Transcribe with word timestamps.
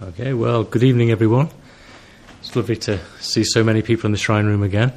Okay, 0.00 0.32
well, 0.32 0.62
good 0.62 0.84
evening, 0.84 1.10
everyone. 1.10 1.48
It's 2.38 2.54
lovely 2.54 2.76
to 2.76 3.00
see 3.18 3.42
so 3.42 3.64
many 3.64 3.82
people 3.82 4.06
in 4.06 4.12
the 4.12 4.18
shrine 4.18 4.46
room 4.46 4.62
again. 4.62 4.92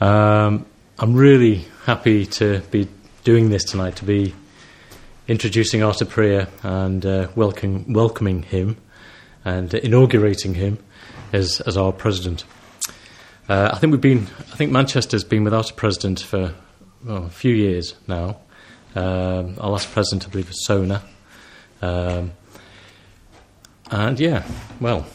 Um, 0.00 0.64
I'm 0.96 1.14
really 1.14 1.64
happy 1.86 2.24
to 2.24 2.60
be 2.70 2.86
doing 3.24 3.50
this 3.50 3.64
tonight, 3.64 3.96
to 3.96 4.04
be 4.04 4.32
introducing 5.26 5.82
Artur 5.82 6.04
Priya 6.04 6.46
and 6.62 7.04
uh, 7.04 7.26
welcome, 7.34 7.92
welcoming 7.92 8.44
him 8.44 8.76
and 9.44 9.74
inaugurating 9.74 10.54
him 10.54 10.78
as, 11.32 11.60
as 11.62 11.76
our 11.76 11.90
president. 11.90 12.44
Uh, 13.48 13.70
I 13.72 13.78
think 13.78 13.90
we've 13.90 14.00
been, 14.00 14.28
I 14.38 14.54
think 14.54 14.70
Manchester's 14.70 15.24
been 15.24 15.42
without 15.42 15.72
a 15.72 15.74
president 15.74 16.20
for 16.20 16.54
well, 17.04 17.24
a 17.24 17.28
few 17.28 17.56
years 17.56 17.96
now. 18.06 18.36
Um, 18.94 19.56
our 19.58 19.70
last 19.70 19.90
president, 19.90 20.28
I 20.28 20.30
believe, 20.30 20.46
was 20.46 20.64
Sona. 20.64 21.02
Um, 21.82 22.30
and 23.90 24.18
yeah, 24.18 24.46
well, 24.80 25.06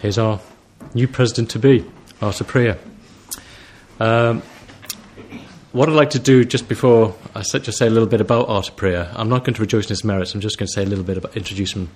here's 0.00 0.18
our 0.18 0.40
new 0.94 1.08
president 1.08 1.50
to 1.50 1.58
be, 1.58 1.84
Artur 2.20 2.44
Priya. 2.44 2.78
Um, 4.00 4.42
what 5.72 5.88
I'd 5.88 5.94
like 5.94 6.10
to 6.10 6.18
do 6.18 6.44
just 6.44 6.68
before 6.68 7.14
I 7.34 7.42
just 7.42 7.78
say 7.78 7.86
a 7.86 7.90
little 7.90 8.08
bit 8.08 8.20
about 8.20 8.48
Artur 8.48 8.72
Priya, 8.72 9.12
I'm 9.14 9.28
not 9.28 9.44
going 9.44 9.54
to 9.54 9.60
rejoice 9.60 9.84
in 9.84 9.90
his 9.90 10.04
merits. 10.04 10.34
I'm 10.34 10.40
just 10.40 10.58
going 10.58 10.66
to 10.66 10.72
say 10.72 10.82
a 10.82 10.86
little 10.86 11.04
bit 11.04 11.18
about 11.18 11.36
introduce 11.36 11.74
him 11.74 11.90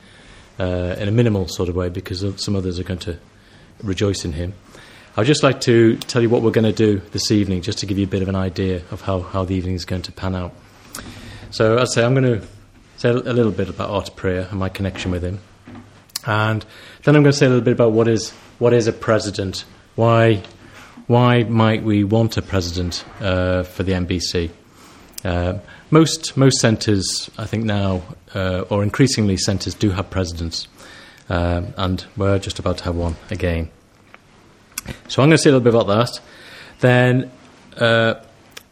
uh, 0.58 0.96
in 0.98 1.08
a 1.08 1.10
minimal 1.10 1.48
sort 1.48 1.68
of 1.68 1.76
way 1.76 1.88
because 1.88 2.24
some 2.42 2.56
others 2.56 2.78
are 2.78 2.84
going 2.84 3.00
to 3.00 3.18
rejoice 3.82 4.24
in 4.24 4.32
him. 4.32 4.54
I'd 5.16 5.26
just 5.26 5.42
like 5.42 5.60
to 5.62 5.96
tell 5.96 6.22
you 6.22 6.30
what 6.30 6.42
we're 6.42 6.50
going 6.50 6.64
to 6.64 6.72
do 6.72 6.98
this 7.10 7.30
evening, 7.30 7.62
just 7.62 7.78
to 7.78 7.86
give 7.86 7.98
you 7.98 8.04
a 8.04 8.08
bit 8.08 8.22
of 8.22 8.28
an 8.28 8.36
idea 8.36 8.82
of 8.90 9.00
how, 9.00 9.20
how 9.20 9.44
the 9.44 9.54
evening 9.54 9.74
is 9.74 9.84
going 9.84 10.02
to 10.02 10.12
pan 10.12 10.36
out. 10.36 10.54
So, 11.50 11.78
I'd 11.78 11.88
say 11.88 12.04
I'm 12.04 12.14
going 12.14 12.40
to 12.40 12.46
say 12.96 13.08
a 13.08 13.14
little 13.14 13.50
bit 13.50 13.68
about 13.68 13.90
Artur 13.90 14.12
Priya 14.12 14.48
and 14.50 14.60
my 14.60 14.68
connection 14.68 15.10
with 15.10 15.24
him. 15.24 15.40
And 16.26 16.64
then 17.02 17.16
I'm 17.16 17.22
going 17.22 17.32
to 17.32 17.38
say 17.38 17.46
a 17.46 17.48
little 17.48 17.64
bit 17.64 17.72
about 17.72 17.92
what 17.92 18.08
is 18.08 18.30
what 18.58 18.72
is 18.72 18.86
a 18.86 18.92
president, 18.92 19.64
why 19.96 20.42
why 21.06 21.42
might 21.44 21.82
we 21.82 22.04
want 22.04 22.36
a 22.36 22.42
president 22.42 23.04
uh, 23.20 23.64
for 23.64 23.82
the 23.82 23.92
MBC? 23.92 24.50
Uh, 25.24 25.58
most 25.90 26.36
most 26.36 26.60
centres, 26.60 27.30
I 27.36 27.46
think 27.46 27.64
now, 27.64 28.02
uh, 28.34 28.64
or 28.70 28.82
increasingly 28.82 29.36
centres, 29.36 29.74
do 29.74 29.90
have 29.90 30.10
presidents, 30.10 30.68
uh, 31.28 31.62
and 31.76 32.04
we're 32.16 32.38
just 32.38 32.58
about 32.58 32.78
to 32.78 32.84
have 32.84 32.96
one 32.96 33.16
again. 33.30 33.70
So 35.08 35.22
I'm 35.22 35.28
going 35.28 35.36
to 35.36 35.38
say 35.38 35.50
a 35.50 35.52
little 35.52 35.64
bit 35.64 35.74
about 35.74 35.88
that. 35.88 36.20
Then 36.80 37.30
uh, 37.76 38.14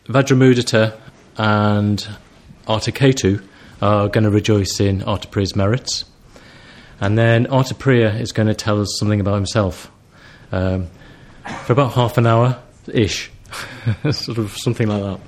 Vajramudita 0.06 0.96
and 1.36 2.08
Arthur 2.66 2.92
Ketu 2.92 3.42
are 3.82 4.08
going 4.08 4.24
to 4.24 4.30
rejoice 4.30 4.80
in 4.80 5.02
Artur 5.02 5.28
Priya's 5.28 5.54
merits. 5.54 6.04
And 7.00 7.16
then 7.16 7.46
Artur 7.46 7.74
Priya 7.74 8.14
is 8.14 8.32
going 8.32 8.48
to 8.48 8.54
tell 8.54 8.80
us 8.80 8.96
something 8.98 9.20
about 9.20 9.34
himself 9.34 9.90
um, 10.50 10.88
for 11.64 11.72
about 11.72 11.92
half 11.92 12.18
an 12.18 12.26
hour 12.26 12.60
ish, 12.92 13.30
sort 14.10 14.38
of 14.38 14.56
something 14.56 14.88
like 14.88 15.02
that. 15.02 15.20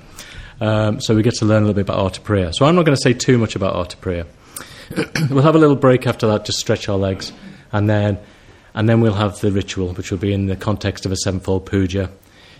Um, 0.61 1.01
so 1.01 1.15
we 1.15 1.23
get 1.23 1.35
to 1.35 1.45
learn 1.45 1.63
a 1.63 1.65
little 1.65 1.75
bit 1.75 1.89
about 1.89 1.99
Artur 1.99 2.21
Priya. 2.21 2.53
So 2.53 2.65
I'm 2.65 2.75
not 2.75 2.85
going 2.85 2.95
to 2.95 3.01
say 3.01 3.13
too 3.13 3.37
much 3.37 3.55
about 3.55 3.75
Artur 3.75 3.97
Priya. 3.97 4.27
we'll 5.29 5.43
have 5.43 5.55
a 5.55 5.59
little 5.59 5.75
break 5.75 6.05
after 6.05 6.27
that, 6.27 6.45
just 6.45 6.59
stretch 6.59 6.89
our 6.89 6.97
legs, 6.97 7.31
and 7.71 7.89
then 7.89 8.19
and 8.73 8.87
then 8.87 9.01
we'll 9.01 9.13
have 9.13 9.39
the 9.41 9.51
ritual, 9.51 9.93
which 9.93 10.11
will 10.11 10.17
be 10.17 10.33
in 10.33 10.45
the 10.45 10.55
context 10.55 11.05
of 11.05 11.11
a 11.11 11.17
sevenfold 11.17 11.65
puja, 11.65 12.09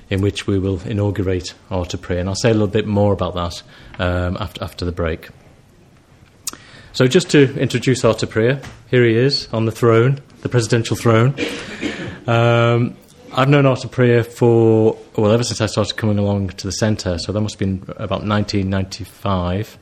in 0.09 0.21
which 0.21 0.45
we 0.45 0.59
will 0.59 0.81
inaugurate 0.81 1.53
Artur 1.69 1.97
Priya. 1.97 2.21
And 2.21 2.29
I'll 2.29 2.35
say 2.35 2.49
a 2.49 2.53
little 2.53 2.67
bit 2.67 2.87
more 2.87 3.13
about 3.13 3.35
that 3.35 3.63
um, 3.99 4.37
after 4.39 4.63
after 4.63 4.85
the 4.85 4.91
break. 4.91 5.29
So, 6.93 7.07
just 7.07 7.29
to 7.29 7.57
introduce 7.57 8.03
Artur 8.03 8.27
Priya, 8.27 8.61
here 8.89 9.05
he 9.05 9.15
is 9.15 9.47
on 9.53 9.65
the 9.65 9.71
throne, 9.71 10.19
the 10.41 10.49
presidential 10.49 10.97
throne. 10.97 11.33
Um, 12.27 12.97
I've 13.31 13.47
known 13.47 13.65
Artur 13.65 13.87
Priya 13.87 14.25
for, 14.25 14.97
well, 15.15 15.31
ever 15.31 15.43
since 15.45 15.61
I 15.61 15.67
started 15.67 15.95
coming 15.95 16.19
along 16.19 16.49
to 16.49 16.67
the 16.67 16.73
centre, 16.73 17.17
so 17.17 17.31
that 17.31 17.39
must 17.39 17.57
have 17.57 17.59
been 17.59 17.83
about 17.95 18.25
1995. 18.25 19.77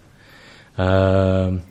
Um, 0.77 1.63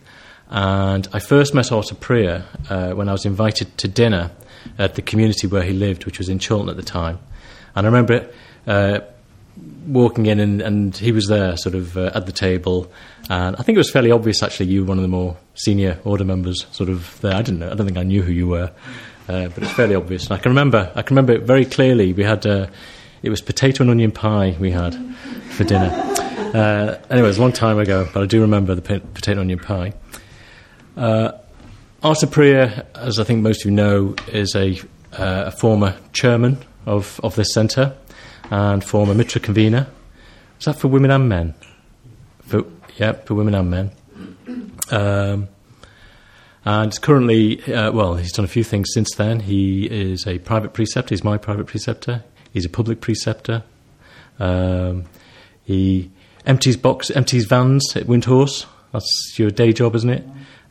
and 0.48 1.08
I 1.12 1.20
first 1.20 1.54
met 1.54 1.70
Artur 1.70 1.94
Priya 1.94 2.44
uh, 2.68 2.90
when 2.94 3.08
I 3.08 3.12
was 3.12 3.24
invited 3.24 3.78
to 3.78 3.86
dinner 3.86 4.32
at 4.76 4.96
the 4.96 5.02
community 5.02 5.46
where 5.46 5.62
he 5.62 5.72
lived, 5.72 6.04
which 6.04 6.18
was 6.18 6.28
in 6.28 6.40
Chorlton 6.40 6.68
at 6.68 6.76
the 6.76 6.82
time. 6.82 7.20
And 7.76 7.86
I 7.86 7.90
remember 7.90 8.28
uh, 8.66 9.00
walking 9.88 10.26
in, 10.26 10.38
and, 10.40 10.60
and, 10.60 10.96
he 10.96 11.12
was 11.12 11.26
there, 11.26 11.56
sort 11.56 11.74
of 11.74 11.96
uh, 11.96 12.10
at 12.14 12.26
the 12.26 12.32
table. 12.32 12.90
And 13.30 13.56
I 13.56 13.62
think 13.62 13.76
it 13.76 13.78
was 13.78 13.90
fairly 13.90 14.10
obvious, 14.10 14.42
actually, 14.42 14.66
you 14.66 14.82
were 14.82 14.88
one 14.88 14.98
of 14.98 15.02
the 15.02 15.08
more 15.08 15.36
senior 15.54 15.98
order 16.04 16.24
members, 16.24 16.66
sort 16.72 16.88
of 16.88 17.20
there. 17.20 17.34
I 17.34 17.42
didn't 17.42 17.60
know. 17.60 17.70
I 17.70 17.74
don't 17.74 17.86
think 17.86 17.98
I 17.98 18.02
knew 18.02 18.22
who 18.22 18.32
you 18.32 18.46
were, 18.46 18.70
uh, 19.28 19.48
but 19.48 19.62
it's 19.62 19.72
fairly 19.72 19.94
obvious. 19.94 20.24
And 20.24 20.32
I 20.32 20.38
can 20.38 20.50
remember. 20.50 20.92
I 20.94 21.02
can 21.02 21.16
remember 21.16 21.32
it 21.32 21.42
very 21.42 21.64
clearly. 21.64 22.12
We 22.12 22.24
had 22.24 22.46
uh, 22.46 22.68
it 23.22 23.30
was 23.30 23.40
potato 23.40 23.82
and 23.82 23.90
onion 23.90 24.12
pie 24.12 24.56
we 24.60 24.70
had 24.70 24.94
for 25.50 25.64
dinner. 25.64 25.90
Uh, 26.54 26.98
anyway, 27.10 27.26
it 27.26 27.28
was 27.28 27.38
a 27.38 27.40
long 27.40 27.52
time 27.52 27.78
ago, 27.78 28.08
but 28.12 28.22
I 28.22 28.26
do 28.26 28.40
remember 28.40 28.74
the 28.74 28.82
potato 28.82 29.32
and 29.32 29.40
onion 29.40 29.58
pie. 29.58 29.92
Uh, 30.96 31.32
Artur 32.02 32.28
Priya, 32.28 32.86
as 32.94 33.18
I 33.18 33.24
think 33.24 33.42
most 33.42 33.62
of 33.62 33.66
you 33.66 33.72
know, 33.72 34.14
is 34.28 34.54
a, 34.54 34.78
uh, 35.12 35.44
a 35.46 35.50
former 35.50 35.96
chairman 36.12 36.58
of, 36.86 37.20
of 37.22 37.34
this 37.34 37.52
centre 37.52 37.96
and 38.50 38.82
former 38.82 39.14
Mitra 39.14 39.40
convener. 39.40 39.86
Is 40.58 40.64
that 40.64 40.78
for 40.78 40.88
women 40.88 41.10
and 41.10 41.28
men? 41.28 41.54
For, 42.46 42.64
yeah, 42.96 43.12
for 43.12 43.34
women 43.34 43.54
and 43.54 43.70
men. 43.70 43.90
Um, 44.90 45.48
and 46.64 47.00
currently, 47.00 47.62
uh, 47.72 47.92
well, 47.92 48.16
he's 48.16 48.32
done 48.32 48.44
a 48.44 48.48
few 48.48 48.64
things 48.64 48.90
since 48.92 49.14
then. 49.14 49.40
He 49.40 49.86
is 49.86 50.26
a 50.26 50.38
private 50.38 50.72
preceptor. 50.72 51.14
He's 51.14 51.24
my 51.24 51.38
private 51.38 51.66
preceptor. 51.66 52.24
He's 52.52 52.64
a 52.64 52.68
public 52.68 53.00
preceptor. 53.00 53.62
Um, 54.38 55.04
he 55.64 56.10
empties 56.46 56.76
box, 56.76 57.10
empties 57.10 57.44
vans 57.46 57.94
at 57.96 58.04
Windhorse. 58.04 58.66
That's 58.92 59.34
your 59.36 59.50
day 59.50 59.72
job, 59.72 59.94
isn't 59.94 60.10
it? 60.10 60.24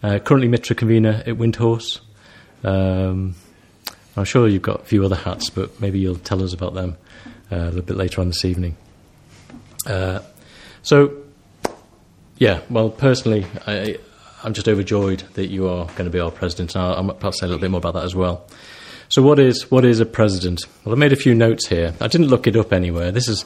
Uh, 0.03 0.19
currently, 0.19 0.47
Mitra 0.47 0.75
convener 0.75 1.23
at 1.25 1.37
Windhorse. 1.37 2.01
Um, 2.63 3.35
I'm 4.15 4.25
sure 4.25 4.47
you've 4.47 4.63
got 4.63 4.81
a 4.81 4.85
few 4.85 5.05
other 5.05 5.15
hats, 5.15 5.49
but 5.49 5.79
maybe 5.79 5.99
you'll 5.99 6.15
tell 6.15 6.43
us 6.43 6.53
about 6.53 6.73
them 6.73 6.97
a 7.51 7.65
little 7.65 7.81
bit 7.81 7.97
later 7.97 8.21
on 8.21 8.27
this 8.27 8.45
evening. 8.45 8.75
Uh, 9.85 10.19
so, 10.81 11.15
yeah, 12.37 12.61
well, 12.69 12.89
personally, 12.89 13.45
I, 13.65 13.97
am 14.43 14.53
just 14.53 14.67
overjoyed 14.67 15.23
that 15.33 15.47
you 15.47 15.67
are 15.67 15.85
going 15.85 16.05
to 16.05 16.09
be 16.09 16.19
our 16.19 16.31
president, 16.31 16.75
I'll, 16.75 16.93
I'll 16.93 17.13
perhaps 17.13 17.39
say 17.39 17.45
a 17.45 17.49
little 17.49 17.61
bit 17.61 17.71
more 17.71 17.79
about 17.79 17.93
that 17.93 18.03
as 18.03 18.15
well. 18.15 18.45
So, 19.09 19.21
what 19.21 19.39
is 19.39 19.71
what 19.71 19.85
is 19.85 20.01
a 20.01 20.05
president? 20.05 20.65
Well, 20.83 20.93
I 20.93 20.97
made 20.97 21.13
a 21.13 21.17
few 21.17 21.33
notes 21.33 21.67
here. 21.67 21.93
I 22.01 22.07
didn't 22.07 22.27
look 22.27 22.45
it 22.45 22.57
up 22.57 22.73
anywhere. 22.73 23.11
This 23.11 23.29
is 23.29 23.45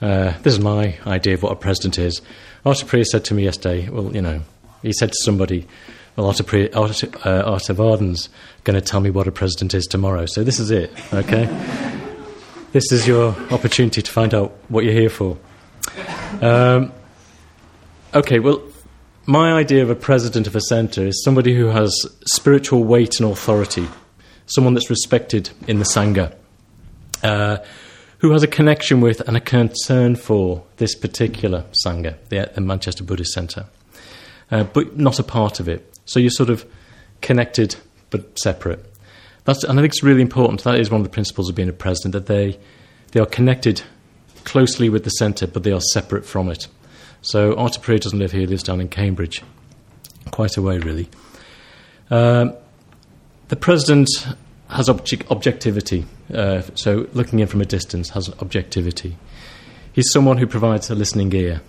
uh, 0.00 0.32
this 0.42 0.54
is 0.54 0.60
my 0.60 0.98
idea 1.06 1.34
of 1.34 1.42
what 1.42 1.52
a 1.52 1.56
president 1.56 1.98
is. 1.98 2.22
Artur 2.64 2.86
Priya 2.86 3.04
said 3.04 3.24
to 3.26 3.34
me 3.34 3.44
yesterday, 3.44 3.88
well, 3.88 4.14
you 4.14 4.22
know, 4.22 4.40
he 4.82 4.92
said 4.92 5.10
to 5.10 5.18
somebody, 5.22 5.66
well, 6.16 6.26
Artur, 6.26 6.44
Priya, 6.44 6.70
Artur, 6.74 7.08
uh, 7.24 7.58
going 8.64 8.74
to 8.74 8.80
tell 8.80 9.00
me 9.00 9.10
what 9.10 9.28
a 9.28 9.32
president 9.32 9.74
is 9.74 9.86
tomorrow. 9.86 10.26
So 10.26 10.42
this 10.42 10.58
is 10.58 10.70
it, 10.70 10.90
okay? 11.12 11.46
This 12.76 12.92
is 12.92 13.06
your 13.06 13.28
opportunity 13.50 14.02
to 14.02 14.12
find 14.12 14.34
out 14.34 14.52
what 14.68 14.84
you're 14.84 14.92
here 14.92 15.08
for. 15.08 15.38
Um, 16.42 16.92
okay, 18.12 18.38
well, 18.38 18.60
my 19.24 19.54
idea 19.54 19.82
of 19.82 19.88
a 19.88 19.94
president 19.94 20.46
of 20.46 20.54
a 20.54 20.60
centre 20.60 21.06
is 21.06 21.24
somebody 21.24 21.56
who 21.56 21.68
has 21.68 21.90
spiritual 22.26 22.84
weight 22.84 23.18
and 23.18 23.32
authority, 23.32 23.88
someone 24.44 24.74
that's 24.74 24.90
respected 24.90 25.48
in 25.66 25.78
the 25.78 25.86
Sangha, 25.86 26.34
uh, 27.22 27.56
who 28.18 28.32
has 28.32 28.42
a 28.42 28.46
connection 28.46 29.00
with 29.00 29.26
and 29.26 29.38
a 29.38 29.40
concern 29.40 30.14
for 30.14 30.62
this 30.76 30.94
particular 30.94 31.64
Sangha, 31.82 32.18
the, 32.28 32.50
the 32.54 32.60
Manchester 32.60 33.04
Buddhist 33.04 33.32
Centre, 33.32 33.64
uh, 34.50 34.64
but 34.64 34.98
not 34.98 35.18
a 35.18 35.22
part 35.22 35.60
of 35.60 35.68
it. 35.70 35.90
So 36.04 36.20
you're 36.20 36.28
sort 36.28 36.50
of 36.50 36.66
connected 37.22 37.76
but 38.10 38.38
separate. 38.38 38.84
That's, 39.46 39.62
and 39.62 39.78
I 39.78 39.82
think 39.82 39.92
it's 39.92 40.02
really 40.02 40.22
important. 40.22 40.64
That 40.64 40.78
is 40.78 40.90
one 40.90 41.00
of 41.00 41.06
the 41.06 41.12
principles 41.12 41.48
of 41.48 41.54
being 41.54 41.68
a 41.68 41.72
president 41.72 42.12
that 42.12 42.26
they 42.26 42.58
they 43.12 43.20
are 43.20 43.26
connected 43.26 43.82
closely 44.44 44.88
with 44.88 45.04
the 45.04 45.10
centre, 45.10 45.46
but 45.46 45.62
they 45.62 45.72
are 45.72 45.80
separate 45.80 46.26
from 46.26 46.50
it. 46.50 46.66
So 47.22 47.56
Artur 47.56 47.80
Priya 47.80 48.00
doesn't 48.00 48.18
live 48.18 48.32
here; 48.32 48.42
he 48.42 48.46
lives 48.46 48.64
down 48.64 48.80
in 48.80 48.88
Cambridge, 48.88 49.42
quite 50.32 50.56
a 50.56 50.62
way 50.62 50.78
really. 50.78 51.08
Um, 52.10 52.54
the 53.48 53.56
president 53.56 54.08
has 54.68 54.88
obje- 54.88 55.28
objectivity. 55.30 56.04
Uh, 56.34 56.62
so 56.74 57.08
looking 57.12 57.38
in 57.38 57.46
from 57.46 57.60
a 57.60 57.64
distance 57.64 58.10
has 58.10 58.28
objectivity. 58.40 59.16
He's 59.92 60.10
someone 60.10 60.38
who 60.38 60.46
provides 60.48 60.90
a 60.90 60.96
listening 60.96 61.32
ear. 61.32 61.62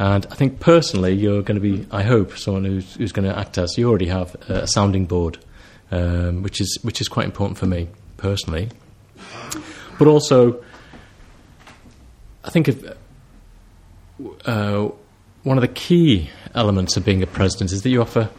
And 0.00 0.26
I 0.30 0.34
think 0.34 0.60
personally, 0.60 1.12
you're 1.12 1.42
going 1.42 1.60
to 1.60 1.60
be, 1.60 1.86
I 1.90 2.02
hope, 2.02 2.36
someone 2.36 2.64
who's, 2.64 2.94
who's 2.94 3.12
going 3.12 3.28
to 3.28 3.36
act 3.36 3.58
as, 3.58 3.76
you 3.76 3.88
already 3.88 4.06
have 4.06 4.36
a 4.48 4.66
sounding 4.66 5.06
board 5.06 5.38
um, 5.90 6.42
which 6.42 6.60
is 6.60 6.78
which 6.82 7.00
is 7.00 7.08
quite 7.08 7.26
important 7.26 7.58
for 7.58 7.66
me 7.66 7.88
personally. 8.16 8.68
But 9.98 10.06
also, 10.06 10.62
I 12.44 12.50
think 12.50 12.68
if, 12.68 12.84
uh, 14.46 14.88
one 15.42 15.58
of 15.58 15.62
the 15.62 15.68
key 15.68 16.30
elements 16.54 16.96
of 16.96 17.04
being 17.04 17.22
a 17.22 17.26
president 17.26 17.72
is 17.72 17.82
that 17.82 17.90
you 17.90 18.00
offer 18.00 18.30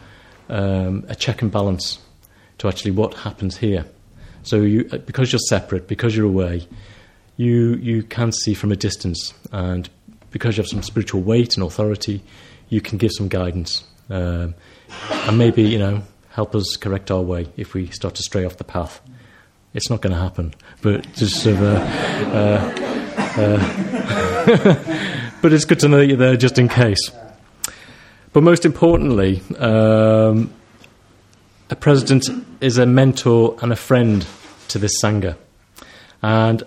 um, 0.48 1.04
a 1.08 1.14
check 1.14 1.42
and 1.42 1.50
balance 1.50 1.98
to 2.58 2.68
actually 2.68 2.90
what 2.90 3.14
happens 3.14 3.56
here. 3.56 3.84
So 4.42 4.56
you, 4.62 4.88
uh, 4.92 4.98
because 4.98 5.32
you're 5.32 5.38
separate, 5.38 5.86
because 5.86 6.16
you're 6.16 6.26
away, 6.26 6.66
you 7.36 7.74
you 7.76 8.02
can 8.02 8.32
see 8.32 8.54
from 8.54 8.72
a 8.72 8.76
distance, 8.76 9.34
and 9.52 9.88
because 10.30 10.56
you 10.56 10.62
have 10.62 10.68
some 10.68 10.82
spiritual 10.82 11.20
weight 11.22 11.56
and 11.56 11.64
authority, 11.64 12.22
you 12.68 12.80
can 12.80 12.98
give 12.98 13.12
some 13.12 13.28
guidance, 13.28 13.84
um, 14.08 14.54
and 15.26 15.38
maybe 15.38 15.62
you 15.62 15.78
know 15.78 16.02
help 16.40 16.54
us 16.54 16.78
correct 16.78 17.10
our 17.10 17.20
way 17.20 17.46
if 17.58 17.74
we 17.74 17.86
start 17.88 18.14
to 18.14 18.22
stray 18.22 18.46
off 18.46 18.56
the 18.56 18.64
path. 18.64 19.02
It's 19.74 19.90
not 19.90 20.00
going 20.00 20.14
to 20.14 20.18
happen, 20.18 20.54
but 20.80 21.12
just 21.12 21.42
sort 21.42 21.56
of. 21.56 21.62
Uh, 21.62 21.76
uh, 22.38 23.60
uh 24.56 25.32
but 25.42 25.52
it's 25.52 25.66
good 25.66 25.80
to 25.80 25.88
know 25.88 25.98
that 25.98 26.06
you're 26.06 26.16
there 26.16 26.38
just 26.38 26.58
in 26.58 26.66
case. 26.66 27.10
But 28.32 28.42
most 28.42 28.64
importantly, 28.64 29.42
um, 29.58 30.50
a 31.68 31.76
president 31.76 32.24
is 32.62 32.78
a 32.78 32.86
mentor 32.86 33.58
and 33.60 33.70
a 33.70 33.76
friend 33.76 34.26
to 34.68 34.78
this 34.78 34.92
sangha, 35.02 35.36
and 36.22 36.62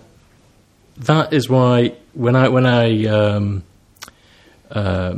that 0.98 1.32
is 1.32 1.48
why 1.48 1.96
when 2.12 2.36
I 2.36 2.48
when 2.48 2.64
I 2.64 3.06
um, 3.06 3.64
uh, 4.70 5.16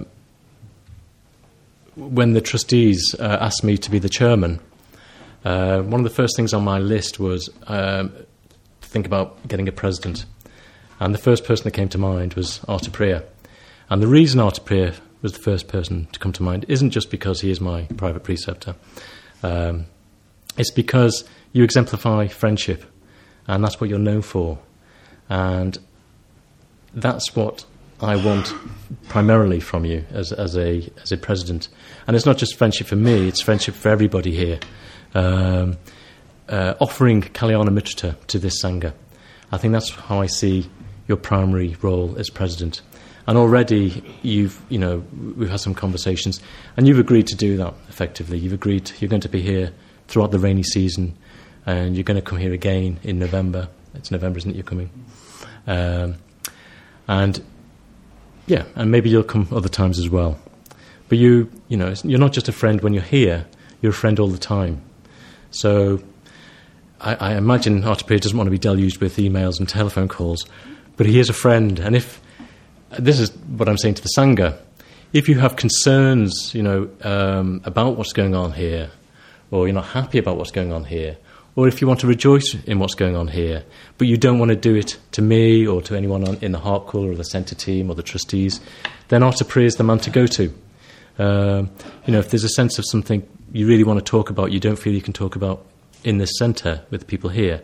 when 1.97 2.35
the 2.35 2.41
trustees 2.41 3.15
uh, 3.19 3.39
asked 3.41 3.65
me 3.65 3.77
to 3.79 3.91
be 3.91 3.99
the 3.99 4.09
chairman, 4.09 4.61
uh, 5.45 5.81
one 5.83 6.01
of 6.01 6.05
the 6.05 6.15
first 6.15 6.37
things 6.37 6.55
on 6.55 6.63
my 6.63 6.79
list 6.79 7.19
was 7.19 7.49
um, 7.67 8.13
to 8.81 8.89
think 8.89 9.07
about 9.07 9.47
getting 9.49 9.69
a 9.69 9.73
president, 9.73 10.25
and 11.01 11.15
the 11.15 11.19
first 11.19 11.45
person 11.45 11.65
that 11.65 11.73
came 11.73 11.89
to 11.89 11.99
mind 11.99 12.35
was 12.35 12.61
Arthur 12.69 12.91
Priya, 12.91 13.25
and 13.91 14.03
the 14.03 14.07
reason 14.07 14.41
Arthur 14.41 14.63
Priya 14.63 14.95
was 15.23 15.33
the 15.33 15.39
first 15.41 15.69
person 15.69 16.07
to 16.13 16.19
come 16.19 16.33
to 16.33 16.43
mind 16.43 16.65
isn't 16.69 16.91
just 16.91 17.11
because 17.11 17.41
he 17.41 17.51
is 17.51 17.61
my 17.61 17.83
private 17.97 18.23
preceptor. 18.23 18.77
Um, 19.43 19.87
it's 20.57 20.71
because 20.71 21.25
you 21.53 21.65
exemplify 21.65 22.29
friendship, 22.29 22.85
and 23.47 23.65
that's 23.65 23.81
what 23.81 23.91
you're 23.91 23.99
known 23.99 24.23
for. 24.23 24.59
And 25.29 25.79
that's 26.95 27.35
what 27.35 27.65
I 28.01 28.17
want 28.17 28.55
primarily 29.09 29.61
from 29.61 29.85
you 29.85 30.05
as, 30.11 30.33
as, 30.33 30.57
a, 30.57 30.89
as 31.03 31.13
a 31.13 31.17
president. 31.17 31.69
And 32.07 32.15
it's 32.15 32.27
not 32.27 32.39
just 32.39 32.57
friendship 32.57 32.87
for 32.87 32.97
me, 32.97 33.29
it's 33.29 33.41
friendship 33.41 33.75
for 33.75 33.89
everybody 33.89 34.35
here. 34.35 34.61
Um, 35.15 35.77
uh, 36.49 36.75
offering 36.81 37.23
Kalyana 37.23 37.69
Mitrata 37.69 38.17
to 38.27 38.39
this 38.39 38.63
Sangha. 38.63 38.93
I 39.51 39.59
think 39.59 39.73
that's 39.73 39.91
how 39.91 40.21
I 40.21 40.27
see 40.27 40.71
your 41.09 41.17
primary 41.17 41.77
role 41.83 42.17
as 42.19 42.31
president. 42.31 42.83
And 43.27 43.37
already 43.37 44.05
you've, 44.23 44.61
you 44.69 44.79
know, 44.79 45.05
we've 45.37 45.51
had 45.51 45.61
some 45.61 45.75
conversations, 45.75 46.41
and 46.77 46.87
you've 46.87 46.99
agreed 46.99 47.27
to 47.29 47.35
do 47.35 47.57
that 47.57 47.75
effectively. 47.89 48.39
You've 48.39 48.53
agreed 48.53 48.91
you're 49.01 49.09
going 49.09 49.23
to 49.23 49.29
be 49.29 49.43
here 49.43 49.73
throughout 50.07 50.31
the 50.31 50.39
rainy 50.39 50.63
season, 50.63 51.17
and 51.65 51.97
you're 51.97 52.05
going 52.05 52.21
to 52.21 52.23
come 52.23 52.39
here 52.39 52.53
again 52.53 53.01
in 53.03 53.19
November. 53.19 53.69
It's 53.95 54.13
November, 54.13 54.39
isn't 54.39 54.51
it? 54.51 54.55
You're 54.55 54.65
coming, 54.65 54.91
um, 55.67 56.17
and 57.09 57.43
yeah, 58.47 58.65
and 58.77 58.93
maybe 58.93 59.11
you'll 59.11 59.25
come 59.25 59.49
other 59.51 59.69
times 59.69 59.99
as 59.99 60.09
well. 60.09 60.39
But 61.09 61.19
you, 61.19 61.51
you 61.69 61.77
know, 61.77 61.95
you're 62.03 62.19
not 62.19 62.33
just 62.33 62.49
a 62.49 62.53
friend 62.53 62.81
when 62.81 62.93
you're 62.93 63.03
here; 63.03 63.47
you're 63.81 63.91
a 63.91 63.95
friend 63.95 64.19
all 64.19 64.29
the 64.29 64.39
time. 64.39 64.83
So, 65.51 66.03
I, 67.01 67.15
I 67.15 67.35
imagine 67.37 67.85
Arthur 67.85 68.19
doesn't 68.19 68.37
want 68.37 68.47
to 68.47 68.51
be 68.51 68.59
deluged 68.59 69.01
with 69.01 69.17
emails 69.17 69.59
and 69.59 69.69
telephone 69.69 70.09
calls, 70.09 70.45
but 70.97 71.07
he 71.07 71.21
is 71.21 71.29
a 71.29 71.35
friend, 71.35 71.79
and 71.79 71.95
if 71.95 72.21
this 72.99 73.21
is 73.21 73.31
what 73.37 73.69
I'm 73.69 73.79
saying 73.79 73.95
to 73.95 74.03
the 74.03 74.11
Sangha. 74.17 74.59
If 75.13 75.29
you 75.29 75.39
have 75.39 75.57
concerns, 75.57 76.55
you 76.55 76.63
know, 76.63 76.91
um, 77.03 77.61
about 77.65 77.97
what's 77.97 78.13
going 78.13 78.35
on 78.35 78.53
here, 78.53 78.91
or 79.51 79.67
you're 79.67 79.75
not 79.75 79.87
happy 79.87 80.19
about 80.19 80.37
what's 80.37 80.51
going 80.51 80.73
on 80.73 80.85
here, 80.85 81.17
or 81.55 81.69
if 81.69 81.81
you 81.81 81.87
want 81.87 82.01
to 82.01 82.07
rejoice 82.07 82.55
in 82.67 82.79
what's 82.79 82.95
going 82.95 83.17
on 83.17 83.29
here, 83.29 83.65
but 83.97 84.09
you 84.09 84.19
don't 84.19 84.39
want 84.39 84.51
to 84.51 84.57
do 84.57 84.75
it 84.75 84.99
to 85.13 85.23
me 85.23 85.67
or 85.67 85.81
to 85.83 85.97
anyone 85.97 86.27
on, 86.29 86.37
in 86.43 86.53
the 86.53 86.59
Heart 86.59 86.87
Call 86.87 87.07
or 87.07 87.15
the 87.15 87.25
centre 87.25 87.55
team 87.55 87.91
or 87.91 87.95
the 87.95 88.03
trustees, 88.03 88.61
then 89.09 89.23
Priya 89.49 89.67
is 89.67 89.77
the 89.77 89.85
man 89.85 89.99
to 90.01 90.11
go 90.11 90.27
to. 90.27 90.53
Um, 91.19 91.71
you 92.07 92.13
know, 92.13 92.19
if 92.19 92.31
there's 92.31 92.45
a 92.45 92.49
sense 92.49 92.79
of 92.79 92.85
something 92.87 93.27
you 93.53 93.67
really 93.67 93.85
want 93.85 93.99
to 93.99 94.05
talk 94.05 94.31
about, 94.31 94.53
you 94.53 94.61
don't 94.61 94.77
feel 94.77 94.93
you 94.93 95.03
can 95.03 95.13
talk 95.13 95.37
about 95.37 95.65
in 96.05 96.19
this 96.19 96.31
centre 96.39 96.83
with 96.91 97.07
people 97.07 97.31
here, 97.31 97.63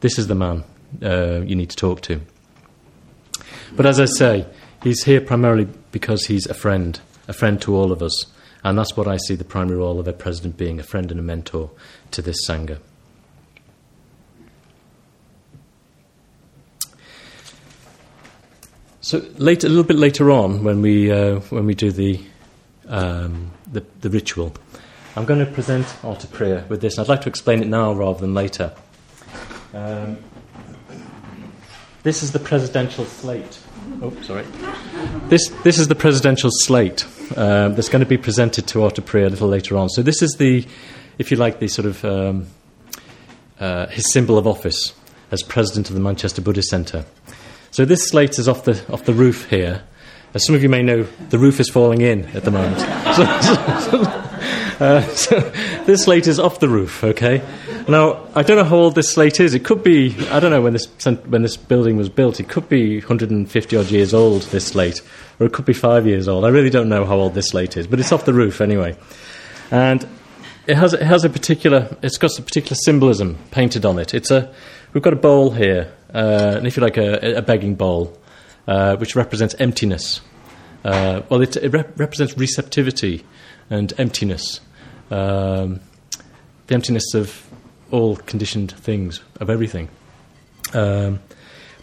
this 0.00 0.18
is 0.18 0.26
the 0.26 0.34
man 0.34 0.64
uh, 1.02 1.40
you 1.44 1.54
need 1.54 1.70
to 1.70 1.76
talk 1.76 2.00
to. 2.02 2.20
But 3.76 3.86
as 3.86 4.00
I 4.00 4.06
say, 4.06 4.46
He's 4.84 5.02
here 5.04 5.22
primarily 5.22 5.66
because 5.92 6.26
he's 6.26 6.44
a 6.44 6.52
friend, 6.52 7.00
a 7.26 7.32
friend 7.32 7.58
to 7.62 7.74
all 7.74 7.90
of 7.90 8.02
us. 8.02 8.26
And 8.62 8.78
that's 8.78 8.94
what 8.98 9.08
I 9.08 9.16
see 9.16 9.34
the 9.34 9.42
primary 9.42 9.78
role 9.78 9.98
of 9.98 10.06
a 10.06 10.12
president 10.12 10.58
being 10.58 10.78
a 10.78 10.82
friend 10.82 11.10
and 11.10 11.18
a 11.18 11.22
mentor 11.22 11.70
to 12.10 12.20
this 12.20 12.36
Sangha. 12.46 12.78
So 19.00 19.24
later, 19.38 19.68
a 19.68 19.70
little 19.70 19.84
bit 19.84 19.96
later 19.96 20.30
on, 20.30 20.64
when 20.64 20.82
we 20.82 21.10
uh, 21.10 21.40
when 21.48 21.64
we 21.64 21.74
do 21.74 21.90
the, 21.90 22.20
um, 22.88 23.50
the, 23.70 23.84
the 24.00 24.10
ritual, 24.10 24.54
I'm 25.16 25.24
going 25.24 25.40
to 25.40 25.50
present 25.50 25.86
Arthur 26.02 26.26
Priya 26.28 26.64
with 26.68 26.80
this. 26.80 26.98
I'd 26.98 27.08
like 27.08 27.22
to 27.22 27.28
explain 27.28 27.62
it 27.62 27.68
now 27.68 27.92
rather 27.92 28.20
than 28.20 28.34
later. 28.34 28.72
Um, 29.72 30.18
this 32.02 32.22
is 32.22 32.32
the 32.32 32.38
presidential 32.38 33.04
slate. 33.04 33.58
Oh, 34.02 34.12
sorry. 34.22 34.44
This, 35.28 35.48
this 35.62 35.78
is 35.78 35.88
the 35.88 35.94
presidential 35.94 36.50
slate 36.52 37.06
uh, 37.36 37.68
that's 37.70 37.88
going 37.88 38.00
to 38.00 38.08
be 38.08 38.18
presented 38.18 38.66
to 38.68 38.82
Arthur 38.82 39.02
Priya 39.02 39.28
a 39.28 39.30
little 39.30 39.48
later 39.48 39.76
on. 39.76 39.88
So 39.88 40.02
this 40.02 40.20
is 40.20 40.36
the, 40.38 40.66
if 41.18 41.30
you 41.30 41.36
like, 41.36 41.60
the 41.60 41.68
sort 41.68 41.86
of 41.86 42.04
um, 42.04 42.46
uh, 43.58 43.86
his 43.86 44.12
symbol 44.12 44.36
of 44.36 44.46
office 44.46 44.92
as 45.30 45.42
president 45.42 45.88
of 45.88 45.94
the 45.94 46.00
Manchester 46.00 46.42
Buddhist 46.42 46.68
Centre. 46.68 47.04
So 47.70 47.84
this 47.84 48.08
slate 48.08 48.38
is 48.38 48.48
off 48.48 48.64
the 48.64 48.80
off 48.92 49.04
the 49.04 49.14
roof 49.14 49.48
here. 49.50 49.82
As 50.34 50.44
some 50.44 50.56
of 50.56 50.64
you 50.64 50.68
may 50.68 50.82
know, 50.82 51.04
the 51.30 51.38
roof 51.38 51.60
is 51.60 51.70
falling 51.70 52.00
in 52.00 52.24
at 52.34 52.42
the 52.42 52.50
moment. 52.50 52.80
so, 53.14 53.24
so, 53.78 54.84
uh, 54.84 55.00
so 55.14 55.40
this 55.86 56.02
slate 56.02 56.26
is 56.26 56.40
off 56.40 56.58
the 56.58 56.68
roof. 56.68 57.04
Okay. 57.04 57.40
Now, 57.86 58.26
I 58.34 58.42
don't 58.42 58.56
know 58.56 58.64
how 58.64 58.76
old 58.76 58.96
this 58.96 59.12
slate 59.12 59.38
is. 59.38 59.54
It 59.54 59.64
could 59.64 59.84
be, 59.84 60.16
I 60.30 60.40
don't 60.40 60.50
know 60.50 60.60
when 60.60 60.72
this, 60.72 60.86
when 61.26 61.42
this 61.42 61.56
building 61.56 61.96
was 61.96 62.08
built, 62.08 62.40
it 62.40 62.48
could 62.48 62.68
be 62.68 62.98
150 62.98 63.76
odd 63.76 63.90
years 63.92 64.12
old, 64.12 64.42
this 64.44 64.66
slate, 64.66 65.02
or 65.38 65.46
it 65.46 65.52
could 65.52 65.66
be 65.66 65.72
five 65.72 66.04
years 66.04 66.26
old. 66.26 66.44
I 66.44 66.48
really 66.48 66.70
don't 66.70 66.88
know 66.88 67.04
how 67.04 67.16
old 67.16 67.34
this 67.34 67.50
slate 67.50 67.76
is, 67.76 67.86
but 67.86 68.00
it's 68.00 68.10
off 68.10 68.24
the 68.24 68.34
roof 68.34 68.60
anyway. 68.60 68.96
And 69.70 70.04
it 70.66 70.76
has, 70.76 70.94
it 70.94 71.02
has 71.02 71.24
a 71.24 71.30
particular, 71.30 71.96
it's 72.02 72.18
got 72.18 72.36
a 72.38 72.42
particular 72.42 72.74
symbolism 72.74 73.38
painted 73.52 73.84
on 73.84 74.00
it. 74.00 74.14
It's 74.14 74.32
a, 74.32 74.52
we've 74.94 75.02
got 75.02 75.12
a 75.12 75.16
bowl 75.16 75.50
here, 75.52 75.92
uh, 76.12 76.54
and 76.56 76.66
if 76.66 76.76
you 76.76 76.82
like, 76.82 76.96
a, 76.96 77.36
a 77.36 77.42
begging 77.42 77.76
bowl, 77.76 78.18
uh, 78.66 78.96
which 78.96 79.14
represents 79.16 79.54
emptiness. 79.58 80.20
Uh, 80.84 81.22
well, 81.28 81.40
it, 81.40 81.56
it 81.56 81.72
rep- 81.72 81.98
represents 81.98 82.36
receptivity 82.36 83.24
and 83.70 83.92
emptiness. 83.98 84.60
Um, 85.10 85.80
the 86.66 86.74
emptiness 86.74 87.14
of 87.14 87.46
all 87.90 88.16
conditioned 88.16 88.72
things, 88.72 89.20
of 89.40 89.50
everything. 89.50 89.88
Um, 90.72 91.20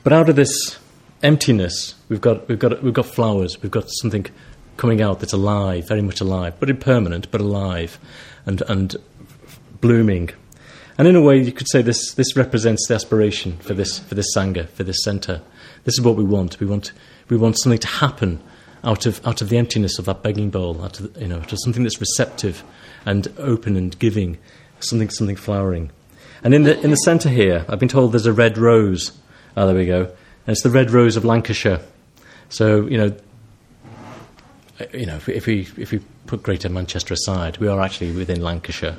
but 0.04 0.14
out 0.14 0.30
of 0.30 0.36
this 0.36 0.78
emptiness, 1.24 1.96
we've 2.10 2.22
got, 2.22 2.48
we've, 2.48 2.60
got, 2.60 2.84
we've 2.84 2.94
got 2.94 3.06
flowers, 3.06 3.62
we've 3.62 3.72
got 3.72 3.86
something 4.02 4.26
coming 4.78 5.02
out 5.02 5.20
that's 5.20 5.34
alive, 5.34 5.88
very 5.88 6.02
much 6.02 6.22
alive, 6.22 6.60
but 6.60 6.70
impermanent, 6.70 7.30
but 7.32 7.42
alive 7.42 8.00
and, 8.46 8.62
and 8.64 8.96
blooming. 9.80 10.30
And 10.98 11.08
in 11.08 11.16
a 11.16 11.22
way, 11.22 11.42
you 11.42 11.52
could 11.52 11.70
say 11.70 11.82
this, 11.82 12.14
this 12.14 12.36
represents 12.36 12.88
the 12.88 12.96
aspiration 12.96 13.58
for 13.58 13.74
this, 13.74 14.00
for 14.00 14.16
this 14.16 14.36
Sangha, 14.36 14.68
for 14.70 14.84
this 14.84 15.04
centre. 15.04 15.42
This 15.84 15.96
is 15.96 16.02
what 16.02 16.16
we 16.16 16.24
want. 16.24 16.60
We 16.60 16.68
want, 16.68 16.92
we 17.30 17.38
want 17.38 17.60
something 17.60 17.80
to 17.80 17.88
happen 17.88 18.42
out 18.84 19.06
of, 19.06 19.26
out 19.26 19.42
of 19.42 19.50
the 19.50 19.58
emptiness 19.58 20.00
of 20.00 20.06
that 20.06 20.24
begging 20.24 20.50
bowl, 20.50 20.84
out 20.84 21.00
of, 21.00 21.22
you 21.22 21.28
know, 21.28 21.42
to 21.42 21.58
something 21.58 21.84
that's 21.84 22.00
receptive 22.00 22.64
and 23.06 23.28
open 23.38 23.76
and 23.76 23.98
giving, 24.00 24.38
something, 24.80 25.10
something 25.10 25.36
flowering. 25.36 25.92
And 26.44 26.54
in 26.54 26.64
the, 26.64 26.80
in 26.82 26.90
the 26.90 26.98
centre 26.98 27.30
here, 27.30 27.66
I've 27.68 27.80
been 27.80 27.90
told 27.90 28.12
there's 28.12 28.26
a 28.26 28.34
red 28.34 28.58
rose. 28.58 29.12
Oh, 29.56 29.68
there 29.68 29.76
we 29.76 29.86
go. 29.86 30.04
And 30.04 30.54
it's 30.54 30.64
the 30.64 30.70
red 30.70 30.92
rose 30.92 31.16
of 31.16 31.26
Lancashire. 31.26 31.82
So, 32.50 32.88
you 32.88 32.98
know, 32.98 33.16
you 34.94 35.06
know, 35.06 35.16
if 35.16 35.28
we, 35.28 35.34
if 35.36 35.46
we, 35.46 35.68
if 35.78 35.92
we 35.92 36.00
put 36.26 36.42
Greater 36.42 36.70
Manchester 36.70 37.14
aside, 37.14 37.58
we 37.58 37.68
are 37.68 37.80
actually 37.80 38.12
within 38.14 38.42
Lancashire. 38.42 38.98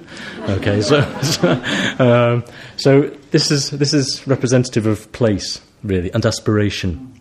Okay, 0.49 0.81
so 0.81 1.01
so, 1.23 1.53
um, 1.99 2.45
so 2.77 3.03
this 3.33 3.51
is 3.51 3.71
this 3.71 3.93
is 3.93 4.25
representative 4.29 4.87
of 4.87 5.11
place 5.11 5.61
really 5.83 6.13
and 6.13 6.25
aspiration, 6.25 7.13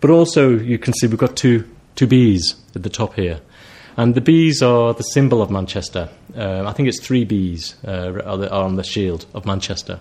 but 0.00 0.10
also 0.10 0.50
you 0.50 0.78
can 0.78 0.92
see 0.94 1.06
we've 1.06 1.18
got 1.18 1.36
two 1.36 1.64
two 1.94 2.06
bees 2.06 2.54
at 2.74 2.82
the 2.82 2.90
top 2.90 3.14
here. 3.14 3.40
And 3.96 4.14
the 4.14 4.20
bees 4.20 4.62
are 4.62 4.94
the 4.94 5.02
symbol 5.02 5.42
of 5.42 5.50
Manchester. 5.50 6.08
Uh, 6.34 6.64
I 6.64 6.72
think 6.72 6.88
it's 6.88 7.00
three 7.00 7.24
bees 7.24 7.74
uh, 7.86 8.22
are 8.24 8.64
on 8.64 8.76
the 8.76 8.84
shield 8.84 9.26
of 9.34 9.44
Manchester. 9.44 10.00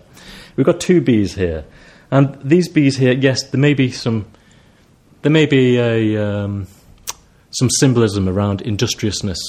We've 0.56 0.66
got 0.66 0.80
two 0.80 1.02
bees 1.02 1.34
here. 1.34 1.66
And 2.12 2.40
these 2.42 2.70
bees 2.70 2.98
here, 2.98 3.14
yes, 3.14 3.50
there 3.50 3.60
may 3.60 3.74
be 3.74 3.92
some, 3.92 4.26
there 5.22 5.32
may 5.32 5.48
be 5.48 5.78
a, 5.78 6.18
um, 6.18 6.68
some 7.52 7.70
symbolism 7.80 8.30
around 8.30 8.62
industriousness 8.62 9.40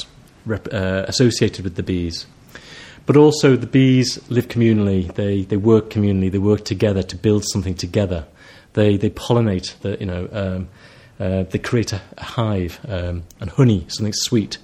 rep, 0.44 0.66
uh, 0.72 1.04
associated 1.06 1.64
with 1.64 1.76
the 1.76 1.82
bees. 1.82 2.26
But 3.06 3.16
also, 3.16 3.56
the 3.56 3.66
bees 3.66 4.20
live 4.30 4.48
communally. 4.48 5.12
They 5.14 5.42
they 5.42 5.56
work 5.56 5.90
communally. 5.90 6.30
They 6.30 6.38
work 6.38 6.64
together 6.64 7.02
to 7.02 7.16
build 7.16 7.44
something 7.44 7.74
together. 7.74 8.26
They 8.74 8.96
they 8.96 9.10
pollinate. 9.10 9.78
The, 9.80 9.98
you 9.98 10.06
know, 10.06 10.28
um, 10.32 10.68
uh, 11.18 11.42
they 11.44 11.58
create 11.58 11.92
a, 11.92 12.00
a 12.16 12.24
hive 12.24 12.80
um, 12.88 13.24
and 13.40 13.50
honey, 13.50 13.84
something 13.88 14.14
sweet. 14.14 14.58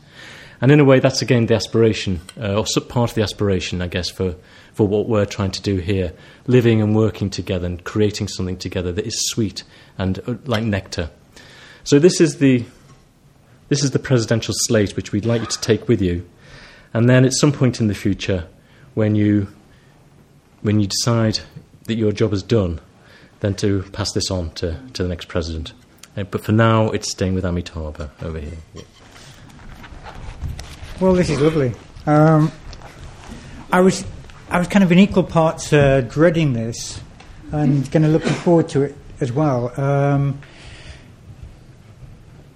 And 0.61 0.73
in 0.73 0.81
a 0.81 0.85
way, 0.85 1.01
that's 1.01 1.21
again 1.21 1.47
the 1.47 1.55
aspiration, 1.55 2.21
uh, 2.41 2.55
or 2.55 2.65
part 2.89 3.11
of 3.11 3.15
the 3.15 3.23
aspiration, 3.23 3.83
I 3.83 3.89
guess, 3.89 4.09
for, 4.09 4.37
for 4.73 4.89
what 4.89 5.07
we're 5.07 5.27
trying 5.27 5.51
to 5.51 5.63
do 5.63 5.77
here 5.77 6.13
living 6.47 6.81
and 6.81 6.97
working 6.97 7.29
together 7.29 7.67
and 7.67 7.85
creating 7.85 8.29
something 8.29 8.57
together 8.57 8.91
that 8.93 9.07
is 9.07 9.29
sweet 9.29 9.65
and 9.99 10.19
uh, 10.27 10.37
like 10.47 10.65
nectar. 10.65 11.11
So, 11.85 11.99
this 11.99 12.21
is, 12.21 12.39
the, 12.39 12.65
this 13.69 13.85
is 13.85 13.91
the 13.91 13.99
presidential 13.99 14.55
slate 14.57 14.97
which 14.97 15.13
we'd 15.13 15.27
like 15.27 15.43
you 15.43 15.47
to 15.47 15.61
take 15.61 15.89
with 15.89 16.01
you. 16.01 16.27
And 16.95 17.09
then 17.09 17.27
at 17.27 17.35
some 17.35 17.53
point 17.53 17.81
in 17.81 17.89
the 17.89 17.95
future, 17.95 18.49
when 18.95 19.15
you, 19.15 19.49
when 20.63 20.81
you 20.81 20.87
decide 20.87 21.41
that 21.85 21.97
your 21.97 22.13
job 22.13 22.33
is 22.33 22.43
done, 22.43 22.81
then 23.41 23.55
to 23.55 23.83
pass 23.93 24.13
this 24.13 24.31
on 24.31 24.51
to, 24.53 24.81
to 24.95 25.03
the 25.03 25.09
next 25.09 25.29
president. 25.29 25.73
Uh, 26.17 26.25
but 26.25 26.43
for 26.43 26.53
now, 26.53 26.91
it's 26.91 27.11
staying 27.11 27.35
with 27.35 27.45
Amitabha 27.45 28.11
over 28.23 28.39
here. 28.39 28.59
Well, 31.01 31.13
this 31.13 31.29
is 31.29 31.41
lovely. 31.41 31.75
Um, 32.07 32.51
I 33.71 33.81
was, 33.81 34.05
I 34.49 34.59
was 34.59 34.69
kind 34.69 34.83
of 34.83 34.91
in 34.93 34.99
equal 34.99 35.25
parts 35.25 35.73
uh, 35.73 36.01
dreading 36.03 36.55
this, 36.55 37.01
and 37.53 37.91
kind 37.93 38.05
of 38.05 38.13
looking 38.13 38.33
forward 38.33 38.69
to 38.71 38.83
it 38.83 38.97
as 39.21 39.33
well. 39.33 39.79
Um, 39.79 40.41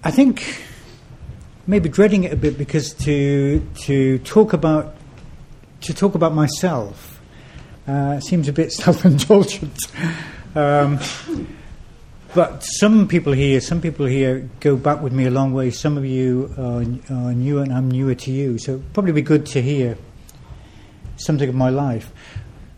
I 0.03 0.11
think 0.11 0.63
maybe 1.67 1.89
dreading 1.89 2.25
it 2.25 2.33
a 2.33 2.37
bit 2.37 2.57
because 2.57 2.95
to 2.95 3.61
to 3.83 4.19
talk 4.21 4.53
about 4.53 4.97
to 5.83 5.95
talk 5.95 6.15
about 6.15 6.35
myself 6.35 7.21
uh, 7.87 8.21
seems 8.21 8.49
a 8.49 8.53
bit 8.53 8.73
self-indulgent. 8.85 9.79
Um, 10.55 10.99
but 12.35 12.61
some 12.61 13.09
people 13.09 13.33
here, 13.33 13.61
some 13.61 13.81
people 13.81 14.07
here 14.07 14.49
go 14.61 14.77
back 14.77 15.01
with 15.01 15.13
me 15.13 15.27
a 15.27 15.31
long 15.31 15.53
way. 15.53 15.71
Some 15.71 15.97
of 15.97 16.05
you 16.05 16.53
are, 16.57 16.83
are 17.15 17.35
new, 17.35 17.59
and 17.59 17.73
I'm 17.73 17.91
newer 17.91 18.15
to 18.15 18.31
you. 18.31 18.59
So 18.59 18.83
probably 18.93 19.13
be 19.13 19.23
good 19.23 19.47
to 19.47 19.63
hear 19.63 19.99
something 21.17 21.49
of 21.49 21.55
my 21.55 21.71
life. 21.71 22.13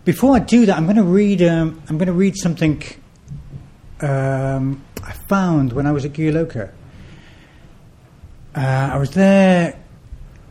Before 0.05 0.35
I 0.35 0.39
do 0.41 0.67
that, 0.67 0.77
I'm 0.77 0.85
going 0.85 0.97
to 0.97 1.03
read. 1.03 1.43
Um, 1.43 1.83
I'm 1.89 1.99
going 1.99 2.07
to 2.07 2.13
read 2.13 2.37
something 2.37 2.83
um, 4.01 4.85
I 5.03 5.13
found 5.13 5.73
when 5.73 5.87
I 5.87 5.93
was 5.93 6.05
at 6.05 6.13
Guhyaloka. 6.13 6.71
Uh, 8.55 8.91
I 8.93 8.99
was 8.99 9.11
there 9.13 9.82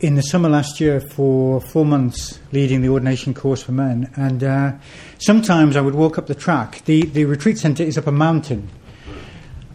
in 0.01 0.15
the 0.15 0.23
summer 0.23 0.49
last 0.49 0.81
year 0.81 0.99
for 0.99 1.61
four 1.61 1.85
months, 1.85 2.39
leading 2.51 2.81
the 2.81 2.89
ordination 2.89 3.33
course 3.33 3.63
for 3.63 3.71
men. 3.71 4.11
And 4.15 4.43
uh, 4.43 4.73
sometimes 5.19 5.75
I 5.75 5.81
would 5.81 5.95
walk 5.95 6.17
up 6.17 6.27
the 6.27 6.35
track. 6.35 6.83
The 6.85 7.03
the 7.03 7.25
retreat 7.25 7.57
centre 7.57 7.83
is 7.83 7.97
up 7.97 8.07
a 8.07 8.11
mountain 8.11 8.69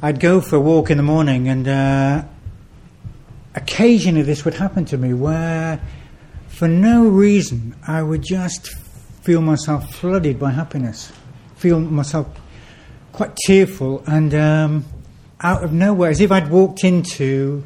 I'd 0.02 0.21
go 0.21 0.42
for 0.42 0.56
a 0.56 0.61
walk 0.61 0.90
in 0.90 0.99
the 0.99 1.02
morning, 1.02 1.49
and 1.49 1.66
uh, 1.66 2.25
occasionally 3.54 4.23
this 4.23 4.45
would 4.45 4.52
happen 4.52 4.85
to 4.85 4.99
me 4.99 5.14
where, 5.14 5.80
for 6.49 6.68
no 6.68 7.09
reason, 7.09 7.75
I 7.88 8.02
would 8.02 8.23
just 8.23 8.68
feel 9.23 9.40
myself 9.40 9.95
flooded 9.95 10.38
by 10.38 10.50
happiness, 10.50 11.11
feel 11.56 11.80
myself 11.80 12.28
quite 13.12 13.35
tearful, 13.47 14.04
and 14.06 14.35
um, 14.35 14.85
out 15.40 15.64
of 15.64 15.73
nowhere, 15.73 16.11
as 16.11 16.21
if 16.21 16.30
I'd 16.30 16.50
walked 16.50 16.85
into 16.85 17.64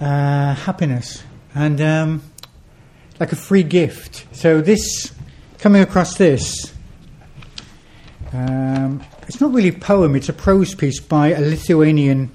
uh, 0.00 0.54
happiness 0.54 1.22
and 1.54 1.80
um, 1.80 2.22
like 3.20 3.32
a 3.32 3.36
free 3.36 3.62
gift. 3.62 4.26
So, 4.32 4.60
this 4.60 5.12
coming 5.58 5.82
across 5.82 6.16
this. 6.16 6.72
Um, 8.32 9.04
it's 9.28 9.40
not 9.40 9.52
really 9.52 9.68
a 9.68 9.72
poem, 9.72 10.16
it's 10.16 10.28
a 10.28 10.32
prose 10.32 10.74
piece 10.74 11.00
by 11.00 11.28
a 11.28 11.40
Lithuanian 11.40 12.30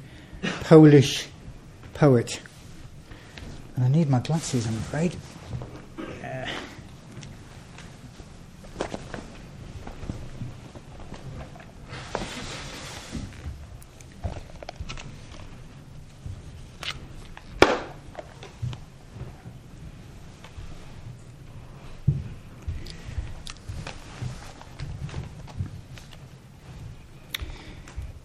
Polish 0.62 1.28
poet. 1.94 2.40
And 3.76 3.86
I 3.86 3.88
need 3.90 4.10
my 4.10 4.20
glasses, 4.20 4.66
I'm 4.66 4.76
afraid. 4.76 5.16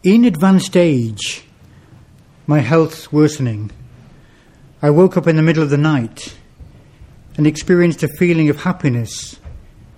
In 0.04 0.24
advanced 0.24 0.76
age, 0.76 1.44
my 2.48 2.58
health 2.58 3.12
worsening, 3.12 3.70
I 4.82 4.90
woke 4.90 5.16
up 5.16 5.28
in 5.28 5.36
the 5.36 5.42
middle 5.42 5.62
of 5.62 5.70
the 5.70 5.76
night 5.76 6.36
and 7.36 7.46
experienced 7.46 8.02
a 8.02 8.08
feeling 8.08 8.48
of 8.48 8.62
happiness 8.62 9.38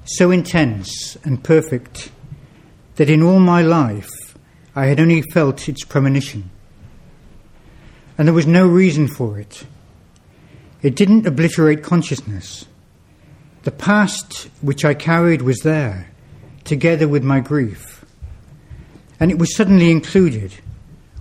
so 0.04 0.30
intense 0.30 1.16
and 1.24 1.42
perfect 1.42 2.12
that 2.96 3.08
in 3.08 3.22
all 3.22 3.40
my 3.40 3.62
life 3.62 4.36
I 4.76 4.86
had 4.86 5.00
only 5.00 5.22
felt 5.32 5.70
its 5.70 5.84
premonition. 5.84 6.50
And 8.18 8.28
there 8.28 8.34
was 8.34 8.46
no 8.46 8.66
reason 8.66 9.08
for 9.08 9.38
it. 9.38 9.64
It 10.82 10.96
didn't 10.96 11.26
obliterate 11.26 11.82
consciousness. 11.82 12.66
The 13.62 13.72
past 13.72 14.50
which 14.60 14.84
I 14.84 14.92
carried 14.92 15.40
was 15.40 15.60
there, 15.60 16.10
together 16.62 17.08
with 17.08 17.24
my 17.24 17.40
grief 17.40 17.93
and 19.24 19.30
it 19.30 19.38
was 19.38 19.56
suddenly 19.56 19.90
included, 19.90 20.54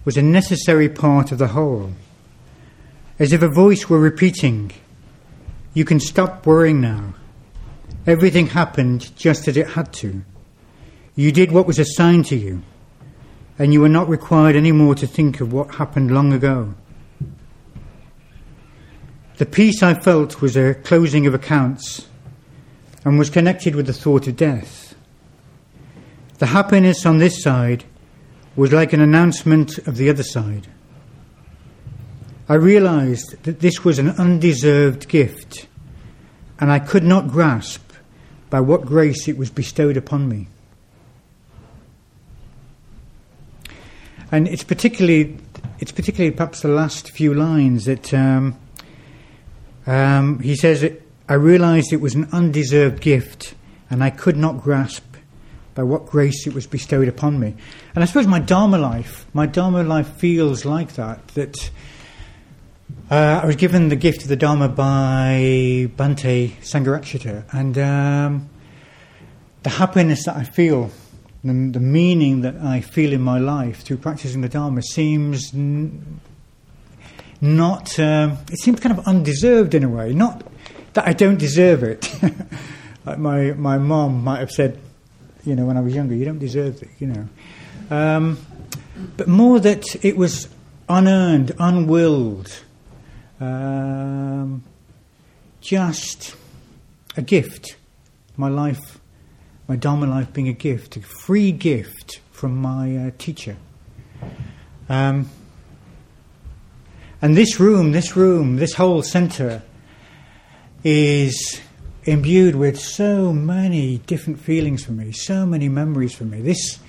was 0.04 0.18
a 0.18 0.22
necessary 0.22 0.90
part 0.90 1.32
of 1.32 1.38
the 1.38 1.48
whole. 1.48 1.94
As 3.18 3.32
if 3.32 3.42
a 3.42 3.48
voice 3.48 3.88
were 3.88 3.98
repeating, 3.98 4.74
You 5.74 5.86
can 5.86 6.02
stop 6.02 6.46
worrying 6.46 6.82
now. 6.82 7.14
Everything 8.06 8.48
happened 8.48 9.16
just 9.16 9.48
as 9.48 9.56
it 9.56 9.70
had 9.70 9.94
to. 9.94 10.22
You 11.16 11.32
did 11.32 11.54
what 11.54 11.66
was 11.66 11.80
assigned 11.80 12.26
to 12.26 12.36
you, 12.36 12.64
and 13.58 13.72
you 13.72 13.80
were 13.80 13.88
not 13.88 14.10
required 14.10 14.58
any 14.58 14.74
more 14.74 14.96
to 14.96 15.08
think 15.08 15.40
of 15.40 15.54
what 15.54 15.76
happened 15.76 16.12
long 16.12 16.34
ago. 16.34 16.74
The 19.38 19.46
peace 19.46 19.82
I 19.82 19.94
felt 19.94 20.42
was 20.42 20.58
a 20.58 20.74
closing 20.74 21.26
of 21.26 21.34
accounts 21.34 22.10
and 23.06 23.18
was 23.18 23.30
connected 23.30 23.76
with 23.76 23.86
the 23.86 23.94
thought 23.94 24.28
of 24.28 24.36
death. 24.36 24.94
The 26.40 26.48
happiness 26.48 27.06
on 27.06 27.20
this 27.20 27.42
side 27.42 27.86
was 28.56 28.72
like 28.72 28.94
an 28.94 29.02
announcement 29.02 29.78
of 29.80 29.98
the 29.98 30.10
other 30.10 30.24
side. 30.24 30.68
I 32.48 32.56
realized 32.56 33.42
that 33.44 33.62
this 33.62 33.84
was 33.84 34.00
an 34.00 34.10
undeserved 34.10 35.08
gift, 35.08 35.68
and 36.60 36.72
I 36.72 36.80
could 36.80 37.04
not 37.04 37.30
grasp 37.30 37.92
by 38.50 38.60
what 38.60 38.86
grace 38.86 39.28
it 39.28 39.38
was 39.38 39.50
bestowed 39.50 39.98
upon 39.98 40.30
me. 40.30 40.48
And 44.32 44.48
it's 44.48 44.64
particularly, 44.64 45.38
it's 45.80 45.92
particularly 45.92 46.36
perhaps 46.36 46.62
the 46.62 46.68
last 46.68 47.12
few 47.12 47.34
lines 47.34 47.86
that 47.86 48.14
um, 48.14 48.60
um, 49.88 50.40
he 50.40 50.56
says, 50.56 50.92
I 51.30 51.34
realized 51.34 51.94
it 51.94 52.02
was 52.02 52.16
an 52.16 52.28
undeserved 52.32 53.02
gift, 53.02 53.56
and 53.90 54.04
I 54.04 54.10
could 54.10 54.38
not 54.38 54.62
grasp 54.62 55.13
by 55.76 55.84
what 55.84 56.06
grace 56.06 56.46
it 56.48 56.54
was 56.54 56.68
bestowed 56.68 57.08
upon 57.08 57.40
me. 57.40 57.56
And 57.96 58.04
I 58.04 58.08
suppose 58.08 58.28
my 58.28 58.40
Dharma 58.40 58.78
life, 58.78 59.26
my 59.34 59.46
Dharma 59.46 59.84
life 59.84 60.08
feels 60.18 60.66
like 60.66 60.94
that, 60.94 61.28
that 61.30 61.70
uh, 63.10 63.42
I 63.44 63.46
was 63.46 63.56
given 63.56 63.90
the 63.90 63.96
gift 63.96 64.24
of 64.24 64.28
the 64.28 64.36
Dharma 64.36 64.70
by 64.70 65.90
Bhante 65.98 66.52
Sangharakshita, 66.62 67.54
and 67.54 67.78
um, 67.78 68.50
the 69.64 69.70
happiness 69.70 70.26
that 70.26 70.36
I 70.36 70.44
feel, 70.44 70.92
the, 71.44 71.54
the, 71.54 71.80
meaning 71.80 72.42
that 72.42 72.56
I 72.58 72.82
feel 72.82 73.14
in 73.14 73.22
my 73.22 73.40
life 73.40 73.82
through 73.82 73.98
practicing 73.98 74.42
the 74.42 74.50
Dharma 74.50 74.82
seems 74.82 75.54
n- 75.54 76.22
not, 77.42 78.00
um, 78.00 78.38
it 78.52 78.60
seems 78.60 78.80
kind 78.80 78.98
of 78.98 79.06
undeserved 79.06 79.74
in 79.74 79.84
a 79.84 79.90
way. 79.90 80.14
Not 80.14 80.48
that 80.94 81.08
I 81.08 81.14
don't 81.14 81.38
deserve 81.38 81.84
it. 81.84 82.10
like 83.06 83.18
my, 83.18 83.52
my 83.52 83.78
mom 83.78 84.24
might 84.24 84.40
have 84.40 84.52
said, 84.52 84.80
you 85.46 85.56
know, 85.56 85.66
when 85.66 85.78
I 85.78 85.82
was 85.82 85.94
younger. 85.94 86.16
You 86.16 86.26
don't 86.26 86.40
deserve 86.40 86.82
it, 86.82 86.90
you 87.00 87.08
know. 87.08 87.28
Um, 87.90 88.38
but 89.18 89.28
more 89.28 89.60
that 89.60 89.84
it 90.04 90.18
was 90.18 90.48
unearned, 90.88 91.54
unwilled, 91.60 92.62
um, 93.40 94.64
just 95.62 96.36
a 97.18 97.22
gift. 97.22 97.76
My 98.36 98.50
life, 98.50 99.00
my 99.68 99.76
Dharma 99.76 100.08
life 100.08 100.34
being 100.34 100.48
a 100.48 100.54
gift, 100.54 100.98
a 100.98 101.02
free 101.02 101.52
gift 101.52 102.20
from 102.32 102.58
my 102.58 102.98
uh, 102.98 103.12
teacher. 103.18 103.58
Um, 104.90 105.30
and 107.22 107.38
this 107.38 107.60
room, 107.60 107.92
this 107.92 108.16
room, 108.16 108.58
this 108.58 108.74
whole 108.74 109.02
centre 109.02 109.62
is 110.84 111.62
imbued 112.06 112.56
with 112.56 112.80
so 112.80 113.34
many 113.34 114.00
different 114.00 114.40
feelings 114.40 114.84
for 114.84 114.92
me, 114.92 115.12
so 115.12 115.46
many 115.46 115.70
memories 115.70 116.14
for 116.14 116.26
me. 116.26 116.42
This 116.42 116.80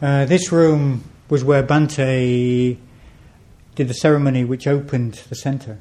uh, 0.00 0.24
this 0.24 0.50
room 0.50 1.04
was 1.28 1.44
where 1.44 1.62
Bhante 1.62 2.76
did 3.74 3.88
the 3.88 3.94
ceremony 3.94 4.44
which 4.44 4.66
opened 4.66 5.14
the 5.28 5.34
centre. 5.34 5.78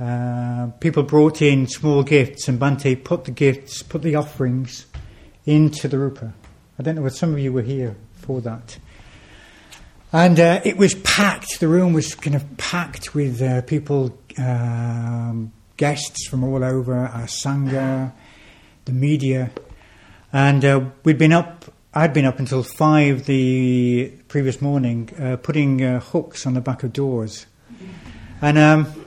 Uh, 0.00 0.68
people 0.80 1.04
brought 1.04 1.40
in 1.40 1.68
small 1.68 2.02
gifts, 2.02 2.48
and 2.48 2.58
Bhante 2.58 3.02
put 3.04 3.24
the 3.24 3.30
gifts, 3.30 3.82
put 3.82 4.02
the 4.02 4.16
offerings 4.16 4.86
into 5.46 5.86
the 5.86 5.98
rupa. 5.98 6.32
I 6.78 6.82
don't 6.82 6.96
know 6.96 7.02
whether 7.02 7.14
some 7.14 7.32
of 7.32 7.38
you 7.38 7.52
were 7.52 7.62
here 7.62 7.96
for 8.14 8.40
that. 8.40 8.78
And 10.12 10.38
uh, 10.40 10.60
it 10.64 10.76
was 10.76 10.94
packed, 10.94 11.60
the 11.60 11.68
room 11.68 11.92
was 11.92 12.14
kind 12.14 12.36
of 12.36 12.56
packed 12.56 13.14
with 13.14 13.42
uh, 13.42 13.62
people, 13.62 14.18
um, 14.38 15.52
guests 15.76 16.26
from 16.26 16.44
all 16.44 16.62
over, 16.62 16.94
our 16.94 17.26
Sangha, 17.26 18.12
the 18.84 18.92
media. 18.92 19.50
And 20.32 20.64
uh, 20.64 20.84
we'd 21.04 21.18
been 21.18 21.32
up, 21.32 21.64
I'd 21.92 22.12
been 22.12 22.24
up 22.24 22.38
until 22.38 22.62
five 22.62 23.26
the 23.26 24.12
previous 24.28 24.60
morning, 24.60 25.10
uh, 25.18 25.36
putting 25.36 25.82
uh, 25.82 26.00
hooks 26.00 26.46
on 26.46 26.54
the 26.54 26.60
back 26.60 26.82
of 26.82 26.92
doors. 26.92 27.46
And 28.42 28.58
um, 28.58 29.06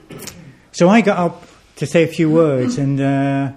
so 0.72 0.90
I 0.90 1.02
got 1.02 1.18
up 1.18 1.48
to 1.78 1.86
say 1.86 2.04
a 2.04 2.08
few 2.08 2.30
words, 2.30 2.78
and 2.78 3.00
uh, 3.00 3.52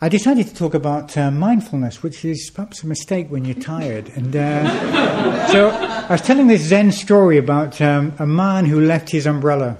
I 0.00 0.08
decided 0.08 0.48
to 0.48 0.54
talk 0.54 0.74
about 0.74 1.16
uh, 1.16 1.30
mindfulness, 1.30 2.02
which 2.02 2.24
is 2.24 2.50
perhaps 2.50 2.82
a 2.82 2.86
mistake 2.86 3.28
when 3.30 3.44
you're 3.44 3.54
tired. 3.54 4.10
And 4.16 4.34
uh, 4.34 5.46
so 5.48 5.70
I 5.70 6.10
was 6.10 6.20
telling 6.20 6.48
this 6.48 6.62
Zen 6.62 6.90
story 6.92 7.38
about 7.38 7.80
um, 7.80 8.12
a 8.18 8.26
man 8.26 8.64
who 8.64 8.80
left 8.80 9.10
his 9.10 9.26
umbrella 9.26 9.78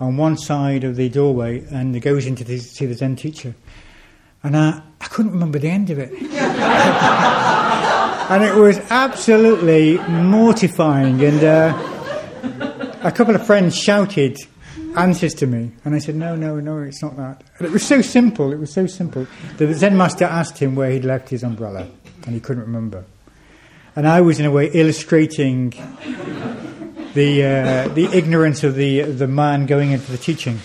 on 0.00 0.16
one 0.16 0.36
side 0.36 0.82
of 0.82 0.96
the 0.96 1.08
doorway 1.08 1.64
and 1.70 2.00
goes 2.00 2.26
in 2.26 2.34
to 2.36 2.60
see 2.60 2.86
the 2.86 2.94
Zen 2.94 3.16
teacher. 3.16 3.54
And 4.42 4.56
I, 4.56 4.82
I 5.00 5.06
couldn't 5.06 5.32
remember 5.32 5.58
the 5.58 5.68
end 5.68 5.90
of 5.90 5.98
it. 5.98 6.10
and 8.30 8.42
it 8.42 8.54
was 8.54 8.78
absolutely 8.90 9.98
mortifying. 9.98 11.22
And 11.22 11.44
uh, 11.44 12.98
a 13.02 13.12
couple 13.12 13.34
of 13.34 13.44
friends 13.46 13.76
shouted, 13.76 14.38
answers 14.96 15.34
to 15.34 15.46
me. 15.46 15.72
And 15.84 15.94
I 15.94 15.98
said, 15.98 16.14
no, 16.14 16.34
no, 16.34 16.58
no, 16.58 16.78
it's 16.78 17.02
not 17.02 17.18
that. 17.18 17.44
And 17.58 17.66
it 17.66 17.72
was 17.72 17.86
so 17.86 18.00
simple, 18.00 18.52
it 18.52 18.58
was 18.58 18.72
so 18.72 18.86
simple. 18.86 19.26
The 19.58 19.74
Zen 19.74 19.98
master 19.98 20.24
asked 20.24 20.56
him 20.58 20.74
where 20.74 20.90
he'd 20.90 21.04
left 21.04 21.28
his 21.28 21.42
umbrella, 21.42 21.86
and 22.24 22.34
he 22.34 22.40
couldn't 22.40 22.62
remember. 22.62 23.04
And 23.94 24.08
I 24.08 24.22
was, 24.22 24.40
in 24.40 24.46
a 24.46 24.50
way, 24.50 24.70
illustrating 24.72 25.74
the, 27.14 27.44
uh, 27.44 27.88
the 27.88 28.08
ignorance 28.12 28.64
of 28.64 28.74
the, 28.74 29.02
the 29.02 29.26
man 29.26 29.66
going 29.66 29.92
into 29.92 30.10
the 30.10 30.18
teaching. 30.18 30.60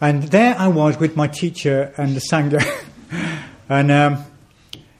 And 0.00 0.24
there 0.24 0.54
I 0.58 0.68
was 0.68 0.98
with 0.98 1.16
my 1.16 1.26
teacher 1.26 1.92
and 1.96 2.14
the 2.14 2.20
Sangha. 2.20 2.64
and 3.68 3.90
um, 3.90 4.24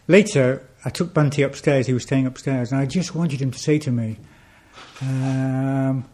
later, 0.06 0.66
I 0.84 0.90
took 0.90 1.14
Bhante 1.14 1.44
upstairs, 1.44 1.86
he 1.86 1.92
was 1.92 2.02
staying 2.02 2.26
upstairs, 2.26 2.72
and 2.72 2.80
I 2.80 2.86
just 2.86 3.14
wanted 3.14 3.40
him 3.40 3.50
to 3.50 3.58
say 3.58 3.78
to 3.78 3.90
me, 3.90 4.18
um, 5.00 6.04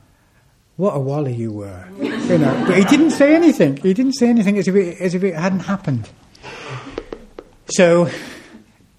what 0.76 0.96
a 0.96 1.00
wally 1.00 1.34
you 1.34 1.52
were. 1.52 1.86
You 2.24 2.38
know, 2.38 2.64
but 2.66 2.78
he 2.78 2.84
didn't 2.84 3.10
say 3.10 3.34
anything. 3.34 3.76
He 3.76 3.92
didn't 3.92 4.14
say 4.14 4.30
anything 4.30 4.56
as 4.56 4.66
if 4.66 4.74
it, 4.74 4.98
as 4.98 5.14
if 5.14 5.22
it 5.22 5.34
hadn't 5.34 5.60
happened. 5.60 6.08
So 7.66 8.08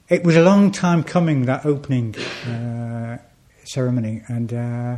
it 0.10 0.24
was 0.24 0.36
a 0.36 0.44
long 0.44 0.70
time 0.72 1.03
coming 1.03 1.48
that 1.48 1.65
opening 1.65 2.15
uh, 2.46 3.17
ceremony, 3.63 4.22
and 4.27 4.53
uh, 4.53 4.98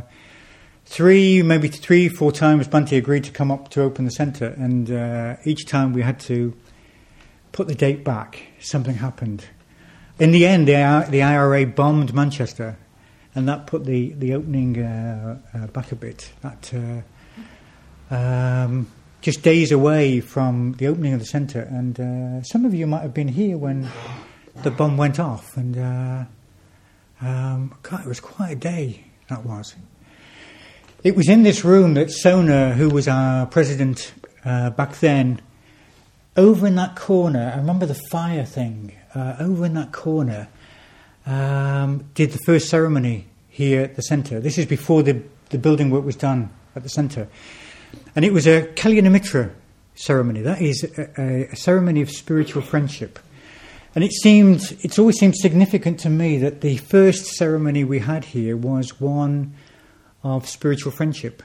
three, 0.88 1.42
maybe 1.42 1.68
three, 1.68 2.08
four 2.08 2.32
times, 2.32 2.68
Bhante 2.68 2.96
agreed 2.96 3.24
to 3.24 3.30
come 3.30 3.50
up 3.50 3.68
to 3.70 3.82
open 3.82 4.04
the 4.04 4.10
centre, 4.10 4.54
and 4.58 4.90
uh, 4.90 5.36
each 5.44 5.66
time 5.66 5.92
we 5.92 6.02
had 6.02 6.18
to 6.20 6.54
put 7.52 7.68
the 7.68 7.74
date 7.74 8.04
back. 8.04 8.42
Something 8.60 8.96
happened. 8.96 9.44
In 10.18 10.32
the 10.32 10.46
end, 10.46 10.66
the, 10.66 11.06
the 11.08 11.22
IRA 11.22 11.66
bombed 11.66 12.12
Manchester 12.12 12.76
and 13.38 13.48
that 13.48 13.68
put 13.68 13.84
the 13.84 14.12
the 14.14 14.34
opening 14.34 14.82
uh, 14.82 15.38
uh, 15.54 15.66
back 15.68 15.92
a 15.92 15.96
bit. 15.96 16.30
That 16.40 16.72
uh, 18.10 18.14
um, 18.14 18.90
just 19.20 19.42
days 19.42 19.70
away 19.70 20.20
from 20.20 20.72
the 20.72 20.88
opening 20.88 21.12
of 21.12 21.20
the 21.20 21.26
centre, 21.26 21.62
and 21.62 22.00
uh, 22.00 22.42
some 22.42 22.64
of 22.64 22.74
you 22.74 22.86
might 22.86 23.02
have 23.02 23.14
been 23.14 23.28
here 23.28 23.56
when 23.56 23.88
the 24.62 24.72
bomb 24.72 24.96
went 24.96 25.20
off, 25.20 25.56
and 25.56 25.78
uh, 25.78 26.24
um, 27.20 27.74
God, 27.82 28.00
it 28.00 28.08
was 28.08 28.20
quite 28.20 28.50
a 28.50 28.56
day. 28.56 29.04
That 29.28 29.44
was. 29.44 29.76
It 31.04 31.14
was 31.14 31.28
in 31.28 31.44
this 31.44 31.64
room 31.64 31.94
that 31.94 32.10
Sona, 32.10 32.72
who 32.72 32.88
was 32.88 33.06
our 33.06 33.46
president 33.46 34.12
uh, 34.44 34.70
back 34.70 34.98
then, 34.98 35.40
over 36.36 36.66
in 36.66 36.74
that 36.74 36.96
corner. 36.96 37.52
I 37.54 37.58
remember 37.58 37.86
the 37.86 38.00
fire 38.10 38.44
thing. 38.44 38.96
over 39.14 39.64
in 39.64 39.74
that 39.74 39.92
corner, 39.92 40.48
um, 41.24 42.04
did 42.14 42.32
the 42.32 42.38
first 42.44 42.68
ceremony 42.68 43.26
here 43.48 43.82
at 43.82 43.94
the 43.94 44.02
centre. 44.02 44.40
This 44.40 44.58
is 44.58 44.66
before 44.66 45.04
the, 45.04 45.22
the 45.50 45.58
building 45.58 45.90
work 45.90 46.04
was 46.04 46.16
done 46.16 46.50
at 46.74 46.82
the 46.82 46.88
centre. 46.88 47.28
And 48.16 48.24
it 48.24 48.32
was 48.32 48.48
a 48.48 48.62
Kalyanamitra 48.62 49.52
ceremony. 49.94 50.42
That 50.42 50.60
is 50.60 50.82
a, 50.82 51.48
a, 51.52 51.56
ceremony 51.56 52.02
of 52.02 52.10
spiritual 52.10 52.62
friendship. 52.62 53.20
And 53.94 54.02
it 54.02 54.12
seemed, 54.12 54.76
it's 54.80 54.98
always 54.98 55.16
seemed 55.16 55.36
significant 55.36 56.00
to 56.00 56.10
me 56.10 56.38
that 56.38 56.60
the 56.60 56.76
first 56.78 57.26
ceremony 57.36 57.84
we 57.84 58.00
had 58.00 58.24
here 58.24 58.56
was 58.56 59.00
one 59.00 59.54
of 60.22 60.48
spiritual 60.48 60.92
friendship. 60.92 61.42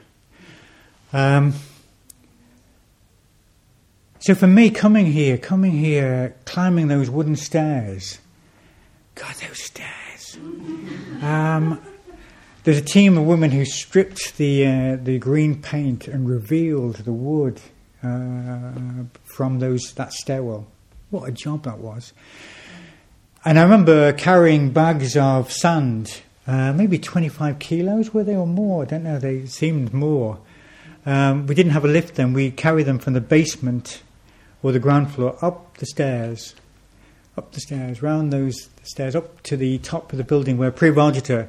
Um, 1.11 1.53
so 4.19 4.33
for 4.35 4.47
me, 4.47 4.69
coming 4.69 5.07
here, 5.07 5.37
coming 5.37 5.73
here, 5.73 6.35
climbing 6.45 6.87
those 6.87 7.09
wooden 7.09 7.35
stairs, 7.35 8.19
God, 9.15 9.35
those 9.35 9.61
stairs. 9.61 10.37
Um, 11.21 11.81
there's 12.63 12.77
a 12.77 12.81
team 12.81 13.17
of 13.17 13.25
women 13.25 13.51
who 13.51 13.65
stripped 13.65 14.37
the 14.37 14.65
uh, 14.65 14.95
the 14.95 15.19
green 15.19 15.61
paint 15.61 16.07
and 16.07 16.27
revealed 16.27 16.95
the 16.95 17.11
wood 17.11 17.59
uh, 18.01 18.71
from 19.25 19.59
those 19.59 19.93
that 19.95 20.13
stairwell. 20.13 20.67
What 21.09 21.27
a 21.27 21.31
job 21.33 21.63
that 21.63 21.79
was! 21.79 22.13
And 23.43 23.59
I 23.59 23.63
remember 23.63 24.13
carrying 24.13 24.71
bags 24.71 25.17
of 25.17 25.51
sand, 25.51 26.21
uh, 26.47 26.73
maybe 26.73 26.99
25 26.99 27.59
kilos, 27.59 28.13
were 28.13 28.23
they 28.23 28.35
or 28.35 28.47
more? 28.47 28.83
I 28.83 28.85
don't 28.85 29.03
know. 29.03 29.19
They 29.19 29.45
seemed 29.45 29.93
more. 29.93 30.39
Um, 31.05 31.47
we 31.47 31.55
didn't 31.55 31.71
have 31.71 31.85
a 31.85 31.89
lift 31.89 32.15
then. 32.15 32.33
We 32.33 32.51
carried 32.51 32.85
them 32.85 32.99
from 32.99 33.13
the 33.13 33.21
basement 33.21 34.01
or 34.61 34.71
the 34.71 34.79
ground 34.79 35.11
floor 35.11 35.37
up 35.41 35.77
the 35.77 35.85
stairs 35.85 36.55
up 37.37 37.51
the 37.51 37.59
stairs, 37.59 38.01
round 38.01 38.31
those 38.31 38.69
stairs, 38.83 39.15
up 39.15 39.41
to 39.43 39.57
the 39.57 39.79
top 39.79 40.11
of 40.11 40.17
the 40.17 40.23
building 40.23 40.57
where 40.57 40.71
Priyavajita 40.71 41.47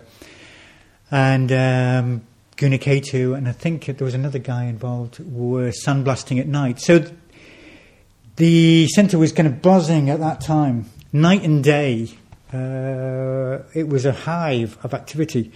and 1.11 1.53
um, 1.53 2.23
Gunaketu, 2.57 3.37
and 3.37 3.49
I 3.49 3.53
think 3.53 3.87
there 3.87 4.05
was 4.05 4.15
another 4.15 4.39
guy 4.39 4.65
involved, 4.65 5.19
were 5.21 5.71
sandblasting 5.71 6.41
at 6.41 6.47
night. 6.47 6.81
So 6.81 7.05
the 8.37 8.89
centre 8.89 9.19
was 9.19 9.33
kind 9.33 9.47
of 9.47 9.61
buzzing 9.61 10.09
at 10.09 10.21
that 10.21 10.41
time, 10.41 10.87
night 11.13 11.43
and 11.43 11.63
day. 11.63 12.09
Uh, 12.55 13.65
it 13.75 13.89
was 13.89 14.05
a 14.05 14.13
hive 14.13 14.79
of 14.85 14.95
activity. 14.95 15.51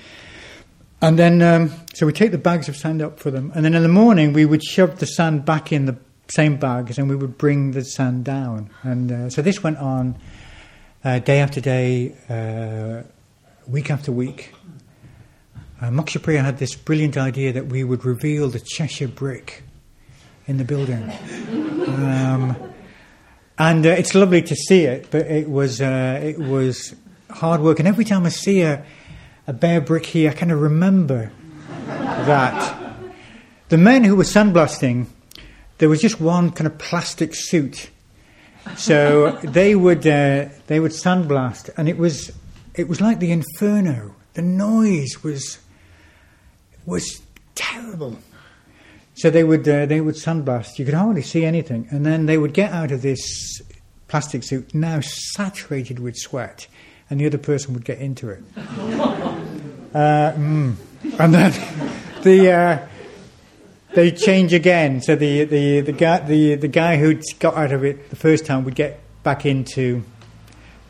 And 1.01 1.17
then, 1.17 1.43
um, 1.43 1.71
so 1.95 2.07
we 2.07 2.13
take 2.13 2.33
the 2.33 2.39
bags 2.39 2.69
of 2.69 2.77
sand 2.77 3.01
up 3.01 3.21
for 3.21 3.31
them, 3.31 3.53
and 3.55 3.65
then 3.65 3.75
in 3.75 3.83
the 3.83 3.89
morning 3.89 4.33
we 4.33 4.45
would 4.45 4.65
shove 4.65 4.99
the 4.99 5.07
sand 5.07 5.45
back 5.45 5.71
in 5.73 5.87
the 5.87 5.97
same 6.29 6.57
bags, 6.57 6.99
and 6.99 7.09
we 7.09 7.15
would 7.15 7.39
bring 7.39 7.71
the 7.71 7.85
sand 7.85 8.25
down. 8.25 8.71
And 8.83 9.13
uh, 9.13 9.31
so 9.31 9.41
this 9.41 9.63
went 9.63 9.79
on 9.79 10.19
uh, 11.05 11.21
day 11.21 11.39
after 11.39 11.61
day, 11.61 12.15
uh, 12.29 13.07
week 13.69 13.91
after 13.91 14.11
week. 14.11 14.53
Uh, 15.81 15.91
Mokshapriya 15.91 16.43
had 16.43 16.59
this 16.59 16.75
brilliant 16.75 17.17
idea 17.17 17.53
that 17.53 17.67
we 17.67 17.85
would 17.85 18.05
reveal 18.05 18.49
the 18.49 18.59
Cheshire 18.59 19.07
brick 19.07 19.63
in 20.47 20.57
the 20.57 20.65
building. 20.65 21.13
Um, 21.89 22.55
and 23.59 23.85
uh, 23.85 23.91
it's 23.91 24.15
lovely 24.15 24.43
to 24.43 24.55
see 24.55 24.85
it, 24.85 25.11
but 25.11 25.27
it 25.27 25.49
was, 25.49 25.81
uh, 25.81 26.21
it 26.23 26.39
was 26.39 26.95
hard 27.31 27.61
work. 27.61 27.79
And 27.79 27.89
every 27.89 28.05
time 28.05 28.25
I 28.25 28.31
see 28.31 28.63
a, 28.63 28.85
a 29.47 29.53
bare 29.53 29.81
brick 29.81 30.07
here, 30.07 30.31
I 30.31 30.35
kind 30.35 30.53
of 30.53 30.61
remember 30.61 31.33
that. 31.87 32.77
The 33.69 33.79
men 33.79 34.05
who 34.05 34.17
were 34.17 34.25
sandblasting 34.25 35.09
there 35.79 35.89
was 35.89 36.01
just 36.01 36.21
one 36.21 36.51
kind 36.51 36.67
of 36.67 36.77
plastic 36.79 37.35
suit. 37.35 37.91
So 38.77 39.33
they 39.43 39.75
would 39.75 40.07
uh, 40.07 40.49
they 40.67 40.79
would 40.79 40.93
sandblast, 40.93 41.71
and 41.77 41.89
it 41.89 41.97
was 41.97 42.33
it 42.75 42.89
was 42.89 43.01
like 43.01 43.19
the 43.19 43.33
inferno. 43.33 44.15
The 44.35 44.43
noise 44.43 45.23
was 45.23 45.59
was 46.85 47.23
terrible. 47.55 48.19
So 49.19 49.31
they 49.31 49.43
would 49.43 49.69
uh, 49.69 49.87
they 49.87 50.01
would 50.01 50.15
sandblast. 50.15 50.79
You 50.79 50.85
could 50.85 50.95
hardly 50.95 51.23
see 51.23 51.45
anything, 51.45 51.89
and 51.91 52.07
then 52.07 52.27
they 52.27 52.39
would 52.39 52.55
get 52.55 52.73
out 52.73 52.93
of 52.93 53.03
this 53.03 53.61
plastic 54.07 54.45
suit 54.45 54.73
now 54.75 55.01
saturated 55.01 55.99
with 55.99 56.17
sweat, 56.17 56.69
and 57.11 57.21
the 57.21 57.27
other 57.27 57.37
person 57.37 57.75
would 57.75 57.85
get 57.85 57.99
into 57.99 58.31
it. 58.31 58.43
uh, 58.57 60.33
mm. 60.33 60.77
And 61.19 61.35
then 61.35 61.53
the 62.23 62.53
uh, 62.53 62.89
they 63.95 64.13
change 64.13 64.53
again. 64.53 65.03
So 65.03 65.17
the, 65.17 65.45
the, 65.45 65.81
the 65.81 65.93
guy 65.93 66.21
the, 66.21 66.55
the 66.55 66.69
guy 66.69 66.97
who 66.97 67.21
got 67.41 67.57
out 67.57 67.73
of 67.73 67.85
it 67.85 68.11
the 68.11 68.17
first 68.17 68.47
time 68.47 68.65
would 68.65 68.77
get 68.77 69.01
back 69.25 69.45
into 69.45 70.05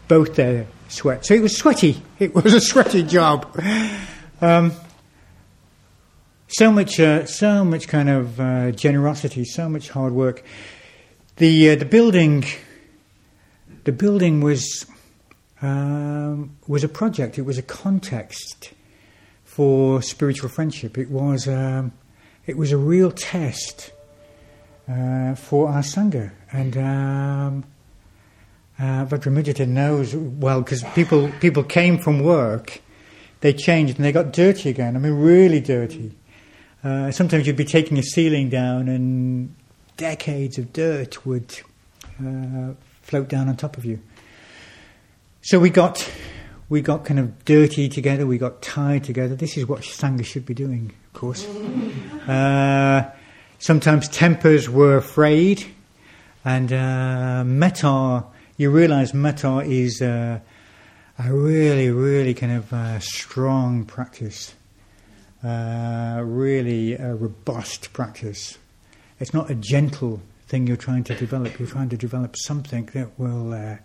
both 0.06 0.36
their 0.36 0.66
sweat. 0.88 1.24
So 1.24 1.32
it 1.32 1.40
was 1.40 1.56
sweaty. 1.56 2.02
It 2.18 2.34
was 2.34 2.52
a 2.52 2.60
sweaty 2.60 3.04
job. 3.04 3.58
Um, 4.42 4.72
so 6.48 6.72
much, 6.72 6.98
uh, 6.98 7.26
so 7.26 7.64
much 7.64 7.88
kind 7.88 8.08
of 8.08 8.40
uh, 8.40 8.70
generosity, 8.72 9.44
so 9.44 9.68
much 9.68 9.90
hard 9.90 10.14
work. 10.14 10.42
The 11.36 11.70
uh, 11.70 11.76
the 11.76 11.84
building, 11.84 12.44
the 13.84 13.92
building 13.92 14.40
was 14.40 14.86
um, 15.60 16.56
was 16.66 16.82
a 16.84 16.88
project. 16.88 17.38
It 17.38 17.42
was 17.42 17.58
a 17.58 17.62
context 17.62 18.72
for 19.44 20.00
spiritual 20.02 20.48
friendship. 20.48 20.96
It 20.96 21.10
was 21.10 21.46
um, 21.46 21.92
it 22.46 22.56
was 22.56 22.72
a 22.72 22.78
real 22.78 23.12
test 23.12 23.92
uh, 24.88 25.34
for 25.34 25.68
our 25.68 25.82
sangha, 25.82 26.32
and 26.50 26.76
um, 26.78 27.64
uh, 28.78 29.66
knows 29.66 30.16
well 30.16 30.62
because 30.62 30.82
people 30.94 31.30
people 31.40 31.62
came 31.62 31.98
from 31.98 32.20
work, 32.20 32.80
they 33.40 33.52
changed 33.52 33.96
and 33.96 34.04
they 34.04 34.12
got 34.12 34.32
dirty 34.32 34.70
again. 34.70 34.96
I 34.96 34.98
mean, 34.98 35.12
really 35.12 35.60
dirty. 35.60 36.14
Uh, 36.88 37.10
sometimes 37.10 37.46
you'd 37.46 37.56
be 37.56 37.64
taking 37.64 37.98
a 37.98 38.02
ceiling 38.02 38.48
down, 38.48 38.88
and 38.88 39.54
decades 39.96 40.56
of 40.56 40.72
dirt 40.72 41.26
would 41.26 41.60
uh, 42.24 42.72
float 43.02 43.28
down 43.28 43.48
on 43.48 43.56
top 43.56 43.76
of 43.76 43.84
you. 43.84 44.00
So 45.42 45.58
we 45.58 45.70
got 45.70 46.10
we 46.68 46.80
got 46.80 47.04
kind 47.04 47.20
of 47.20 47.44
dirty 47.44 47.88
together. 47.88 48.26
We 48.26 48.38
got 48.38 48.62
tied 48.62 49.04
together. 49.04 49.34
This 49.34 49.56
is 49.56 49.66
what 49.66 49.82
sangha 49.82 50.24
should 50.24 50.46
be 50.46 50.54
doing 50.54 50.92
of 51.06 51.20
course. 51.20 51.46
Uh, 52.28 53.10
sometimes 53.58 54.06
tempers 54.06 54.68
were 54.68 54.98
afraid, 54.98 55.64
and 56.44 56.70
uh, 56.70 57.42
metta, 57.42 58.22
you 58.58 58.70
realize 58.70 59.14
metta 59.14 59.60
is 59.60 60.02
uh, 60.02 60.38
a 61.18 61.32
really, 61.32 61.88
really 61.88 62.34
kind 62.34 62.52
of 62.52 62.70
uh, 62.70 63.00
strong 63.00 63.86
practice, 63.86 64.54
uh, 65.44 66.20
really 66.24 66.94
a 66.94 67.14
robust 67.14 67.92
practice. 67.92 68.58
It's 69.20 69.34
not 69.34 69.50
a 69.50 69.54
gentle 69.54 70.20
thing 70.46 70.66
you're 70.66 70.76
trying 70.76 71.04
to 71.04 71.14
develop, 71.14 71.58
you're 71.58 71.68
trying 71.68 71.90
to 71.90 71.96
develop 71.96 72.36
something 72.36 72.86
that 72.94 73.18
will, 73.18 73.52
uh, 73.52 73.76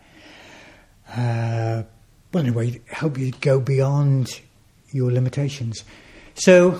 well, 1.16 2.44
anyway, 2.44 2.82
help 2.88 3.18
you 3.18 3.32
go 3.42 3.60
beyond 3.60 4.42
your 4.92 5.12
limitations. 5.12 5.84
So, 6.36 6.80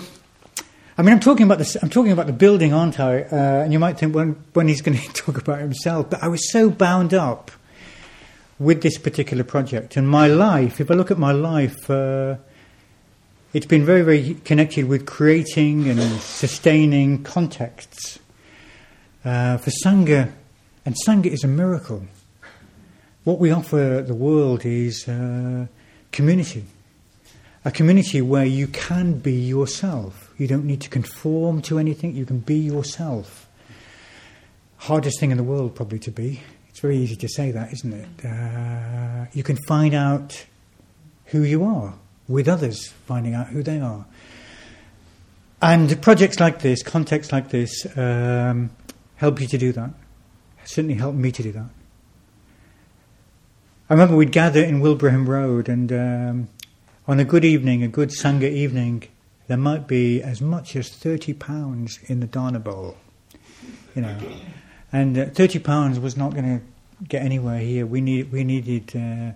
I 0.96 1.02
mean, 1.02 1.12
I'm 1.12 1.20
talking 1.20 1.44
about 1.44 1.58
this. 1.58 1.76
I'm 1.76 1.90
talking 1.90 2.12
about 2.12 2.26
the 2.26 2.32
building, 2.32 2.72
aren't 2.72 2.98
I? 2.98 3.22
Uh, 3.22 3.62
and 3.64 3.72
you 3.72 3.78
might 3.78 3.98
think 3.98 4.14
when 4.14 4.36
when 4.52 4.68
he's 4.68 4.80
going 4.80 4.98
to 4.98 5.12
talk 5.12 5.38
about 5.38 5.60
himself, 5.60 6.10
but 6.10 6.22
I 6.22 6.28
was 6.28 6.50
so 6.50 6.70
bound 6.70 7.12
up 7.12 7.50
with 8.58 8.82
this 8.82 8.98
particular 8.98 9.44
project 9.44 9.96
and 9.96 10.08
my 10.08 10.28
life. 10.28 10.80
If 10.80 10.90
I 10.90 10.94
look 10.94 11.10
at 11.10 11.18
my 11.18 11.32
life, 11.32 11.90
uh, 11.90 12.36
it's 13.54 13.66
been 13.66 13.86
very, 13.86 14.02
very 14.02 14.34
connected 14.44 14.84
with 14.86 15.06
creating 15.06 15.88
and 15.88 16.00
sustaining 16.20 17.22
contexts 17.22 18.18
uh, 19.24 19.56
for 19.56 19.70
sangha, 19.82 20.30
and 20.84 20.94
sangha 21.06 21.26
is 21.26 21.42
a 21.42 21.48
miracle. 21.48 22.04
What 23.24 23.38
we 23.38 23.50
offer 23.50 24.04
the 24.06 24.14
world 24.14 24.66
is 24.66 25.08
uh, 25.08 25.66
community, 26.12 26.64
a 27.64 27.70
community 27.70 28.20
where 28.20 28.44
you 28.44 28.66
can 28.66 29.18
be 29.20 29.32
yourself 29.32 30.24
you 30.36 30.48
don't 30.48 30.64
need 30.64 30.80
to 30.80 30.90
conform 30.90 31.62
to 31.62 31.78
anything. 31.78 32.16
You 32.16 32.26
can 32.26 32.40
be 32.40 32.56
yourself. 32.56 33.48
Hardest 34.78 35.20
thing 35.20 35.30
in 35.30 35.36
the 35.36 35.44
world, 35.44 35.74
probably, 35.74 35.98
to 36.00 36.10
be. 36.10 36.42
It's 36.68 36.80
very 36.80 36.98
easy 36.98 37.16
to 37.16 37.28
say 37.28 37.52
that, 37.52 37.72
isn't 37.72 37.92
it? 37.92 38.24
Uh, 38.24 39.26
you 39.32 39.44
can 39.44 39.56
find 39.68 39.94
out 39.94 40.44
who 41.26 41.42
you 41.42 41.64
are 41.64 41.94
with 42.28 42.48
others, 42.48 42.88
finding 43.06 43.34
out 43.34 43.48
who 43.48 43.62
they 43.62 43.80
are. 43.80 44.06
And 45.60 46.00
projects 46.02 46.40
like 46.40 46.60
this, 46.60 46.82
contexts 46.82 47.32
like 47.32 47.50
this, 47.50 47.86
um, 47.96 48.70
help 49.16 49.40
you 49.40 49.46
to 49.46 49.58
do 49.58 49.72
that. 49.72 49.90
Certainly 50.64 50.94
helped 50.94 51.18
me 51.18 51.32
to 51.32 51.42
do 51.42 51.52
that. 51.52 51.68
I 53.88 53.94
remember 53.94 54.16
we'd 54.16 54.32
gather 54.32 54.62
in 54.62 54.80
Wilbraham 54.80 55.26
Road, 55.26 55.68
and 55.68 55.92
um, 55.92 56.48
on 57.06 57.20
a 57.20 57.24
good 57.24 57.44
evening, 57.44 57.82
a 57.82 57.88
good 57.88 58.08
Sangha 58.08 58.50
evening, 58.50 59.04
there 59.46 59.58
might 59.58 59.86
be 59.86 60.22
as 60.22 60.40
much 60.40 60.74
as 60.74 60.88
30 60.88 61.34
pounds 61.34 61.98
in 62.06 62.20
the 62.20 62.26
dana 62.26 62.58
bowl, 62.58 62.96
you 63.94 64.02
know. 64.02 64.16
And 64.90 65.18
uh, 65.18 65.26
30 65.26 65.58
pounds 65.58 65.98
was 65.98 66.16
not 66.16 66.32
going 66.32 66.60
to 66.60 66.64
get 67.06 67.22
anywhere 67.22 67.58
here. 67.58 67.84
We, 67.84 68.00
need, 68.00 68.32
we, 68.32 68.42
needed, 68.42 68.96
uh, 68.96 69.32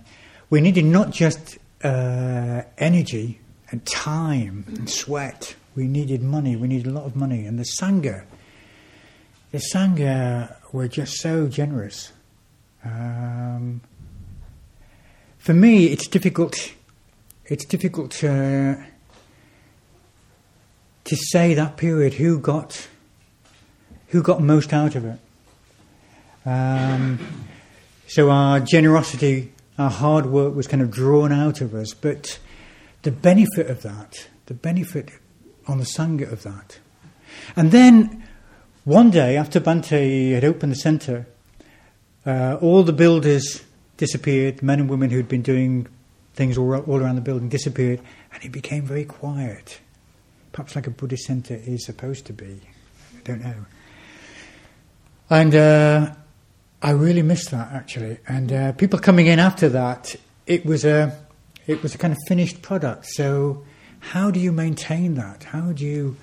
we 0.49 0.61
needed 0.61 0.85
not 0.85 1.11
just 1.11 1.59
uh, 1.83 2.61
energy 2.77 3.39
and 3.71 3.85
time 3.85 4.65
and 4.67 4.89
sweat. 4.89 5.55
We 5.75 5.87
needed 5.87 6.21
money. 6.21 6.55
We 6.55 6.67
needed 6.67 6.87
a 6.87 6.91
lot 6.91 7.05
of 7.05 7.15
money. 7.15 7.45
And 7.45 7.57
the 7.59 7.69
Sangha, 7.79 8.25
the 9.51 9.61
Sangha 9.73 10.55
were 10.73 10.87
just 10.87 11.17
so 11.17 11.47
generous. 11.47 12.11
Um, 12.83 13.81
for 15.37 15.53
me, 15.53 15.87
it's 15.87 16.07
difficult. 16.07 16.73
It's 17.45 17.65
difficult 17.65 18.11
to 18.11 18.83
to 21.05 21.15
say 21.15 21.55
that 21.55 21.75
period 21.75 22.13
who 22.13 22.39
got 22.39 22.87
who 24.09 24.21
got 24.21 24.41
most 24.41 24.73
out 24.73 24.95
of 24.95 25.05
it. 25.05 25.19
Um, 26.45 27.19
so 28.07 28.29
our 28.29 28.59
generosity, 28.59 29.51
our 29.79 29.89
hard 29.89 30.27
work 30.27 30.55
was 30.55 30.67
kind 30.67 30.81
of 30.81 30.91
drawn 30.91 31.31
out 31.31 31.61
of 31.61 31.73
us, 31.73 31.93
but 31.93 32.39
the 33.01 33.11
benefit 33.11 33.67
of 33.67 33.81
that, 33.81 34.27
the 34.45 34.53
benefit 34.53 35.09
on 35.67 35.77
the 35.77 35.85
sangha 35.85 36.31
of 36.31 36.43
that. 36.43 36.79
And 37.55 37.71
then 37.71 38.23
one 38.83 39.09
day 39.09 39.37
after 39.37 39.59
Bhante 39.59 40.33
had 40.33 40.43
opened 40.43 40.71
the 40.71 40.75
centre, 40.75 41.25
uh, 42.25 42.57
all 42.61 42.83
the 42.83 42.93
builders 42.93 43.63
disappeared, 43.97 44.61
men 44.61 44.79
and 44.79 44.89
women 44.89 45.09
who'd 45.09 45.27
been 45.27 45.41
doing 45.41 45.87
things 46.33 46.57
all, 46.57 46.75
all 46.75 47.01
around 47.01 47.15
the 47.15 47.21
building 47.21 47.49
disappeared, 47.49 48.01
and 48.33 48.43
it 48.43 48.51
became 48.51 48.83
very 48.83 49.05
quiet 49.05 49.79
perhaps 50.51 50.75
like 50.75 50.87
a 50.87 50.91
Buddhist 50.91 51.25
centre 51.25 51.59
is 51.65 51.85
supposed 51.85 52.25
to 52.25 52.33
be. 52.33 52.59
I 53.17 53.21
don't 53.23 53.41
know. 53.41 53.65
And 55.29 55.55
uh, 55.55 56.15
I 56.81 56.91
really 56.91 57.21
missed 57.21 57.51
that 57.51 57.71
actually. 57.73 58.19
And 58.27 58.51
uh, 58.51 58.71
people 58.73 58.99
coming 58.99 59.27
in 59.27 59.39
after 59.39 59.69
that, 59.69 60.15
it 60.47 60.65
was 60.65 60.85
a 60.85 61.17
it 61.67 61.83
was 61.83 61.93
a 61.93 61.97
kind 61.97 62.13
of 62.13 62.19
finished 62.27 62.61
product. 62.61 63.05
So 63.05 63.63
how 63.99 64.31
do 64.31 64.39
you 64.39 64.51
maintain 64.51 65.15
that? 65.15 65.43
How 65.43 65.71
do 65.71 65.85
you 65.85 66.15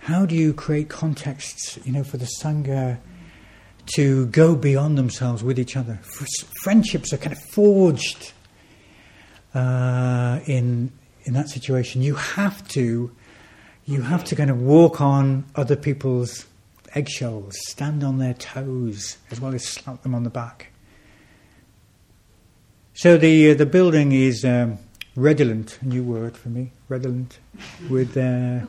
how 0.00 0.26
do 0.26 0.34
you 0.34 0.52
create 0.52 0.88
contexts, 0.88 1.78
you 1.84 1.92
know, 1.92 2.04
for 2.04 2.16
the 2.16 2.28
sangha 2.40 2.98
to 3.96 4.26
go 4.26 4.54
beyond 4.54 4.98
themselves 4.98 5.42
with 5.42 5.58
each 5.58 5.76
other? 5.76 5.98
Friendships 6.62 7.12
are 7.12 7.16
kind 7.16 7.32
of 7.32 7.42
forged 7.52 8.32
uh, 9.54 10.40
in 10.46 10.92
in 11.24 11.32
that 11.32 11.48
situation. 11.48 12.02
You 12.02 12.14
have 12.14 12.66
to 12.68 13.10
you 13.86 14.02
have 14.02 14.22
to 14.24 14.36
kind 14.36 14.50
of 14.50 14.60
walk 14.60 15.00
on 15.00 15.46
other 15.56 15.76
people's 15.76 16.46
eggshells, 16.94 17.56
stand 17.66 18.02
on 18.02 18.18
their 18.18 18.34
toes, 18.34 19.18
as 19.30 19.40
well 19.40 19.54
as 19.54 19.64
slap 19.64 20.02
them 20.02 20.14
on 20.14 20.24
the 20.24 20.30
back. 20.30 20.72
So 22.94 23.16
the 23.16 23.52
uh, 23.52 23.54
the 23.54 23.66
building 23.66 24.12
is 24.12 24.44
um, 24.44 24.78
redolent, 25.14 25.78
new 25.82 26.02
word 26.02 26.36
for 26.36 26.48
me, 26.48 26.72
redolent, 26.88 27.38
with 27.88 28.16
uh, 28.16 28.66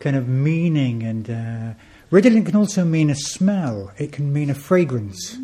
kind 0.00 0.16
of 0.16 0.28
meaning 0.28 1.02
and 1.02 1.30
uh, 1.30 1.74
redolent 2.10 2.46
can 2.46 2.56
also 2.56 2.84
mean 2.84 3.10
a 3.10 3.14
smell. 3.14 3.92
It 3.98 4.12
can 4.12 4.32
mean 4.32 4.50
a 4.50 4.54
fragrance. 4.54 5.36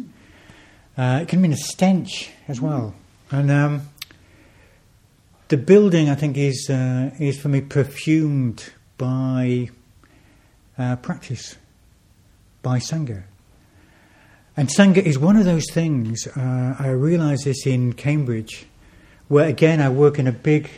Uh, 0.96 1.20
it 1.22 1.28
can 1.28 1.40
mean 1.40 1.52
a 1.52 1.56
stench 1.56 2.30
as 2.48 2.60
well. 2.60 2.94
And 3.30 3.50
um, 3.50 3.82
the 5.48 5.56
building, 5.56 6.08
I 6.08 6.14
think, 6.14 6.36
is 6.36 6.68
uh, 6.70 7.10
is 7.18 7.38
for 7.38 7.48
me 7.48 7.60
perfumed 7.60 8.72
by 8.98 9.68
uh, 10.78 10.96
practice, 10.96 11.56
by 12.66 12.80
Sangha. 12.80 13.22
And 14.56 14.68
Sangha 14.68 14.96
is 14.96 15.20
one 15.20 15.36
of 15.36 15.44
those 15.44 15.70
things, 15.70 16.26
uh, 16.26 16.74
I 16.76 16.88
realise 16.88 17.44
this 17.44 17.64
in 17.64 17.92
Cambridge, 17.92 18.66
where 19.28 19.46
again 19.46 19.80
I 19.80 19.88
work 19.88 20.18
in 20.18 20.26
a 20.26 20.32
big, 20.32 20.68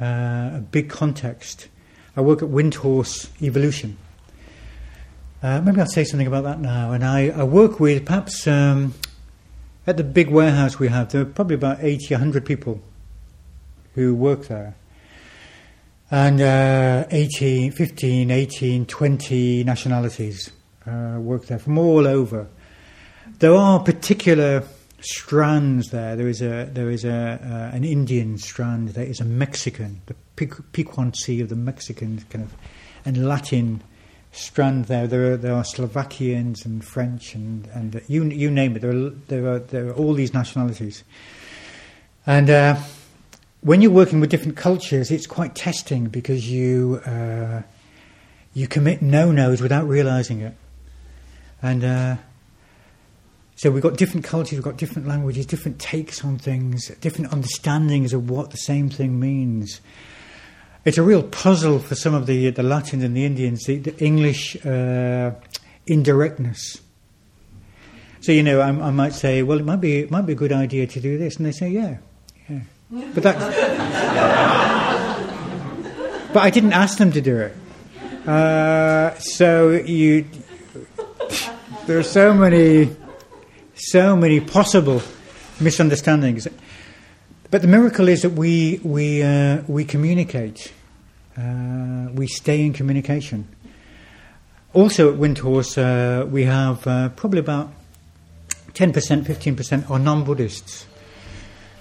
uh, 0.00 0.52
a 0.54 0.64
big 0.70 0.88
context. 0.88 1.68
I 2.16 2.22
work 2.22 2.42
at 2.42 2.48
Windhorse 2.48 3.28
Evolution. 3.42 3.98
Uh, 5.42 5.60
maybe 5.60 5.78
I'll 5.78 5.86
say 5.86 6.04
something 6.04 6.26
about 6.26 6.44
that 6.44 6.58
now. 6.58 6.92
And 6.92 7.04
I, 7.04 7.28
I 7.28 7.42
work 7.42 7.80
with 7.80 8.06
perhaps 8.06 8.46
um, 8.46 8.94
at 9.86 9.98
the 9.98 10.04
big 10.04 10.30
warehouse 10.30 10.78
we 10.78 10.88
have, 10.88 11.12
there 11.12 11.20
are 11.20 11.26
probably 11.26 11.56
about 11.56 11.84
80, 11.84 12.14
100 12.14 12.46
people 12.46 12.80
who 13.94 14.14
work 14.14 14.46
there. 14.46 14.74
and 16.10 16.40
uh, 16.40 17.04
18, 17.10 17.72
15, 17.72 18.30
18, 18.30 18.86
20 18.86 19.64
nationalities 19.64 20.50
uh, 20.86 21.18
work 21.18 21.46
there 21.46 21.58
from 21.58 21.78
all 21.78 22.06
over. 22.06 22.46
There 23.38 23.54
are 23.54 23.80
particular 23.80 24.64
strands 25.00 25.90
there. 25.90 26.16
There 26.16 26.28
is 26.28 26.42
a 26.42 26.68
there 26.72 26.90
is 26.90 27.04
a 27.04 27.40
uh, 27.42 27.76
an 27.76 27.84
Indian 27.84 28.38
strand. 28.38 28.90
There 28.90 29.04
is 29.04 29.20
a 29.20 29.24
Mexican, 29.24 30.02
the 30.06 30.14
piquancy 30.36 31.40
of 31.40 31.48
the 31.48 31.56
Mexican 31.56 32.24
kind 32.30 32.44
of 32.44 32.54
and 33.04 33.26
Latin 33.26 33.82
strand 34.32 34.86
there. 34.86 35.06
There 35.06 35.32
are, 35.32 35.36
there 35.36 35.54
are 35.54 35.64
Slovakians 35.64 36.64
and 36.64 36.84
French 36.84 37.34
and 37.34 37.68
and 37.74 38.02
you 38.08 38.24
you 38.24 38.50
name 38.50 38.76
it. 38.76 38.82
There 38.82 38.90
are 38.90 39.10
there 39.28 39.46
are 39.46 39.58
there 39.58 39.88
are 39.88 39.94
all 39.94 40.14
these 40.14 40.34
nationalities, 40.34 41.04
and. 42.26 42.50
Uh, 42.50 42.76
when 43.64 43.80
you're 43.80 43.90
working 43.90 44.20
with 44.20 44.28
different 44.28 44.58
cultures, 44.58 45.10
it's 45.10 45.26
quite 45.26 45.54
testing 45.54 46.08
because 46.08 46.50
you 46.50 47.00
uh, 47.06 47.62
you 48.52 48.68
commit 48.68 49.00
no 49.00 49.32
nos 49.32 49.62
without 49.62 49.88
realizing 49.88 50.42
it, 50.42 50.54
and 51.64 51.82
uh, 51.82 52.16
so 53.56 53.70
we've 53.70 53.82
got 53.82 53.96
different 53.96 54.26
cultures, 54.26 54.58
we've 54.58 54.62
got 54.62 54.76
different 54.76 55.08
languages, 55.08 55.46
different 55.46 55.78
takes 55.78 56.22
on 56.22 56.36
things, 56.36 56.88
different 57.00 57.32
understandings 57.32 58.12
of 58.12 58.28
what 58.28 58.50
the 58.50 58.58
same 58.58 58.90
thing 58.90 59.18
means. 59.18 59.80
It's 60.84 60.98
a 60.98 61.02
real 61.02 61.22
puzzle 61.22 61.78
for 61.78 61.94
some 61.94 62.12
of 62.12 62.26
the 62.26 62.50
the 62.50 62.62
Latins 62.62 63.02
and 63.02 63.16
the 63.16 63.24
Indians, 63.24 63.64
the, 63.64 63.78
the 63.78 64.04
English 64.04 64.62
uh, 64.66 65.30
indirectness. 65.86 66.82
So 68.20 68.32
you 68.32 68.42
know, 68.42 68.60
I, 68.60 68.68
I, 68.68 68.90
might 68.90 69.14
say, 69.14 69.42
well, 69.42 69.58
it 69.58 69.64
might 69.64 69.80
be 69.80 70.00
it 70.00 70.10
might 70.10 70.26
be 70.26 70.34
a 70.34 70.36
good 70.36 70.52
idea 70.52 70.86
to 70.86 71.00
do 71.00 71.16
this, 71.16 71.36
and 71.36 71.46
they 71.46 71.52
say, 71.52 71.70
yeah, 71.70 71.96
yeah. 72.46 72.60
But 72.90 73.22
that. 73.22 73.38
but 76.34 76.42
I 76.42 76.50
didn't 76.50 76.74
ask 76.74 76.98
them 76.98 77.10
to 77.12 77.22
do 77.22 77.38
it. 77.38 77.56
Uh, 78.28 79.14
so 79.18 79.70
you, 79.70 80.26
there 81.86 81.98
are 81.98 82.02
so 82.02 82.32
many, 82.32 82.90
so 83.74 84.16
many 84.16 84.40
possible 84.40 85.02
misunderstandings. 85.60 86.48
But 87.50 87.62
the 87.62 87.68
miracle 87.68 88.08
is 88.08 88.22
that 88.22 88.30
we 88.30 88.80
we 88.82 89.22
uh, 89.22 89.62
we 89.66 89.84
communicate. 89.84 90.72
Uh, 91.36 92.08
we 92.14 92.26
stay 92.26 92.64
in 92.64 92.72
communication. 92.72 93.48
Also 94.72 95.12
at 95.12 95.18
Windhorse, 95.18 95.78
uh, 95.78 96.26
we 96.26 96.44
have 96.44 96.86
uh, 96.86 97.08
probably 97.10 97.40
about 97.40 97.70
10%, 98.74 98.92
15% 99.24 99.90
are 99.90 99.98
non-Buddhists 99.98 100.86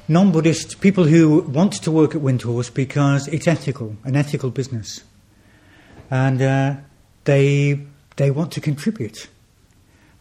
non 0.07 0.31
Buddhist 0.31 0.81
people 0.81 1.05
who 1.05 1.39
want 1.41 1.73
to 1.73 1.91
work 1.91 2.15
at 2.15 2.21
Windhorse 2.21 2.73
because 2.73 3.27
it's 3.29 3.47
ethical, 3.47 3.95
an 4.03 4.15
ethical 4.15 4.49
business. 4.49 5.03
And 6.11 6.41
uh, 6.41 6.75
they, 7.23 7.79
they 8.17 8.31
want 8.31 8.51
to 8.53 8.61
contribute. 8.61 9.27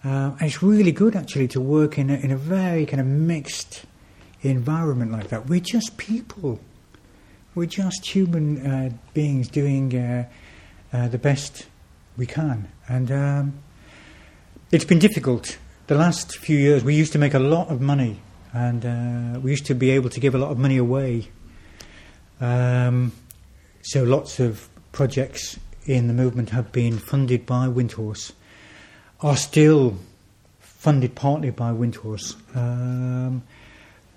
Uh, 0.05 0.33
and 0.38 0.43
it's 0.43 0.62
really 0.62 0.93
good 0.93 1.15
actually 1.15 1.49
to 1.49 1.61
work 1.61 1.97
in 1.99 2.11
a, 2.11 2.15
in 2.15 2.31
a 2.31 2.37
very 2.37 2.85
kind 2.87 3.01
of 3.01 3.07
mixed 3.07 3.85
environment 4.43 5.12
like 5.12 5.29
that. 5.29 5.49
We're 5.49 5.61
just 5.61 5.97
people. 5.97 6.61
We're 7.55 7.67
just 7.67 8.07
human 8.07 8.67
uh, 8.67 8.91
beings 9.15 9.49
doing 9.49 9.97
uh, 9.97 10.29
uh, 10.93 11.09
the 11.09 11.19
best 11.19 11.67
we 12.17 12.27
can. 12.27 12.69
And 12.88 13.12
um, 13.12 13.62
it's 14.71 14.85
been 14.85 14.99
difficult. 14.99 15.59
The 15.87 15.95
last 15.95 16.37
few 16.38 16.59
years, 16.59 16.83
we 16.83 16.95
used 16.95 17.12
to 17.12 17.19
make 17.19 17.35
a 17.35 17.38
lot 17.38 17.69
of 17.69 17.81
money 17.81 18.21
and 18.53 18.85
uh, 18.85 19.41
we 19.41 19.51
used 19.51 19.67
to 19.67 19.75
be 19.75 19.91
able 19.91 20.11
to 20.11 20.21
give 20.21 20.35
a 20.35 20.38
lot 20.38 20.51
of 20.51 20.59
money 20.59 20.77
away. 20.77 21.29
Um, 22.41 23.12
so 23.83 24.03
lots 24.03 24.41
of 24.41 24.69
projects 24.93 25.59
in 25.87 26.07
the 26.07 26.15
movement 26.15 26.51
have 26.51 26.71
been 26.71 26.99
funded 26.99 27.47
by 27.47 27.67
Windhorse, 27.67 28.33
are 29.22 29.37
still 29.37 29.96
funded 30.61 31.14
partly 31.14 31.50
by 31.50 31.70
Windhorse. 31.72 32.35
Um, 32.56 33.42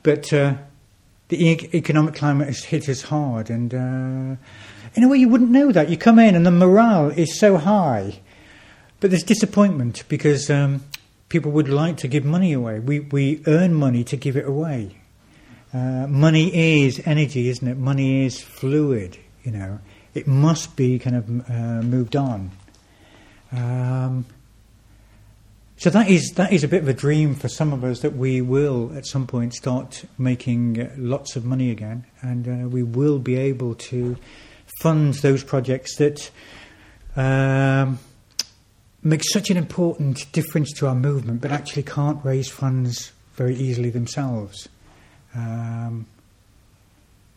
but 0.02 0.34
uh, 0.34 0.56
the 1.30 1.44
e- 1.44 1.70
economic 1.74 2.16
climate 2.16 2.48
has 2.48 2.64
hit 2.64 2.90
us 2.90 3.04
hard, 3.04 3.50
and 3.50 3.74
uh, 3.74 4.36
in 4.96 5.04
a 5.04 5.08
way 5.08 5.18
you 5.18 5.30
wouldn't 5.30 5.52
know 5.52 5.72
that. 5.72 5.90
You 5.90 5.98
come 5.98 6.20
in 6.20 6.36
and 6.36 6.46
the 6.46 6.52
morale 6.52 7.10
is 7.10 7.40
so 7.40 7.58
high, 7.58 8.20
but 9.00 9.12
there's 9.12 9.24
disappointment 9.24 10.04
because 10.08 10.50
um, 10.50 10.84
people 11.30 11.52
would 11.52 11.70
like 11.70 11.98
to 11.98 12.08
give 12.08 12.26
money 12.26 12.54
away. 12.54 12.80
We, 12.80 13.02
we 13.02 13.42
earn 13.46 13.74
money 13.74 14.04
to 14.06 14.18
give 14.18 14.36
it 14.36 14.48
away. 14.48 14.96
Uh, 15.74 16.08
money 16.08 16.84
is 16.84 17.02
energy, 17.06 17.50
isn't 17.50 17.68
it? 17.68 17.78
Money 17.78 18.26
is 18.26 18.42
fluid, 18.42 19.18
you 19.44 19.52
know. 19.52 19.80
It 20.14 20.28
must 20.28 20.76
be 20.78 20.98
kind 20.98 21.16
of 21.16 21.30
uh, 21.50 21.82
moved 21.82 22.16
on. 22.16 22.52
Um, 23.52 24.26
so 25.78 25.90
that 25.90 26.10
is 26.10 26.34
that 26.36 26.54
is 26.54 26.64
a 26.64 26.68
bit 26.68 26.82
of 26.82 26.88
a 26.88 26.94
dream 26.94 27.36
for 27.36 27.50
some 27.50 27.74
of 27.74 27.84
us 27.84 28.00
that 28.00 28.16
we 28.16 28.42
will 28.42 28.92
at 28.96 29.06
some 29.06 29.28
point 29.28 29.54
start 29.54 30.06
making 30.18 30.90
lots 30.98 31.36
of 31.36 31.44
money 31.44 31.70
again, 31.70 32.06
and 32.22 32.48
uh, 32.48 32.68
we 32.70 32.82
will 32.82 33.20
be 33.20 33.36
able 33.36 33.76
to 33.76 34.16
fund 34.82 35.16
those 35.16 35.44
projects 35.44 35.98
that 35.98 36.32
um, 37.16 38.00
make 39.04 39.22
such 39.24 39.50
an 39.50 39.58
important 39.58 40.32
difference 40.32 40.72
to 40.74 40.88
our 40.88 40.96
movement, 40.96 41.42
but 41.42 41.52
actually 41.52 41.84
can't 41.84 42.24
raise 42.24 42.50
funds 42.50 43.12
very 43.36 43.56
easily 43.56 43.90
themselves. 43.90 44.70
Um, 45.36 46.08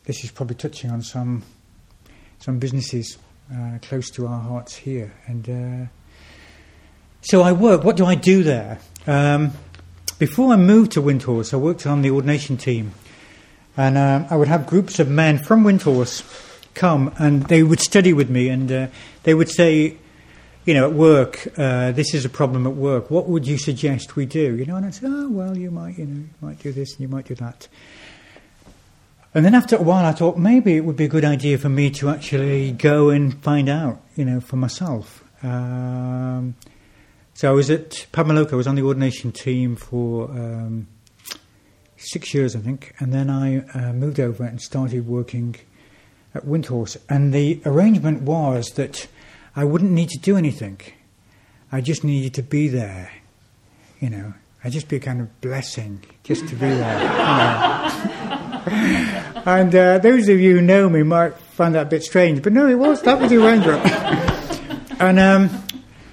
this 0.05 0.23
is 0.23 0.31
probably 0.31 0.55
touching 0.55 0.91
on 0.91 1.03
some 1.03 1.43
some 2.39 2.61
businesses 2.61 3.19
uh, 3.53 3.79
close 3.83 4.11
to 4.11 4.29
our 4.29 4.41
hearts 4.41 4.77
here, 4.77 5.13
and 5.27 5.49
uh, 5.49 5.89
so 7.23 7.43
I 7.43 7.53
work. 7.53 7.85
What 7.85 7.97
do 7.97 8.07
I 8.07 8.15
do 8.15 8.43
there? 8.43 8.79
Um, 9.07 9.53
before 10.19 10.53
I 10.53 10.57
moved 10.57 10.93
to 10.93 11.03
Windhorse, 11.03 11.55
I 11.55 11.57
worked 11.57 11.87
on 11.87 12.03
the 12.03 12.11
ordination 12.11 12.57
team, 12.57 12.93
and 13.77 13.97
uh, 13.97 14.27
I 14.31 14.37
would 14.37 14.49
have 14.49 14.67
groups 14.67 14.99
of 14.99 15.09
men 15.09 15.39
from 15.39 15.65
Windhorse 15.65 16.23
come, 16.75 17.15
and 17.19 17.45
they 17.45 17.63
would 17.63 17.81
study 17.81 18.13
with 18.13 18.31
me, 18.31 18.49
and 18.49 18.71
uh, 18.71 18.87
they 19.23 19.35
would 19.35 19.49
say 19.49 19.97
you 20.69 20.75
know, 20.75 20.87
at 20.87 20.93
work, 20.93 21.49
uh, 21.57 21.93
this 21.93 22.13
is 22.13 22.27
a 22.27 22.29
problem 22.29 22.67
at 22.67 22.75
work. 22.75 23.11
What 23.11 23.27
would 23.27 23.47
you 23.47 23.57
suggest 23.57 24.17
we 24.17 24.27
do? 24.27 24.55
You 24.55 24.67
know, 24.67 24.77
and 24.77 24.85
I'd 24.85 24.95
say, 24.95 25.07
oh, 25.07 25.31
well, 25.31 25.57
you 25.57 25.71
might, 25.71 25.97
you 25.97 26.05
know, 26.05 26.17
you 26.17 26.29
might 26.43 26.59
do 26.59 26.73
this 26.73 26.93
and 26.93 27.01
you 27.01 27.09
might 27.09 27.25
do 27.25 27.35
that. 27.37 27.69
And 29.33 29.47
then 29.47 29.55
after 29.55 29.77
a 29.77 29.83
while, 29.83 30.05
I 30.05 30.13
thought 30.13 30.37
maybe 30.37 30.77
it 30.77 30.85
would 30.85 30.97
be 30.97 31.07
a 31.07 31.09
good 31.09 31.25
idea 31.25 31.57
for 31.57 31.71
me 31.71 31.89
to 31.93 32.11
actually 32.11 32.73
go 32.73 33.09
and 33.09 33.43
find 33.43 33.71
out, 33.71 34.03
you 34.15 34.27
know, 34.27 34.41
for 34.41 34.57
myself. 34.57 35.25
Um, 35.43 36.55
so 37.39 37.49
I 37.49 37.53
was 37.53 37.71
at 37.71 37.91
Padmaloka, 38.11 38.55
I 38.55 38.57
was 38.57 38.67
on 38.67 38.75
the 38.75 38.83
ordination 38.83 39.31
team 39.31 39.77
for 39.77 40.29
um, 40.29 40.89
six 41.97 42.35
years, 42.35 42.57
I 42.57 42.59
think, 42.59 42.97
and 42.99 43.15
then 43.15 43.31
I 43.31 43.59
uh, 43.59 43.93
moved 43.93 44.19
over 44.19 44.43
and 44.43 44.61
started 44.61 45.07
working 45.07 45.55
at 46.35 46.45
Windhorse. 46.45 46.97
And 47.09 47.33
the 47.33 47.61
arrangement 47.65 48.23
was 48.23 48.71
that 48.71 49.07
I 49.55 49.63
wouldn't 49.63 49.93
need 49.93 50.09
to 50.09 50.19
do 50.19 50.37
anything. 50.37 50.81
I 51.71 51.81
just 51.81 52.03
needed 52.03 52.35
to 52.35 52.43
be 52.43 52.67
there. 52.67 53.13
You 54.01 54.11
know, 54.11 54.35
I'd 54.65 54.73
just 54.73 54.89
be 54.89 54.97
a 54.97 55.01
kind 55.01 55.21
of 55.21 55.41
blessing 55.41 56.03
just 56.25 56.49
to 56.49 56.57
be 56.57 56.71
there. 56.71 56.83
and 59.47 59.73
uh, 59.77 59.99
those 59.99 60.29
of 60.29 60.41
you 60.41 60.57
who 60.57 60.61
know 60.61 60.89
me 60.89 61.05
might 61.05 61.37
find 61.37 61.77
that 61.77 61.87
a 61.87 61.89
bit 61.89 62.03
strange, 62.03 62.43
but 62.43 62.53
no, 62.53 62.67
it 62.67 62.81
was. 62.81 63.03
That 63.03 63.21
was 63.21 63.31
the 63.31 63.41
arrangement. 63.41 63.87
and 65.01 65.21
um, 65.21 65.68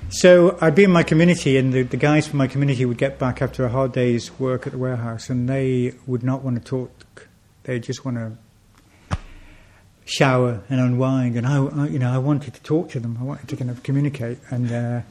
so 0.10 0.58
I'd 0.62 0.76
be 0.76 0.84
in 0.84 0.92
my 0.92 1.04
community, 1.04 1.58
and 1.58 1.74
the, 1.74 1.84
the 1.84 1.98
guys 1.98 2.28
from 2.28 2.38
my 2.38 2.48
community 2.48 2.86
would 2.86 2.98
get 2.98 3.20
back 3.20 3.42
after 3.42 3.66
a 3.66 3.70
hard 3.70 3.92
day's 3.92 4.40
work 4.40 4.66
at 4.66 4.74
the 4.74 4.78
warehouse, 4.78 5.30
and 5.30 5.50
they 5.50 5.94
would 6.08 6.24
not 6.24 6.44
want 6.44 6.58
to 6.58 6.64
talk. 6.64 7.28
They 7.64 7.80
just 7.80 8.06
want 8.06 8.18
to 8.18 9.18
shower 10.06 10.62
and 10.70 10.80
unwind. 10.80 11.36
And 11.36 11.46
I, 11.46 11.66
I, 11.66 11.88
you 11.88 12.00
know, 12.00 12.12
I 12.12 12.20
wanted 12.20 12.54
to 12.54 12.62
talk 12.62 12.90
to 12.92 13.00
them. 13.00 13.18
I 13.20 13.24
wanted 13.24 13.50
to 13.50 13.58
kind 13.58 13.70
of 13.70 13.84
communicate. 13.84 14.38
And 14.50 14.72
uh, 14.72 15.02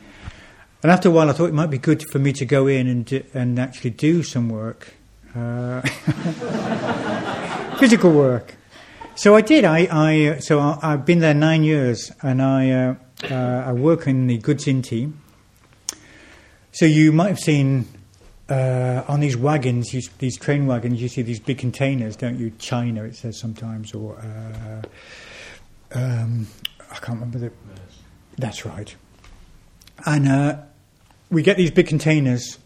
and 0.82 0.92
after 0.92 1.08
a 1.08 1.12
while, 1.12 1.28
I 1.30 1.32
thought 1.32 1.48
it 1.48 1.54
might 1.54 1.70
be 1.70 1.78
good 1.78 2.02
for 2.10 2.18
me 2.18 2.32
to 2.34 2.44
go 2.44 2.66
in 2.66 2.86
and 2.86 3.24
and 3.34 3.58
actually 3.58 3.90
do 3.90 4.22
some 4.22 4.48
work, 4.48 4.94
uh, 5.34 5.80
physical 7.78 8.12
work. 8.12 8.54
So 9.16 9.34
I 9.34 9.40
did. 9.42 9.64
I, 9.64 9.88
I 9.90 10.38
so 10.38 10.60
I, 10.60 10.90
have 10.90 11.06
been 11.06 11.20
there 11.20 11.34
nine 11.34 11.64
years, 11.64 12.12
and 12.22 12.42
I 12.42 12.70
uh, 12.70 12.94
I 13.32 13.72
work 13.72 14.06
in 14.06 14.26
the 14.26 14.38
goods 14.38 14.66
in 14.66 14.82
team. 14.82 15.20
So 16.72 16.86
you 16.86 17.12
might 17.12 17.28
have 17.28 17.38
seen 17.38 17.86
uh, 18.48 19.04
on 19.08 19.20
these 19.20 19.36
wagons, 19.36 19.94
you, 19.94 20.02
these 20.18 20.36
train 20.36 20.66
wagons, 20.66 21.00
you 21.00 21.08
see 21.08 21.22
these 21.22 21.40
big 21.40 21.58
containers, 21.58 22.16
don't 22.16 22.38
you? 22.38 22.50
China, 22.58 23.04
it 23.04 23.16
says 23.16 23.38
sometimes, 23.38 23.94
or 23.94 24.18
uh, 24.18 24.82
um, 25.92 26.46
I 26.90 26.96
can't 26.96 27.20
remember 27.20 27.38
the. 27.38 27.52
That's 28.36 28.66
right. 28.66 28.94
And 30.04 30.28
uh, 30.28 30.58
we 31.30 31.42
get 31.42 31.56
these 31.56 31.70
big 31.70 31.86
containers 31.86 32.58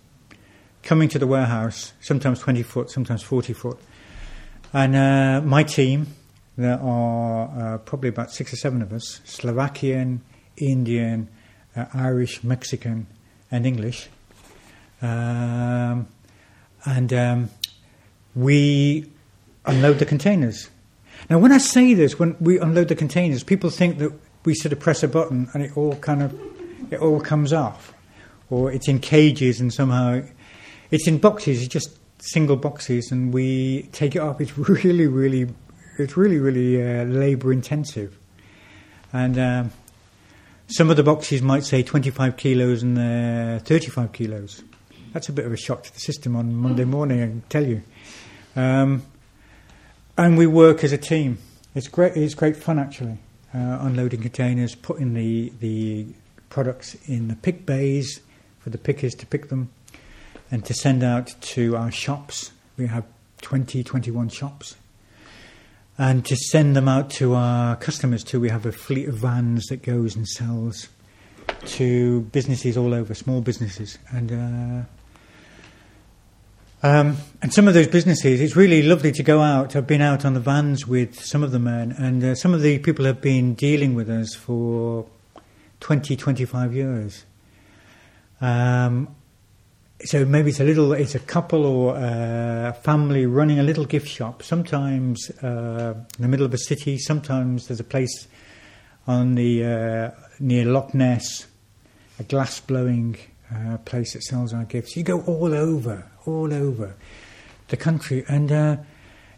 coming 0.83 1.09
to 1.11 1.18
the 1.18 1.27
warehouse, 1.27 1.92
sometimes 2.01 2.40
20 2.40 2.62
foot, 2.62 2.90
sometimes 2.90 3.23
40 3.23 3.53
foot. 3.53 3.79
And 4.73 4.97
uh, 4.97 5.42
my 5.47 5.62
team 5.62 6.07
there 6.57 6.81
are 6.81 7.75
uh, 7.75 7.79
probably 7.79 8.09
about 8.09 8.33
six 8.33 8.53
or 8.53 8.57
seven 8.57 8.83
of 8.83 8.92
us 8.92 9.21
Slovakian, 9.25 10.23
Indian, 10.61 11.29
uh, 11.77 11.87
Irish, 11.94 12.42
Mexican, 12.44 13.07
and 13.51 13.66
English. 13.66 14.09
Um, 15.01 16.09
and 16.85 17.12
um, 17.12 17.51
we 18.35 19.11
unload 19.66 19.99
the 19.99 20.07
containers. 20.07 20.68
Now, 21.29 21.38
when 21.38 21.53
I 21.53 21.59
say 21.59 21.94
this, 21.94 22.18
when 22.18 22.37
we 22.40 22.59
unload 22.59 22.88
the 22.88 22.94
containers, 22.94 23.42
people 23.42 23.71
think 23.71 23.99
that 23.99 24.12
we 24.44 24.55
sort 24.55 24.73
of 24.73 24.81
press 24.81 25.03
a 25.03 25.09
button 25.09 25.49
and 25.53 25.62
it 25.62 25.77
all 25.77 25.97
kind 25.97 26.23
of 26.23 26.38
it 26.90 27.01
all 27.01 27.21
comes 27.21 27.53
off, 27.53 27.92
or 28.51 28.73
it's 28.73 28.88
in 28.88 28.99
cages 28.99 29.61
and 29.61 29.73
somehow 29.73 30.23
it's 30.90 31.07
in 31.07 31.18
boxes. 31.18 31.61
It's 31.61 31.73
just 31.73 31.99
single 32.18 32.57
boxes, 32.57 33.12
and 33.12 33.33
we 33.33 33.83
take 33.92 34.16
it 34.16 34.21
off. 34.21 34.40
It's 34.40 34.57
really, 34.59 35.07
really, 35.07 35.49
it's 35.99 36.16
really, 36.16 36.38
really 36.38 36.81
uh, 36.83 37.05
labour 37.05 37.53
intensive, 37.53 38.18
and. 39.12 39.38
Um, 39.38 39.73
some 40.68 40.90
of 40.90 40.96
the 40.96 41.02
boxes 41.02 41.40
might 41.40 41.64
say 41.64 41.83
25 41.83 42.37
kilos 42.37 42.83
and 42.83 42.96
they're 42.96 43.59
35 43.61 44.12
kilos. 44.12 44.62
That's 45.12 45.28
a 45.28 45.33
bit 45.33 45.46
of 45.46 45.52
a 45.52 45.57
shock 45.57 45.83
to 45.85 45.94
the 45.94 46.00
system 46.00 46.37
on 46.37 46.54
Monday 46.54 46.85
morning, 46.85 47.22
I 47.22 47.26
can 47.26 47.42
tell 47.48 47.66
you. 47.66 47.83
Um, 48.54 49.02
and 50.16 50.37
we 50.37 50.46
work 50.46 50.85
as 50.85 50.92
a 50.92 50.98
team. 50.98 51.38
It's 51.74 51.88
great. 51.88 52.16
It's 52.16 52.35
great 52.35 52.57
fun 52.57 52.78
actually. 52.78 53.18
Uh, 53.54 53.78
unloading 53.81 54.20
containers, 54.20 54.74
putting 54.74 55.14
the 55.14 55.52
the 55.61 56.07
products 56.50 56.96
in 57.07 57.28
the 57.28 57.37
pick 57.37 57.64
bays 57.64 58.20
for 58.59 58.70
the 58.70 58.78
pickers 58.78 59.14
to 59.14 59.26
pick 59.26 59.48
them, 59.48 59.70
and 60.50 60.64
to 60.66 60.74
send 60.74 61.02
out 61.02 61.35
to 61.40 61.76
our 61.76 61.90
shops. 61.90 62.52
We 62.76 62.88
have 62.88 63.04
20, 63.40 63.83
21 63.83 64.28
shops 64.28 64.76
and 65.98 66.24
to 66.24 66.37
send 66.37 66.76
them 66.76 66.88
out 66.88 67.11
to 67.11 67.34
our 67.34 67.74
customers 67.76 68.22
too. 68.22 68.40
We 68.40 68.48
have 68.48 68.64
a 68.64 68.72
fleet 68.72 69.08
of 69.08 69.16
vans 69.16 69.66
that 69.66 69.82
goes 69.82 70.14
and 70.14 70.26
sells 70.26 70.88
to 71.66 72.20
businesses 72.20 72.76
all 72.76 72.94
over, 72.94 73.14
small 73.14 73.40
businesses, 73.40 73.98
and 74.11 74.32
uh, 74.32 74.82
um, 76.87 77.16
and 77.42 77.52
some 77.52 77.66
of 77.66 77.74
those 77.74 77.88
businesses. 77.88 78.40
It's 78.40 78.54
really 78.54 78.82
lovely 78.82 79.11
to 79.12 79.22
go 79.24 79.40
out. 79.40 79.74
I've 79.74 79.88
been 79.88 80.00
out 80.00 80.24
on 80.24 80.34
the 80.34 80.40
vans 80.40 80.87
with 80.87 81.20
some 81.20 81.42
of 81.42 81.50
the 81.50 81.58
men, 81.58 81.92
and 81.98 82.22
uh, 82.22 82.34
some 82.37 82.54
of 82.54 82.62
the 82.62 82.78
people 82.78 83.04
have 83.04 83.20
been 83.20 83.54
dealing 83.54 83.94
with 83.94 84.08
us 84.08 84.34
for 84.34 85.06
20, 85.80 86.16
25 86.16 86.74
years. 86.74 87.24
Um, 88.40 89.16
so 90.04 90.24
maybe 90.24 90.50
it's 90.50 90.61
a 90.61 90.64
little, 90.64 90.92
it's 90.92 91.14
a 91.14 91.20
couple 91.20 91.66
or 91.66 91.96
a 91.96 92.76
family 92.82 93.26
running 93.26 93.58
a 93.58 93.62
little 93.62 93.84
gift 93.84 94.08
shop. 94.08 94.42
Sometimes 94.42 95.30
uh, 95.42 95.94
in 96.18 96.22
the 96.22 96.28
middle 96.28 96.46
of 96.46 96.54
a 96.54 96.58
city. 96.58 96.98
Sometimes 96.98 97.66
there's 97.66 97.80
a 97.80 97.84
place 97.84 98.28
on 99.06 99.34
the 99.34 99.64
uh, 99.64 100.11
near 100.38 100.64
Loch 100.66 100.94
Ness, 100.94 101.46
a 102.20 102.22
glass 102.22 102.61
blowing 102.61 103.16
uh, 103.52 103.78
place 103.78 104.12
that 104.12 104.22
sells 104.22 104.52
our 104.52 104.64
gifts. 104.64 104.96
You 104.96 105.02
go 105.02 105.20
all 105.22 105.54
over, 105.54 106.08
all 106.26 106.52
over 106.52 106.94
the 107.68 107.76
country, 107.76 108.24
and 108.28 108.52
uh, 108.52 108.76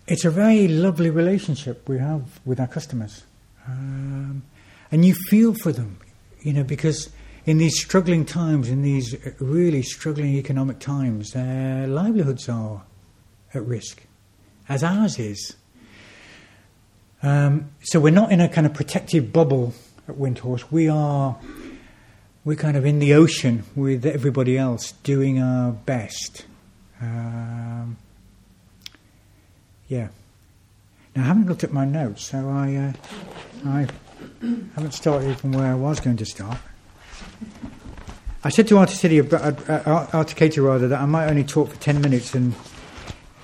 it's 0.08 0.24
a 0.24 0.30
very 0.30 0.68
lovely 0.68 1.10
relationship 1.10 1.88
we 1.88 1.98
have 1.98 2.40
with 2.44 2.60
our 2.60 2.66
customers, 2.66 3.24
um, 3.66 4.42
and 4.90 5.04
you 5.04 5.14
feel 5.28 5.54
for 5.54 5.72
them, 5.72 5.98
you 6.42 6.52
know, 6.52 6.64
because 6.64 7.10
in 7.50 7.58
these 7.58 7.80
struggling 7.80 8.24
times, 8.24 8.68
in 8.68 8.82
these 8.82 9.16
really 9.40 9.82
struggling 9.82 10.36
economic 10.36 10.78
times, 10.78 11.32
their 11.32 11.84
livelihoods 11.88 12.48
are 12.48 12.84
at 13.52 13.66
risk, 13.66 14.04
as 14.68 14.84
ours 14.84 15.18
is. 15.18 15.56
Um, 17.24 17.72
so 17.82 17.98
we're 17.98 18.12
not 18.12 18.30
in 18.30 18.40
a 18.40 18.48
kind 18.48 18.68
of 18.68 18.74
protective 18.74 19.32
bubble 19.32 19.74
at 20.06 20.14
Windhorse. 20.14 20.70
We 20.70 20.88
are, 20.88 21.36
we're 22.44 22.54
kind 22.54 22.76
of 22.76 22.86
in 22.86 23.00
the 23.00 23.14
ocean 23.14 23.64
with 23.74 24.06
everybody 24.06 24.56
else, 24.56 24.92
doing 25.02 25.42
our 25.42 25.72
best. 25.72 26.46
Um, 27.00 27.96
yeah. 29.88 30.06
Now 31.16 31.24
I 31.24 31.26
haven't 31.26 31.48
looked 31.48 31.64
at 31.64 31.72
my 31.72 31.84
notes, 31.84 32.26
so 32.26 32.48
I, 32.48 32.76
uh, 32.76 32.92
I 33.66 33.88
haven't 34.76 34.94
started 34.94 35.36
from 35.36 35.50
where 35.50 35.72
I 35.72 35.74
was 35.74 35.98
going 35.98 36.16
to 36.18 36.24
start. 36.24 36.58
I 38.42 38.48
said 38.48 38.68
to 38.68 38.76
Articity, 38.76 39.20
uh, 39.20 40.06
Articator 40.12 40.64
rather, 40.64 40.88
that 40.88 41.00
I 41.00 41.06
might 41.06 41.28
only 41.28 41.44
talk 41.44 41.68
for 41.68 41.76
10 41.76 42.00
minutes 42.00 42.34
and 42.34 42.54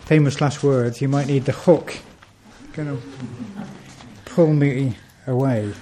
famous 0.06 0.40
last 0.40 0.62
words, 0.62 1.02
you 1.02 1.08
might 1.08 1.26
need 1.26 1.44
the 1.44 1.52
hook. 1.52 1.98
Going 2.72 2.96
to 2.96 3.02
pull 4.24 4.54
me 4.54 4.96
away. 5.26 5.72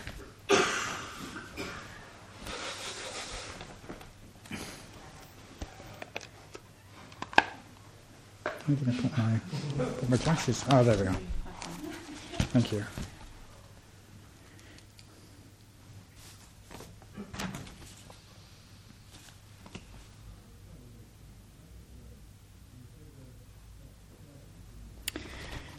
I'm 8.67 8.77
going 8.77 8.97
to 8.97 9.03
put 9.03 9.19
my, 9.19 9.41
put 9.77 10.09
my 10.09 10.17
glasses. 10.17 10.65
Oh, 10.71 10.83
there 10.83 10.97
we 10.97 11.05
go. 11.05 11.15
Thank 12.39 12.73
you. 12.73 12.85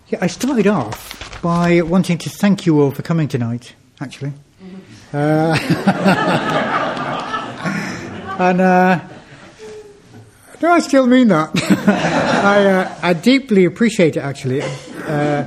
Yeah, 0.07 0.19
I 0.21 0.27
started 0.27 0.67
off 0.67 1.41
by 1.41 1.81
wanting 1.81 2.19
to 2.19 2.29
thank 2.29 2.67
you 2.67 2.79
all 2.79 2.91
for 2.91 3.01
coming 3.01 3.27
tonight, 3.27 3.73
actually. 3.99 4.33
Uh, 5.11 5.57
and 8.37 8.61
uh, 8.61 8.99
do 10.59 10.67
I 10.67 10.79
still 10.81 11.07
mean 11.07 11.29
that? 11.29 11.49
I, 12.45 12.67
uh, 12.67 12.95
I, 13.01 13.13
deeply 13.13 13.65
appreciate 13.65 14.15
it, 14.15 14.19
actually. 14.19 14.61
Uh, 15.07 15.45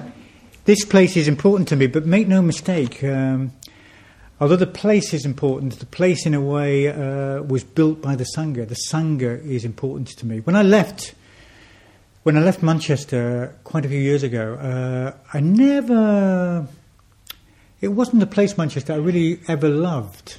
this 0.64 0.84
place 0.84 1.16
is 1.16 1.28
important 1.28 1.68
to 1.68 1.76
me, 1.76 1.86
but 1.86 2.04
make 2.04 2.26
no 2.26 2.42
mistake, 2.42 3.04
um, 3.04 3.52
although 4.40 4.56
the 4.56 4.66
place 4.66 5.14
is 5.14 5.24
important, 5.24 5.78
the 5.78 5.86
place 5.86 6.26
in 6.26 6.34
a 6.34 6.40
way 6.40 6.88
uh, 6.88 7.44
was 7.44 7.62
built 7.62 8.02
by 8.02 8.16
the 8.16 8.26
Sangha. 8.36 8.66
The 8.66 8.80
Sangha 8.90 9.40
is 9.40 9.64
important 9.64 10.08
to 10.18 10.26
me. 10.26 10.40
When 10.40 10.56
I 10.56 10.64
left 10.64 11.14
when 12.28 12.36
I 12.36 12.40
left 12.40 12.62
Manchester 12.62 13.54
quite 13.64 13.86
a 13.86 13.88
few 13.88 13.98
years 13.98 14.22
ago, 14.22 14.52
uh, 14.56 15.16
I 15.32 15.40
never. 15.40 16.68
It 17.80 17.88
wasn't 17.88 18.20
the 18.20 18.26
place 18.26 18.58
Manchester 18.58 18.92
I 18.92 18.96
really 18.96 19.40
ever 19.48 19.70
loved. 19.70 20.36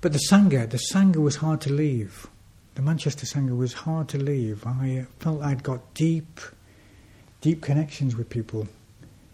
But 0.00 0.14
the 0.14 0.18
Sangha, 0.30 0.70
the 0.70 0.78
Sangha 0.78 1.16
was 1.16 1.36
hard 1.36 1.60
to 1.60 1.70
leave. 1.70 2.26
The 2.74 2.80
Manchester 2.80 3.26
Sangha 3.26 3.54
was 3.54 3.74
hard 3.74 4.08
to 4.08 4.16
leave. 4.16 4.66
I 4.66 5.04
felt 5.18 5.42
I'd 5.42 5.62
got 5.62 5.92
deep, 5.92 6.40
deep 7.42 7.60
connections 7.60 8.16
with 8.16 8.30
people 8.30 8.66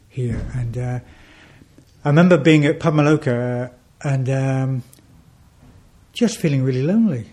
here. 0.08 0.44
And 0.56 0.76
uh, 0.76 0.98
I 2.04 2.08
remember 2.08 2.36
being 2.36 2.66
at 2.66 2.80
Padmaloka 2.80 3.68
uh, 3.68 3.72
and 4.02 4.28
um, 4.28 4.82
just 6.12 6.38
feeling 6.38 6.64
really 6.64 6.82
lonely 6.82 7.28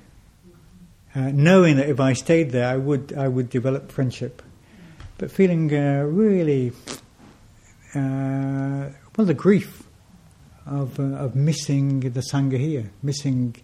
uh, 1.16 1.32
knowing 1.34 1.78
that 1.78 1.88
if 1.88 2.00
I 2.00 2.14
stayed 2.14 2.52
there, 2.52 2.68
I 2.68 2.76
would 2.76 3.14
I 3.18 3.28
would 3.28 3.50
develop 3.50 3.92
friendship, 3.92 4.42
but 5.18 5.32
feeling 5.32 5.74
uh, 5.74 6.04
really 6.04 6.74
uh, 7.96 8.90
well 9.16 9.26
the 9.26 9.34
grief 9.34 9.84
of 10.66 11.00
uh, 11.00 11.04
of 11.04 11.36
missing 11.36 12.02
the 12.02 12.20
sangha 12.20 12.60
here, 12.60 12.92
missing 13.02 13.56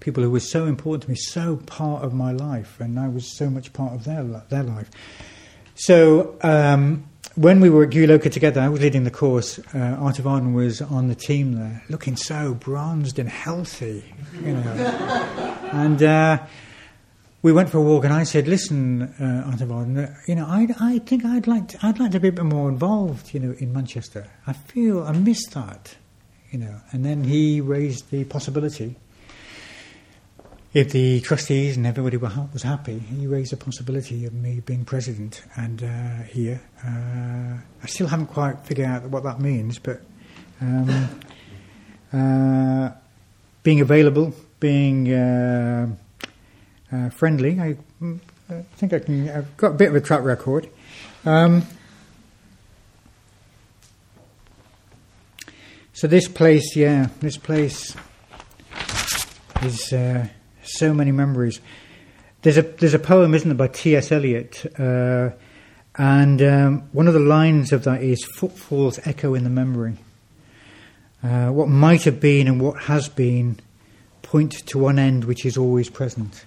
people 0.00 0.22
who 0.22 0.30
were 0.30 0.40
so 0.40 0.66
important 0.66 1.04
to 1.04 1.10
me, 1.10 1.16
so 1.16 1.56
part 1.56 2.04
of 2.04 2.12
my 2.12 2.32
life, 2.32 2.78
and 2.80 3.00
I 3.00 3.08
was 3.08 3.34
so 3.34 3.48
much 3.48 3.72
part 3.72 3.94
of 3.94 4.04
their 4.04 4.22
their 4.50 4.62
life. 4.62 4.90
So. 5.74 6.36
Um, 6.42 7.08
when 7.36 7.58
we 7.58 7.68
were 7.68 7.82
at 7.82 7.90
Guhyaloka 7.90 8.30
together, 8.30 8.60
I 8.60 8.68
was 8.68 8.80
leading 8.80 9.02
the 9.02 9.10
course. 9.10 9.58
Uh, 9.74 9.78
Art 9.98 10.20
of 10.20 10.26
Arden 10.28 10.54
was 10.54 10.80
on 10.80 11.08
the 11.08 11.16
team 11.16 11.54
there, 11.54 11.82
looking 11.88 12.16
so 12.16 12.54
bronzed 12.54 13.18
and 13.18 13.28
healthy, 13.28 14.04
you 14.40 14.52
know. 14.52 14.70
and 15.72 16.00
uh, 16.00 16.38
we 17.44 17.52
went 17.52 17.68
for 17.68 17.76
a 17.76 17.82
walk, 17.82 18.04
and 18.04 18.14
I 18.14 18.24
said, 18.24 18.48
"Listen, 18.48 19.02
uh, 19.02 19.50
Artavan, 19.52 20.16
you 20.26 20.34
know, 20.34 20.46
I, 20.46 20.66
I 20.80 20.98
think 21.00 21.26
I'd 21.26 21.46
like 21.46 21.68
to, 21.68 21.78
I'd 21.82 22.00
like 22.00 22.12
to 22.12 22.18
be 22.18 22.28
a 22.28 22.32
bit 22.32 22.44
more 22.46 22.70
involved, 22.70 23.34
you 23.34 23.40
know, 23.40 23.54
in 23.58 23.70
Manchester. 23.70 24.26
I 24.46 24.54
feel 24.54 25.02
I 25.02 25.12
miss 25.12 25.44
that, 25.48 25.94
you 26.50 26.58
know." 26.58 26.80
And 26.90 27.04
then 27.04 27.24
he 27.24 27.60
raised 27.60 28.10
the 28.10 28.24
possibility. 28.24 28.96
If 30.72 30.92
the 30.92 31.20
trustees 31.20 31.76
and 31.76 31.86
everybody 31.86 32.16
were 32.16 32.32
was 32.54 32.62
happy, 32.62 32.98
he 32.98 33.26
raised 33.26 33.52
the 33.52 33.58
possibility 33.58 34.24
of 34.24 34.32
me 34.32 34.60
being 34.60 34.86
president 34.86 35.42
and 35.54 35.82
uh, 35.82 36.22
here. 36.22 36.62
Uh, 36.82 37.58
I 37.82 37.86
still 37.86 38.06
haven't 38.06 38.28
quite 38.28 38.60
figured 38.60 38.88
out 38.88 39.02
what 39.10 39.22
that 39.24 39.38
means, 39.38 39.78
but 39.78 40.00
um, 40.62 41.20
uh, 42.14 42.90
being 43.62 43.82
available, 43.82 44.32
being 44.60 45.12
uh, 46.94 47.06
uh, 47.06 47.10
friendly. 47.10 47.60
I, 47.60 47.76
mm, 48.00 48.20
I, 48.48 48.62
think 48.76 48.92
I 48.92 48.98
can. 49.00 49.28
I've 49.28 49.56
got 49.56 49.72
a 49.72 49.74
bit 49.74 49.88
of 49.88 49.96
a 49.96 50.00
track 50.00 50.22
record. 50.22 50.68
Um, 51.24 51.66
So 55.96 56.08
this 56.08 56.26
place, 56.26 56.74
yeah, 56.74 57.06
this 57.20 57.36
place 57.36 57.94
is 59.62 59.92
uh, 59.92 60.26
so 60.64 60.92
many 60.92 61.12
memories. 61.12 61.60
There's 62.42 62.58
a 62.58 62.62
there's 62.62 62.94
a 62.94 62.98
poem, 62.98 63.32
isn't 63.32 63.48
there, 63.48 63.56
by 63.56 63.68
T.S. 63.68 64.10
Eliot, 64.10 64.66
uh, 64.76 65.30
and 65.94 66.42
um, 66.42 66.88
one 66.90 67.06
of 67.06 67.14
the 67.14 67.20
lines 67.20 67.72
of 67.72 67.84
that 67.84 68.02
is 68.02 68.24
"Footfalls 68.24 68.98
echo 69.04 69.34
in 69.34 69.44
the 69.44 69.50
memory." 69.50 69.98
Uh, 71.22 71.50
what 71.50 71.68
might 71.68 72.02
have 72.02 72.18
been 72.18 72.48
and 72.48 72.60
what 72.60 72.82
has 72.82 73.08
been 73.08 73.60
point 74.20 74.52
to 74.66 74.78
one 74.78 74.98
end 74.98 75.24
which 75.24 75.46
is 75.46 75.56
always 75.56 75.88
present. 75.88 76.44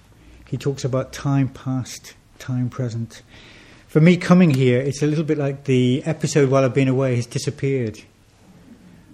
He 0.48 0.56
talks 0.56 0.82
about 0.82 1.12
time 1.12 1.48
past, 1.50 2.14
time 2.38 2.70
present. 2.70 3.20
For 3.86 4.00
me, 4.00 4.16
coming 4.16 4.48
here, 4.48 4.80
it's 4.80 5.02
a 5.02 5.06
little 5.06 5.24
bit 5.24 5.36
like 5.36 5.64
the 5.64 6.02
episode 6.06 6.48
while 6.48 6.64
I've 6.64 6.72
been 6.72 6.88
away 6.88 7.16
has 7.16 7.26
disappeared. 7.26 8.00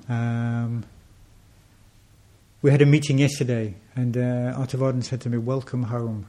Um, 0.08 0.84
we 2.62 2.70
had 2.70 2.82
a 2.82 2.86
meeting 2.86 3.18
yesterday, 3.18 3.74
and 3.96 4.16
uh, 4.16 4.54
Arthur 4.56 4.76
Varden 4.76 5.02
said 5.02 5.20
to 5.22 5.28
me, 5.28 5.38
"Welcome 5.38 5.82
home," 5.82 6.26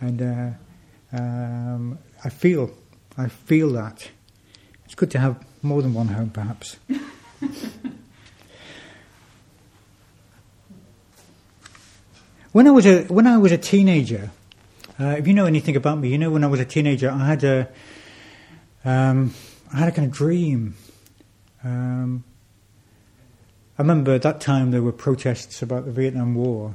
and 0.00 0.22
uh, 0.22 0.52
um, 1.12 1.98
I 2.24 2.30
feel, 2.30 2.70
I 3.18 3.28
feel 3.28 3.70
that 3.72 4.08
it's 4.86 4.94
good 4.94 5.10
to 5.10 5.18
have 5.18 5.44
more 5.60 5.82
than 5.82 5.92
one 5.92 6.08
home, 6.08 6.30
perhaps. 6.30 6.78
when 12.52 12.66
I 12.66 12.70
was 12.70 12.86
a 12.86 13.02
when 13.04 13.26
I 13.26 13.36
was 13.36 13.52
a 13.52 13.58
teenager, 13.58 14.30
uh, 15.00 15.16
if 15.18 15.26
you 15.28 15.34
know 15.34 15.46
anything 15.46 15.76
about 15.76 15.98
me, 15.98 16.08
you 16.08 16.18
know 16.18 16.30
when 16.30 16.42
I 16.42 16.48
was 16.48 16.60
a 16.60 16.64
teenager, 16.64 17.10
I 17.10 17.26
had 17.26 17.44
a 17.44 17.68
um, 18.84 19.34
I 19.72 19.78
had 19.78 19.88
a 19.88 19.92
kind 19.92 20.06
of 20.06 20.12
dream. 20.12 20.74
Um, 21.62 22.24
I 23.78 23.82
remember 23.82 24.14
at 24.14 24.22
that 24.22 24.40
time 24.40 24.70
there 24.70 24.82
were 24.82 24.92
protests 24.92 25.62
about 25.62 25.84
the 25.84 25.92
Vietnam 25.92 26.34
War. 26.34 26.74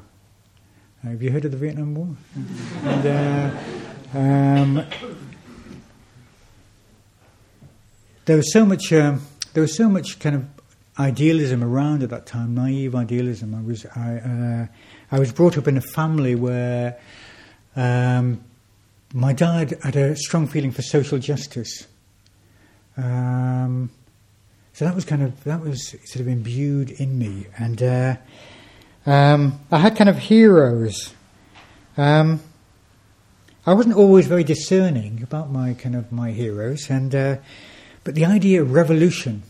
Uh, 1.03 1.09
have 1.09 1.21
you 1.21 1.31
heard 1.31 1.43
of 1.43 1.51
the 1.51 1.57
Vietnam 1.57 1.95
War? 1.95 2.15
and, 2.83 3.05
uh, 4.15 4.17
um, 4.17 4.85
there 8.25 8.37
was 8.37 8.53
so 8.53 8.65
much. 8.65 8.93
Um, 8.93 9.21
there 9.53 9.61
was 9.61 9.75
so 9.75 9.89
much 9.89 10.19
kind 10.19 10.35
of 10.35 10.45
idealism 10.97 11.63
around 11.63 12.03
at 12.03 12.09
that 12.09 12.25
time, 12.25 12.55
naive 12.55 12.95
idealism. 12.95 13.53
I 13.53 13.61
was 13.61 13.85
I, 13.95 14.15
uh, 14.17 14.67
I 15.11 15.19
was 15.19 15.31
brought 15.31 15.57
up 15.57 15.67
in 15.67 15.77
a 15.77 15.81
family 15.81 16.35
where 16.35 16.97
um, 17.75 18.43
my 19.13 19.33
dad 19.33 19.77
had 19.83 19.95
a 19.95 20.15
strong 20.15 20.47
feeling 20.47 20.71
for 20.71 20.81
social 20.81 21.19
justice. 21.19 21.87
Um, 22.97 23.91
so 24.73 24.85
that 24.85 24.95
was 24.95 25.05
kind 25.05 25.21
of 25.21 25.43
that 25.43 25.61
was 25.61 25.89
sort 25.89 26.21
of 26.21 26.27
imbued 26.27 26.89
in 26.89 27.17
me, 27.17 27.45
and 27.57 27.81
uh, 27.81 28.15
um, 29.05 29.59
I 29.71 29.77
had 29.77 29.95
kind 29.95 30.09
of 30.09 30.17
heroes. 30.17 31.13
Um, 31.95 32.39
I 33.65 33.73
wasn't 33.75 33.95
always 33.95 34.25
very 34.27 34.43
discerning 34.43 35.21
about 35.21 35.51
my 35.51 35.75
kind 35.75 35.95
of 35.95 36.11
my 36.11 36.31
heroes, 36.31 36.89
and 36.89 37.13
uh, 37.13 37.37
but 38.03 38.15
the 38.15 38.25
idea 38.25 38.61
of 38.61 38.71
revolution. 38.71 39.43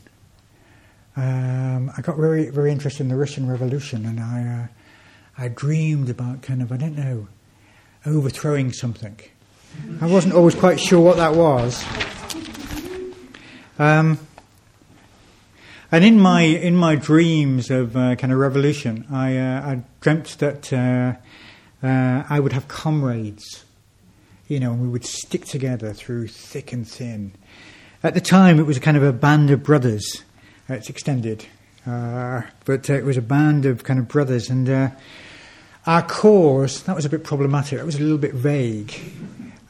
Um, 1.15 1.91
I 1.95 2.01
got 2.01 2.17
very 2.17 2.49
very 2.49 2.71
interested 2.71 3.03
in 3.03 3.09
the 3.09 3.15
Russian 3.15 3.49
Revolution, 3.49 4.05
and 4.05 4.19
I 4.19 4.63
uh, 4.63 5.43
I 5.43 5.47
dreamed 5.47 6.09
about 6.09 6.41
kind 6.41 6.61
of 6.61 6.71
I 6.71 6.77
don't 6.77 6.97
know 6.97 7.27
overthrowing 8.05 8.73
something. 8.73 9.19
I 10.01 10.07
wasn't 10.07 10.33
always 10.33 10.55
quite 10.55 10.79
sure 10.79 10.99
what 10.99 11.17
that 11.17 11.35
was. 11.35 11.83
Um, 13.79 14.19
and 15.91 16.03
in 16.03 16.19
my 16.19 16.41
in 16.41 16.75
my 16.75 16.95
dreams 16.95 17.69
of 17.69 17.95
uh, 17.95 18.15
kind 18.15 18.33
of 18.33 18.39
revolution, 18.39 19.05
I, 19.11 19.37
uh, 19.37 19.61
I 19.61 19.81
dreamt 20.01 20.39
that 20.39 20.73
uh, 20.73 21.13
uh, 21.85 22.23
I 22.29 22.39
would 22.39 22.53
have 22.53 22.67
comrades, 22.67 23.63
you 24.47 24.59
know, 24.59 24.71
and 24.71 24.81
we 24.81 24.87
would 24.87 25.05
stick 25.05 25.45
together 25.45 25.93
through 25.93 26.27
thick 26.27 26.71
and 26.73 26.87
thin. 26.87 27.33
At 28.03 28.15
the 28.15 28.21
time, 28.21 28.59
it 28.59 28.65
was 28.65 28.77
a 28.77 28.79
kind 28.79 28.97
of 28.97 29.03
a 29.03 29.13
band 29.13 29.49
of 29.49 29.63
brothers. 29.63 30.23
Uh, 30.69 30.75
it's 30.75 30.89
extended, 30.89 31.45
uh, 31.85 32.41
but 32.65 32.89
it 32.89 33.05
was 33.05 33.17
a 33.17 33.21
band 33.21 33.65
of 33.65 33.83
kind 33.83 33.99
of 33.99 34.07
brothers, 34.07 34.49
and 34.49 34.67
our 35.85 36.01
cause 36.01 36.83
that 36.83 36.95
was 36.95 37.05
a 37.05 37.09
bit 37.09 37.23
problematic. 37.23 37.79
it 37.79 37.85
was 37.85 37.95
a 37.95 38.01
little 38.01 38.17
bit 38.17 38.33
vague. 38.33 38.93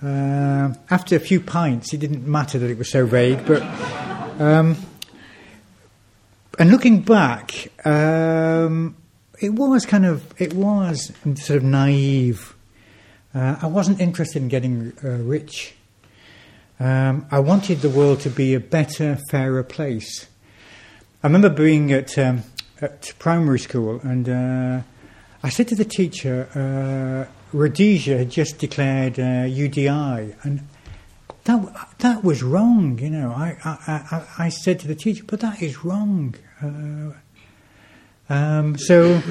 after 0.01 1.15
a 1.15 1.19
few 1.19 1.39
pints, 1.39 1.93
it 1.93 1.99
didn't 1.99 2.27
matter 2.27 2.59
that 2.59 2.69
it 2.69 2.77
was 2.77 2.91
so 2.91 3.05
vague, 3.05 3.45
but. 3.45 3.61
Um, 4.39 4.77
and 6.59 6.69
looking 6.69 7.01
back, 7.01 7.69
um, 7.85 8.95
it 9.39 9.53
was 9.53 9.85
kind 9.85 10.05
of 10.05 10.23
it 10.39 10.53
was 10.53 11.11
sort 11.35 11.57
of 11.57 11.63
naive. 11.63 12.55
Uh, 13.33 13.57
I 13.61 13.67
wasn't 13.67 13.99
interested 13.99 14.41
in 14.41 14.49
getting 14.49 14.93
uh, 15.03 15.17
rich. 15.17 15.73
Um, 16.79 17.25
I 17.31 17.39
wanted 17.39 17.81
the 17.81 17.89
world 17.89 18.19
to 18.21 18.29
be 18.29 18.53
a 18.53 18.59
better, 18.59 19.17
fairer 19.29 19.63
place. 19.63 20.27
I 21.23 21.27
remember 21.27 21.49
being 21.49 21.91
at, 21.91 22.17
um, 22.17 22.43
at 22.81 23.13
primary 23.17 23.59
school, 23.59 23.99
and 24.03 24.27
uh, 24.27 24.81
I 25.45 25.49
said 25.49 25.67
to 25.67 25.75
the 25.75 25.85
teacher, 25.85 26.47
uh, 26.55 27.31
Rhodesia 27.51 28.17
had 28.17 28.29
just 28.29 28.59
declared 28.59 29.15
UDI, 29.15 30.31
uh, 30.31 30.35
and 30.43 30.65
that 31.43 31.89
that 31.99 32.23
was 32.23 32.41
wrong. 32.41 32.97
You 32.97 33.09
know, 33.09 33.31
I 33.31 33.57
I, 33.65 33.77
I, 33.85 34.45
I 34.45 34.49
said 34.49 34.79
to 34.79 34.87
the 34.87 34.95
teacher, 34.95 35.25
but 35.27 35.41
that 35.41 35.61
is 35.61 35.83
wrong. 35.83 36.35
Uh, 36.61 37.11
um, 38.33 38.77
so 38.77 39.21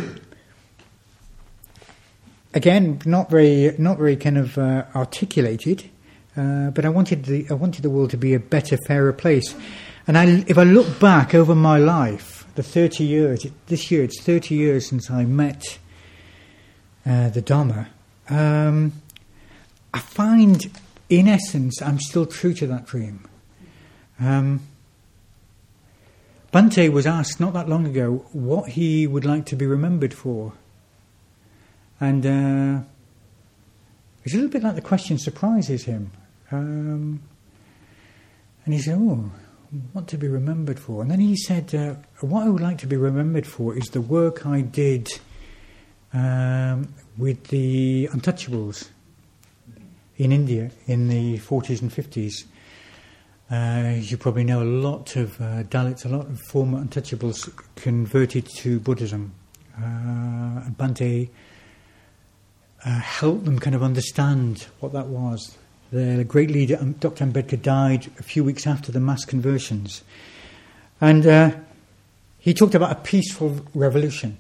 again, 2.52 3.00
not 3.06 3.30
very 3.30 3.74
not 3.78 3.96
very 3.96 4.16
kind 4.16 4.36
of 4.36 4.58
uh, 4.58 4.84
articulated, 4.94 5.88
uh, 6.36 6.70
but 6.70 6.84
I 6.84 6.90
wanted 6.90 7.24
the 7.24 7.46
I 7.48 7.54
wanted 7.54 7.82
the 7.82 7.90
world 7.90 8.10
to 8.10 8.18
be 8.18 8.34
a 8.34 8.40
better, 8.40 8.76
fairer 8.86 9.14
place. 9.14 9.54
And 10.06 10.18
I, 10.18 10.44
if 10.46 10.58
I 10.58 10.64
look 10.64 11.00
back 11.00 11.34
over 11.34 11.54
my 11.54 11.78
life, 11.78 12.46
the 12.54 12.62
thirty 12.62 13.04
years 13.04 13.46
this 13.68 13.90
year, 13.90 14.04
it's 14.04 14.20
thirty 14.20 14.56
years 14.56 14.86
since 14.86 15.10
I 15.10 15.24
met 15.24 15.78
uh, 17.07 17.30
the 17.30 17.42
Dharma. 17.42 17.88
Um, 18.28 18.92
I 19.92 19.98
find 19.98 20.70
in 21.09 21.28
essence, 21.28 21.82
I'm 21.82 22.00
still 22.00 22.24
true 22.24 22.55
to 22.55 22.66
that 22.68 22.86
dream. 22.86 23.28
Um, 24.18 24.61
Bhante 26.53 26.90
was 26.90 27.07
asked 27.07 27.38
not 27.38 27.53
that 27.55 27.68
long 27.68 27.86
ago 27.86 28.24
what 28.32 28.70
he 28.70 29.07
would 29.07 29.24
like 29.24 29.46
to 29.46 29.57
be 29.57 29.66
remembered 29.66 30.14
for. 30.14 30.53
And 32.00 32.26
uh, 32.26 32.84
it's 34.24 34.34
a 34.34 34.36
little 34.36 34.50
bit 34.50 34.62
like 34.62 34.74
the 34.74 34.80
question 34.80 35.18
surprises 35.18 35.84
him. 35.84 36.12
Um, 36.50 37.22
and 38.64 38.74
he 38.74 38.80
said, 38.80 38.98
Oh, 38.98 39.30
what 39.92 40.09
to 40.09 40.18
be 40.18 40.28
remembered 40.28 40.78
for? 40.78 41.03
And 41.03 41.11
then 41.11 41.20
he 41.20 41.36
said, 41.36 41.74
uh, 41.74 41.94
What 42.20 42.46
I 42.46 42.48
would 42.48 42.62
like 42.62 42.78
to 42.78 42.86
be 42.86 42.96
remembered 42.96 43.46
for 43.46 43.76
is 43.76 43.84
the 43.86 44.00
work 44.00 44.46
I 44.46 44.61
did 44.61 45.09
um, 46.12 46.92
with 47.16 47.48
the 47.48 48.08
Untouchables 48.12 48.88
in 50.16 50.32
India 50.32 50.70
in 50.86 51.08
the 51.08 51.38
40s 51.38 51.82
and 51.82 51.90
50s. 51.90 52.44
Uh, 53.50 53.98
you 54.00 54.16
probably 54.16 54.44
know 54.44 54.62
a 54.62 54.64
lot 54.64 55.16
of 55.16 55.38
uh, 55.40 55.62
Dalits, 55.64 56.06
a 56.06 56.08
lot 56.08 56.26
of 56.26 56.40
former 56.40 56.82
untouchables 56.82 57.50
converted 57.76 58.46
to 58.46 58.80
Buddhism. 58.80 59.32
Uh, 59.76 60.70
Bhante 60.70 61.28
uh, 62.84 62.90
helped 62.98 63.44
them 63.44 63.58
kind 63.58 63.76
of 63.76 63.82
understand 63.82 64.66
what 64.80 64.92
that 64.92 65.06
was. 65.06 65.56
The 65.92 66.24
great 66.24 66.50
leader, 66.50 66.78
um, 66.80 66.92
Dr. 66.92 67.26
Ambedkar, 67.26 67.60
died 67.60 68.10
a 68.18 68.22
few 68.22 68.42
weeks 68.42 68.66
after 68.66 68.90
the 68.90 69.00
mass 69.00 69.26
conversions. 69.26 70.02
And 71.00 71.26
uh, 71.26 71.50
he 72.38 72.54
talked 72.54 72.74
about 72.74 72.92
a 72.92 72.96
peaceful 72.96 73.60
revolution. 73.74 74.38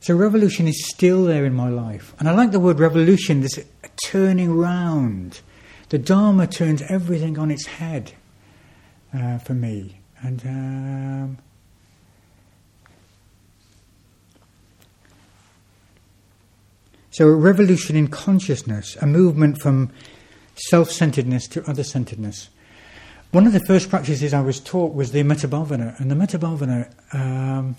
So 0.00 0.14
revolution 0.14 0.68
is 0.68 0.86
still 0.86 1.24
there 1.24 1.44
in 1.44 1.54
my 1.54 1.68
life. 1.68 2.14
And 2.18 2.28
I 2.28 2.32
like 2.32 2.52
the 2.52 2.60
word 2.60 2.78
revolution, 2.78 3.40
this 3.40 3.58
turning 4.04 4.54
round. 4.56 5.40
The 5.88 5.98
Dharma 5.98 6.46
turns 6.46 6.82
everything 6.88 7.38
on 7.38 7.50
its 7.50 7.66
head 7.66 8.12
uh, 9.14 9.38
for 9.38 9.54
me. 9.54 10.00
And 10.22 10.46
um, 10.46 11.38
so 17.10 17.26
a 17.28 17.32
revolution 17.32 17.96
in 17.96 18.08
consciousness, 18.08 18.96
a 19.00 19.06
movement 19.06 19.58
from 19.60 19.90
self-centeredness 20.54 21.48
to 21.48 21.68
other-centeredness. 21.68 22.48
One 23.32 23.46
of 23.46 23.52
the 23.52 23.60
first 23.60 23.90
practices 23.90 24.32
I 24.32 24.40
was 24.40 24.60
taught 24.60 24.94
was 24.94 25.12
the 25.12 25.22
Metta 25.22 25.48
Bhavana, 25.48 25.98
and 26.00 26.10
the 26.10 26.14
Metta 26.14 26.38
Bhavana 26.38 26.90
um, 27.14 27.76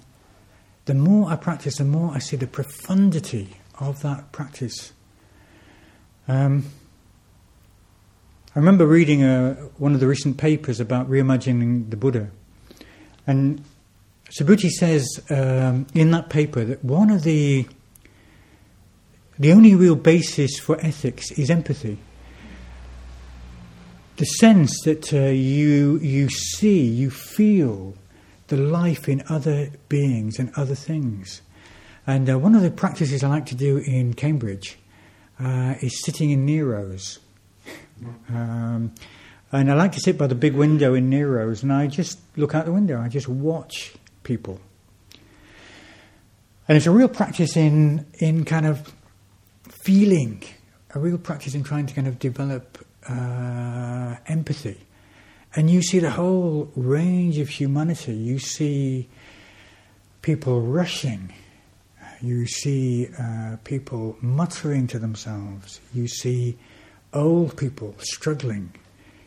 the 0.87 0.93
more 0.93 1.29
I 1.29 1.35
practice, 1.35 1.77
the 1.77 1.83
more 1.83 2.13
I 2.13 2.19
see 2.19 2.37
the 2.37 2.47
profundity 2.47 3.57
of 3.77 4.01
that 4.01 4.31
practice. 4.31 4.93
Um, 6.29 6.65
I 8.55 8.59
remember 8.59 8.87
reading 8.87 9.21
a, 9.23 9.51
uh, 9.51 9.53
one 9.77 9.93
of 9.93 9.99
the 9.99 10.07
recent 10.07 10.37
papers 10.37 10.79
about 10.79 11.09
reimagining 11.09 11.89
the 11.89 11.97
Buddha, 11.97 12.31
and 13.27 13.63
Subhuti 14.31 14.69
says 14.69 15.05
um, 15.29 15.87
in 15.93 16.11
that 16.11 16.29
paper 16.29 16.63
that 16.63 16.83
one 16.83 17.11
of 17.11 17.23
the 17.23 17.67
the 19.37 19.51
only 19.51 19.75
real 19.75 19.95
basis 19.95 20.57
for 20.57 20.79
ethics 20.79 21.31
is 21.31 21.51
empathy. 21.51 21.99
The 24.15 24.25
sense 24.25 24.71
that 24.85 25.13
uh, 25.13 25.17
you 25.27 25.99
you 25.99 26.29
see, 26.29 26.81
you 26.85 27.09
feel 27.11 27.93
the 28.47 28.57
life 28.57 29.09
in 29.09 29.23
other 29.29 29.71
beings 29.89 30.39
and 30.39 30.51
other 30.55 30.75
things. 30.75 31.41
And 32.05 32.29
uh, 32.29 32.39
one 32.39 32.55
of 32.55 32.61
the 32.61 32.71
practices 32.71 33.23
I 33.23 33.27
like 33.27 33.45
to 33.47 33.55
do 33.55 33.77
in 33.77 34.13
Cambridge 34.13 34.77
uh, 35.39 35.75
is 35.81 36.03
sitting 36.03 36.31
in 36.31 36.45
Nero's. 36.45 37.19
Um, 38.29 38.93
and 39.51 39.71
I 39.71 39.73
like 39.73 39.93
to 39.93 39.99
sit 39.99 40.17
by 40.17 40.27
the 40.27 40.35
big 40.35 40.53
window 40.53 40.93
in 40.93 41.09
Nero's 41.09 41.63
and 41.63 41.73
I 41.73 41.87
just 41.87 42.19
look 42.35 42.53
out 42.53 42.65
the 42.65 42.71
window, 42.71 42.99
I 43.01 43.07
just 43.07 43.27
watch 43.27 43.93
people. 44.23 44.59
And 46.67 46.77
it's 46.77 46.85
a 46.85 46.91
real 46.91 47.07
practice 47.07 47.55
in, 47.55 48.05
in 48.19 48.43
kind 48.43 48.65
of 48.65 48.93
feeling, 49.69 50.43
a 50.93 50.99
real 50.99 51.17
practice 51.17 51.55
in 51.55 51.63
trying 51.63 51.85
to 51.85 51.93
kind 51.93 52.07
of 52.07 52.19
develop 52.19 52.85
uh, 53.09 54.15
empathy. 54.27 54.77
And 55.57 55.71
you 55.71 55.81
see 55.81 55.97
the 55.97 56.11
whole 56.11 56.71
range 56.75 57.39
of 57.39 57.49
humanity. 57.49 58.13
You 58.13 58.37
see 58.37 59.09
people 60.21 60.61
rushing. 60.61 61.33
You 62.21 62.45
see 62.45 63.09
uh, 63.19 63.57
people 63.63 64.17
muttering 64.21 64.85
to 64.87 64.99
themselves. 64.99 65.81
You 65.95 66.07
see 66.07 66.59
old 67.11 67.57
people 67.57 67.95
struggling. 67.97 68.71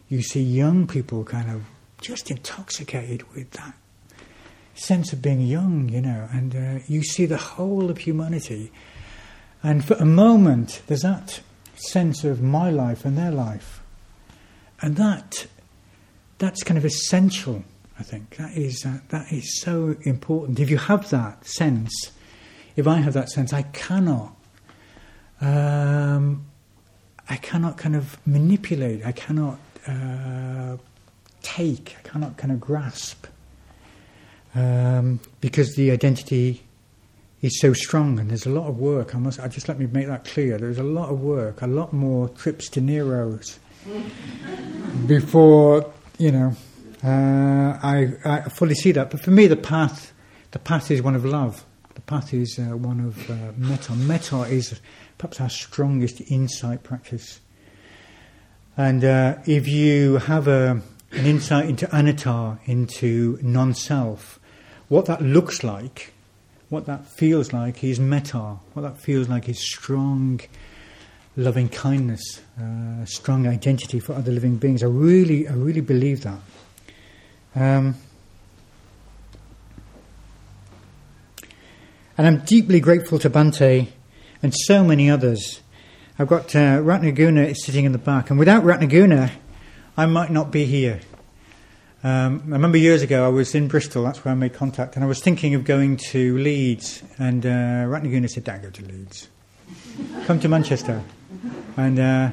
You 0.09 0.23
see 0.23 0.41
young 0.41 0.87
people 0.87 1.25
kind 1.25 1.51
of 1.51 1.65
just 2.01 2.31
intoxicated 2.31 3.25
with 3.35 3.51
that 3.51 3.75
sense 4.75 5.13
of 5.13 5.21
being 5.21 5.41
young, 5.41 5.89
you 5.89 6.01
know, 6.01 6.29
and 6.33 6.55
uh, 6.55 6.79
you 6.87 7.03
see 7.03 7.27
the 7.27 7.39
whole 7.39 7.91
of 7.91 7.99
humanity. 7.99 8.71
And 9.65 9.85
for 9.85 9.95
a 9.95 10.05
moment, 10.05 10.83
there's 10.87 11.03
that 11.03 11.41
sense 11.75 12.23
of 12.23 12.41
my 12.41 12.71
life 12.71 13.05
and 13.05 13.19
their 13.19 13.33
life. 13.33 13.83
And 14.81 14.95
that, 14.95 15.47
that's 16.41 16.63
kind 16.65 16.79
of 16.79 16.85
essential, 16.85 17.63
I 17.99 18.03
think. 18.03 18.37
That 18.37 18.57
is, 18.57 18.85
uh, 18.85 18.99
that 19.11 19.31
is 19.31 19.61
so 19.61 19.95
important. 20.03 20.59
If 20.59 20.71
you 20.71 20.79
have 20.79 21.09
that 21.11 21.47
sense, 21.47 22.11
if 22.75 22.89
I 22.89 22.97
have 22.97 23.13
that 23.13 23.29
sense, 23.31 23.53
I 23.53 23.63
cannot, 23.63 24.35
um, 25.41 26.47
I 27.29 27.37
cannot 27.37 27.77
kind 27.77 27.95
of 27.95 28.19
manipulate, 28.27 29.05
I 29.05 29.13
cannot 29.13 29.59
uh, 29.87 30.79
take, 31.43 31.97
I 31.99 32.09
cannot 32.09 32.39
kind 32.39 32.53
of 32.53 32.61
grasp 32.61 33.27
um, 34.55 35.21
because 35.43 35.75
the 35.77 35.91
identity 35.91 36.63
is 37.43 37.61
so 37.61 37.75
strong 37.75 38.19
and 38.19 38.31
there's 38.31 38.47
a 38.47 38.51
lot 38.51 38.67
of 38.67 38.79
work. 38.79 39.15
I 39.15 39.19
must, 39.19 39.41
I 39.41 39.49
just 39.49 39.69
let 39.69 39.79
me 39.79 39.87
make 39.87 40.07
that 40.07 40.25
clear. 40.25 40.57
There's 40.57 40.79
a 40.79 40.83
lot 40.83 41.11
of 41.11 41.21
work, 41.21 41.61
a 41.61 41.67
lot 41.67 41.93
more 41.93 42.31
trips 42.31 42.71
to 42.71 42.81
Nero's 42.81 43.59
before 45.07 45.93
you 46.21 46.31
know. 46.31 46.55
Uh, 47.03 47.79
I, 47.83 48.13
I 48.27 48.41
fully 48.51 48.75
see 48.75 48.93
that, 48.93 49.11
but 49.11 49.21
for 49.21 49.31
me, 49.31 49.47
the 49.47 49.57
path, 49.57 50.13
the 50.51 50.59
path 50.59 50.91
is 50.91 51.01
one 51.01 51.15
of 51.15 51.25
love. 51.25 51.65
The 51.95 52.03
path 52.03 52.35
is 52.35 52.59
uh, 52.59 52.77
one 52.77 53.01
of 53.01 53.31
uh, 53.31 53.53
metta. 53.57 53.95
Metta 53.95 54.43
is 54.43 54.81
perhaps 55.17 55.41
our 55.41 55.49
strongest 55.49 56.21
insight 56.31 56.83
practice. 56.83 57.41
And 58.77 59.03
uh, 59.03 59.37
if 59.47 59.67
you 59.67 60.19
have 60.19 60.47
a, 60.47 60.83
an 61.13 61.27
insight 61.27 61.71
into 61.71 61.89
anatta, 61.95 62.59
into 62.67 63.39
non-self, 63.43 64.39
what 64.89 65.07
that 65.07 65.23
looks 65.23 65.65
like, 65.65 66.13
what 66.69 66.85
that 66.85 67.07
feels 67.07 67.53
like 67.53 67.83
is 67.83 67.99
metta. 67.99 68.59
What 68.75 68.83
that 68.83 68.99
feels 68.99 69.29
like 69.29 69.49
is 69.49 69.59
strong, 69.59 70.41
loving 71.41 71.69
kindness, 71.69 72.41
uh, 72.61 73.05
strong 73.07 73.47
identity 73.47 73.99
for 73.99 74.13
other 74.13 74.31
living 74.31 74.57
beings. 74.57 74.83
I 74.83 74.87
really, 74.87 75.49
I 75.49 75.53
really 75.53 75.81
believe 75.81 76.23
that. 76.23 76.39
Um, 77.55 77.97
and 82.19 82.27
I'm 82.27 82.39
deeply 82.41 82.81
grateful 82.81 83.19
to 83.21 83.31
Bhante 83.31 83.89
and 84.43 84.55
so 84.55 84.85
many 84.85 85.11
others. 85.11 85.61
I've 86.19 86.29
got 86.29 86.55
uh, 86.55 86.79
Ratnaguna 86.79 87.57
sitting 87.57 87.87
in 87.87 87.93
the 87.93 87.99
back, 87.99 88.29
and 88.29 88.39
without 88.39 88.63
Ratnaguna, 88.63 89.31
I 89.97 90.07
might 90.07 90.31
not 90.31 90.51
be 90.51 90.67
here. 90.67 91.01
Um, 92.05 92.43
I 92.47 92.53
remember 92.53 92.79
years 92.79 93.03
ago 93.03 93.25
I 93.25 93.29
was 93.29 93.55
in 93.55 93.69
Bristol, 93.69 94.05
that's 94.05 94.25
where 94.25 94.33
I 94.33 94.35
made 94.35 94.53
contact, 94.53 94.97
and 94.97 95.05
I 95.05 95.09
was 95.09 95.21
thinking 95.21 95.55
of 95.55 95.65
going 95.65 95.97
to 95.97 96.37
Leeds, 96.39 97.03
and 97.19 97.45
uh, 97.45 97.49
Ratnaguna 97.89 98.29
said, 98.29 98.45
Don't 98.45 98.63
go 98.63 98.71
to 98.71 98.85
Leeds. 98.85 99.29
Come 100.27 100.41
to 100.41 100.49
Manchester. 100.49 101.03
And, 101.77 101.99
uh, 101.99 102.31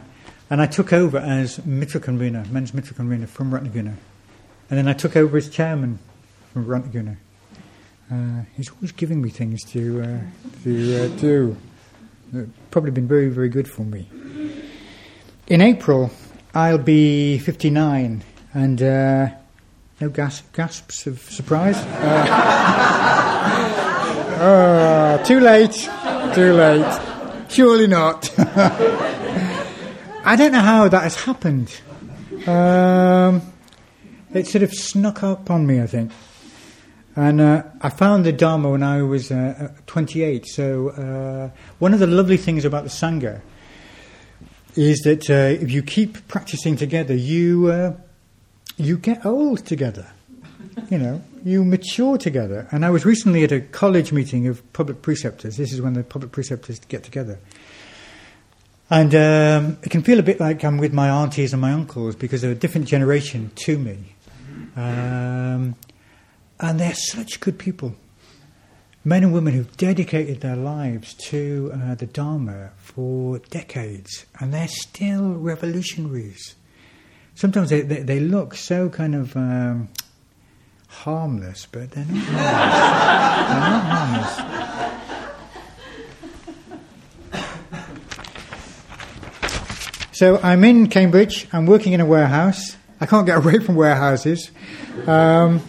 and 0.50 0.62
I 0.62 0.66
took 0.66 0.94
over 0.94 1.18
as 1.18 1.66
Mitra 1.66 2.00
Convener, 2.00 2.46
men's 2.50 2.74
Mitra 2.74 2.96
Convener 2.96 3.28
from 3.28 3.52
Ratnaguna. 3.52 3.96
And 4.70 4.78
then 4.78 4.88
I 4.88 4.94
took 4.94 5.16
over 5.16 5.38
as 5.38 5.50
chairman 5.50 6.00
from 6.54 6.66
Ratnaguna. 6.66 7.18
Uh, 8.12 8.44
he's 8.56 8.70
always 8.70 8.92
giving 8.92 9.22
me 9.22 9.30
things 9.30 9.64
to, 9.66 10.02
uh, 10.02 10.20
to 10.64 11.06
uh, 11.06 11.08
do. 11.20 11.58
Probably 12.72 12.92
been 12.92 13.08
very, 13.08 13.30
very 13.30 13.50
good 13.50 13.70
for 13.70 13.84
me. 13.84 14.10
In 15.48 15.62
April, 15.62 16.12
I'll 16.54 16.78
be 16.78 17.38
59, 17.40 18.24
and 18.54 18.82
uh, 18.82 19.30
no 20.02 20.10
gas, 20.10 20.42
gasps 20.54 21.08
of 21.08 21.20
surprise. 21.20 21.78
Uh, 21.78 22.28
oh, 24.40 25.24
too 25.26 25.40
late. 25.40 25.90
Too 26.34 26.54
late. 26.54 27.07
Surely 27.50 27.88
not. 27.88 28.32
I 28.38 30.36
don't 30.36 30.52
know 30.52 30.60
how 30.60 30.88
that 30.90 31.04
has 31.04 31.16
happened. 31.16 31.82
Um, 32.46 33.42
it 34.34 34.48
sort 34.48 34.64
of 34.64 34.74
snuck 34.74 35.24
up 35.24 35.50
on 35.50 35.66
me, 35.66 35.82
I 35.82 35.88
think. 35.88 36.12
And 37.16 37.42
uh, 37.42 37.64
I 37.82 37.90
found 37.90 38.26
the 38.26 38.32
Dharma 38.32 38.70
when 38.70 38.84
I 38.84 39.02
was 39.02 39.32
uh, 39.32 39.72
28. 39.88 40.46
So, 40.48 40.90
uh, 40.90 41.50
one 41.80 41.94
of 41.94 42.00
the 42.00 42.08
lovely 42.08 42.38
things 42.38 42.64
about 42.64 42.84
the 42.84 42.90
Sangha 42.90 43.42
is 44.76 45.00
that 45.00 45.30
uh, 45.30 45.60
if 45.64 45.72
you 45.72 45.82
keep 45.82 46.28
practicing 46.28 46.76
together, 46.76 47.16
you 47.16 47.68
uh, 47.72 47.94
you 48.78 48.98
get 48.98 49.26
old 49.26 49.66
together. 49.66 50.06
You 50.92 51.00
know, 51.00 51.22
you 51.48 51.64
mature 51.64 52.18
together. 52.18 52.68
And 52.72 52.86
I 52.86 52.90
was 52.90 53.06
recently 53.06 53.44
at 53.44 53.52
a 53.52 53.62
college 53.62 54.12
meeting 54.12 54.48
of 54.48 54.62
public 54.74 55.02
preceptors. 55.02 55.56
This 55.56 55.72
is 55.72 55.82
when 55.82 55.94
the 55.94 56.04
public 56.04 56.32
preceptors 56.32 56.80
get 56.80 57.04
together. 57.04 57.40
And 58.90 59.16
um, 59.16 59.78
it 59.82 59.90
can 59.90 60.02
feel 60.02 60.20
a 60.20 60.24
bit 60.24 60.40
like 60.40 60.64
I'm 60.64 60.78
with 60.78 60.94
my 60.94 61.10
aunties 61.10 61.54
and 61.54 61.62
my 61.62 61.72
uncles 61.72 62.16
because 62.16 62.42
they're 62.42 62.52
a 62.52 62.56
different 62.56 62.88
generation 62.88 63.52
to 63.56 63.78
me. 63.78 64.16
Um, 64.76 65.76
and 66.60 66.80
they're 66.80 66.94
such 66.94 67.40
good 67.40 67.58
people. 67.58 67.96
Men 69.06 69.24
and 69.24 69.34
women 69.34 69.54
who've 69.54 69.78
dedicated 69.78 70.42
their 70.42 70.56
lives 70.58 71.14
to 71.30 71.72
uh, 71.74 71.96
the 71.96 72.06
Dharma 72.06 72.72
for 72.78 73.40
decades, 73.40 74.26
and 74.40 74.54
they're 74.54 74.68
still 74.68 75.34
revolutionaries 75.34 76.56
sometimes 77.38 77.70
they, 77.70 77.82
they, 77.82 78.02
they, 78.02 78.20
look 78.20 78.56
so 78.56 78.90
kind 78.90 79.14
of 79.16 79.38
um, 79.38 79.88
harmless, 81.04 81.68
but 81.72 81.92
they're 81.92 82.06
not 82.06 82.24
harmless. 82.24 82.76
they're 83.46 83.60
not 83.60 83.84
harmless. 83.84 84.68
So 90.12 90.40
I'm 90.42 90.64
in 90.64 90.88
Cambridge. 90.88 91.48
I'm 91.54 91.68
working 91.68 91.94
in 91.94 92.02
a 92.02 92.06
warehouse. 92.06 92.76
I 93.00 93.06
can't 93.06 93.28
get 93.28 93.38
away 93.38 93.60
from 93.60 93.76
warehouses. 93.76 94.50
Um, 95.06 95.62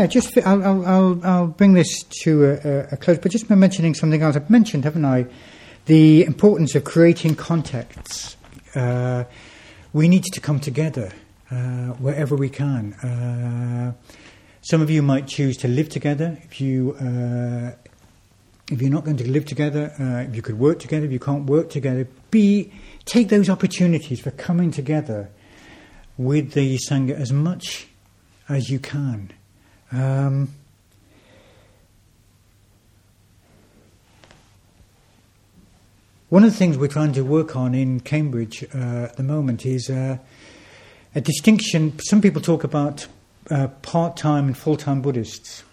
Yeah, 0.00 0.06
just 0.06 0.38
I'll, 0.38 0.86
I'll, 0.86 1.20
I'll 1.26 1.46
bring 1.48 1.74
this 1.74 2.04
to 2.22 2.52
a, 2.52 2.94
a, 2.94 2.96
close, 2.96 3.18
but 3.18 3.30
just 3.30 3.50
by 3.50 3.54
mentioning 3.54 3.92
something 3.92 4.22
else. 4.22 4.34
I've 4.34 4.48
mentioned, 4.48 4.84
haven't 4.84 5.04
I, 5.04 5.26
the 5.84 6.24
importance 6.24 6.74
of 6.74 6.84
creating 6.84 7.34
contexts. 7.34 8.34
Uh, 8.74 9.24
we 9.92 10.08
need 10.08 10.24
to 10.24 10.40
come 10.40 10.58
together 10.58 11.12
uh, 11.50 11.88
wherever 11.98 12.34
we 12.34 12.48
can. 12.48 12.94
Uh, 12.94 13.92
some 14.62 14.80
of 14.80 14.88
you 14.88 15.02
might 15.02 15.26
choose 15.26 15.58
to 15.58 15.68
live 15.68 15.90
together. 15.90 16.38
If 16.44 16.62
you 16.62 16.94
uh, 16.94 17.72
if 18.72 18.80
you're 18.80 18.90
not 18.90 19.04
going 19.04 19.18
to 19.18 19.30
live 19.30 19.44
together, 19.44 19.92
uh, 20.00 20.26
if 20.30 20.34
you 20.34 20.40
could 20.40 20.58
work 20.58 20.78
together, 20.78 21.04
if 21.04 21.12
you 21.12 21.20
can't 21.20 21.44
work 21.44 21.68
together, 21.68 22.08
be 22.30 22.72
take 23.04 23.28
those 23.28 23.50
opportunities 23.50 24.18
for 24.18 24.30
coming 24.30 24.70
together 24.70 25.28
with 26.16 26.52
the 26.52 26.78
sangha 26.88 27.10
as 27.10 27.30
much 27.30 27.88
as 28.48 28.70
you 28.70 28.78
can. 28.78 29.34
Um, 29.92 30.54
one 36.28 36.44
of 36.44 36.50
the 36.50 36.56
things 36.56 36.78
we're 36.78 36.86
trying 36.86 37.12
to 37.14 37.22
work 37.22 37.56
on 37.56 37.74
in 37.74 38.00
Cambridge 38.00 38.64
uh, 38.74 39.08
at 39.08 39.16
the 39.16 39.24
moment 39.24 39.66
is 39.66 39.90
uh, 39.90 40.18
a 41.14 41.20
distinction. 41.20 41.98
Some 41.98 42.22
people 42.22 42.40
talk 42.40 42.62
about 42.62 43.08
uh, 43.50 43.68
part 43.82 44.16
time 44.16 44.46
and 44.46 44.56
full 44.56 44.76
time 44.76 45.02
Buddhists. 45.02 45.64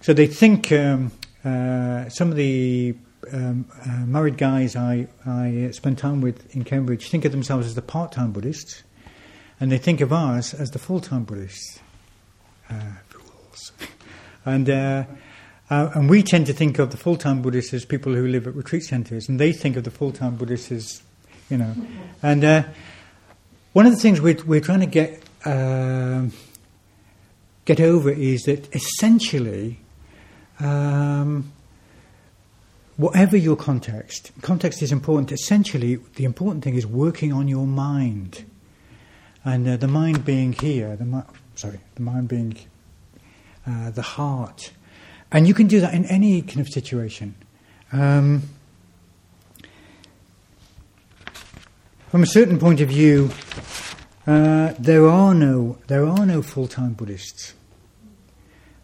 So 0.00 0.12
they 0.12 0.26
think 0.26 0.72
um, 0.72 1.12
uh, 1.44 2.08
some 2.08 2.30
of 2.30 2.36
the 2.36 2.96
um, 3.32 3.66
uh, 3.86 4.04
married 4.04 4.36
guys 4.36 4.74
I, 4.74 5.06
I 5.24 5.70
spend 5.72 5.98
time 5.98 6.20
with 6.20 6.54
in 6.54 6.64
Cambridge 6.64 7.08
think 7.08 7.24
of 7.24 7.32
themselves 7.32 7.66
as 7.66 7.74
the 7.74 7.82
part 7.82 8.12
time 8.12 8.32
Buddhists, 8.32 8.82
and 9.60 9.70
they 9.70 9.78
think 9.78 10.00
of 10.00 10.12
ours 10.12 10.52
as 10.52 10.72
the 10.72 10.78
full 10.78 11.00
time 11.00 11.24
Buddhists. 11.24 11.80
Fools. 12.68 13.72
and, 14.44 14.68
uh, 14.68 15.04
uh, 15.70 15.90
and 15.94 16.10
we 16.10 16.22
tend 16.22 16.46
to 16.46 16.52
think 16.52 16.78
of 16.78 16.90
the 16.90 16.96
full 16.96 17.16
time 17.16 17.42
Buddhists 17.42 17.72
as 17.72 17.84
people 17.84 18.14
who 18.14 18.26
live 18.26 18.46
at 18.46 18.54
retreat 18.54 18.82
centres, 18.82 19.28
and 19.28 19.38
they 19.38 19.52
think 19.52 19.76
of 19.76 19.84
the 19.84 19.90
full 19.90 20.12
time 20.12 20.36
Buddhists 20.36 20.70
as, 20.70 21.02
you 21.50 21.56
know. 21.56 21.74
And 22.22 22.44
uh, 22.44 22.64
one 23.72 23.86
of 23.86 23.92
the 23.92 23.98
things 23.98 24.20
we're, 24.20 24.42
we're 24.44 24.60
trying 24.60 24.80
to 24.80 24.86
get, 24.86 25.22
um, 25.44 26.32
get 27.64 27.80
over 27.80 28.10
is 28.10 28.42
that 28.42 28.74
essentially, 28.74 29.78
um, 30.60 31.50
whatever 32.96 33.36
your 33.36 33.56
context, 33.56 34.32
context 34.42 34.82
is 34.82 34.92
important. 34.92 35.32
Essentially, 35.32 35.96
the 36.16 36.24
important 36.24 36.62
thing 36.62 36.74
is 36.74 36.86
working 36.86 37.32
on 37.32 37.48
your 37.48 37.66
mind, 37.66 38.44
and 39.44 39.68
uh, 39.68 39.76
the 39.76 39.88
mind 39.88 40.24
being 40.24 40.52
here, 40.52 40.94
the 40.96 41.24
sorry, 41.54 41.80
the 41.94 42.02
mind 42.02 42.28
being 42.28 42.56
uh, 43.66 43.90
the 43.90 44.02
heart, 44.02 44.72
and 45.32 45.46
you 45.48 45.54
can 45.54 45.66
do 45.66 45.80
that 45.80 45.94
in 45.94 46.04
any 46.06 46.42
kind 46.42 46.60
of 46.60 46.68
situation. 46.68 47.34
Um, 47.92 48.42
from 52.08 52.22
a 52.22 52.26
certain 52.26 52.58
point 52.58 52.80
of 52.80 52.88
view, 52.88 53.30
uh, 54.26 54.74
there 54.78 55.06
are 55.06 55.34
no 55.34 55.78
there 55.86 56.06
are 56.06 56.26
no 56.26 56.42
full 56.42 56.68
time 56.68 56.94
Buddhists. 56.94 57.54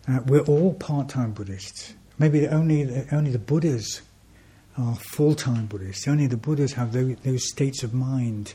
Uh, 0.09 0.21
we're 0.27 0.41
all 0.41 0.75
part 0.75 1.09
time 1.09 1.33
Buddhists. 1.33 1.95
Maybe 2.19 2.47
only 2.49 3.07
only 3.13 3.31
the 3.31 3.39
Buddhas 3.39 4.03
are 4.77 4.95
full 4.95 5.35
time 5.35 5.67
Buddhists. 5.67 6.07
Only 6.09 6.27
the 6.27 6.37
Buddhas 6.37 6.75
have 6.75 6.93
those, 6.93 7.17
those 7.25 7.49
states 7.49 7.83
of 7.83 7.95
mind 7.95 8.55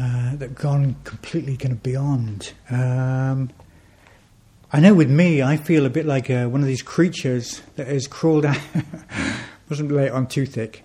uh, 0.00 0.36
that 0.36 0.54
gone 0.54 0.96
completely 1.04 1.56
kind 1.56 1.72
of 1.72 1.82
beyond. 1.82 2.52
Um, 2.70 3.50
I 4.72 4.80
know 4.80 4.94
with 4.94 5.10
me, 5.10 5.42
I 5.42 5.56
feel 5.56 5.84
a 5.84 5.90
bit 5.90 6.06
like 6.06 6.30
uh, 6.30 6.46
one 6.46 6.60
of 6.60 6.66
these 6.66 6.82
creatures 6.82 7.60
that 7.76 7.86
has 7.86 8.06
crawled 8.06 8.46
out. 8.46 8.58
wasn't 9.68 9.92
late 9.92 10.10
on 10.10 10.26
too 10.26 10.46
thick. 10.46 10.84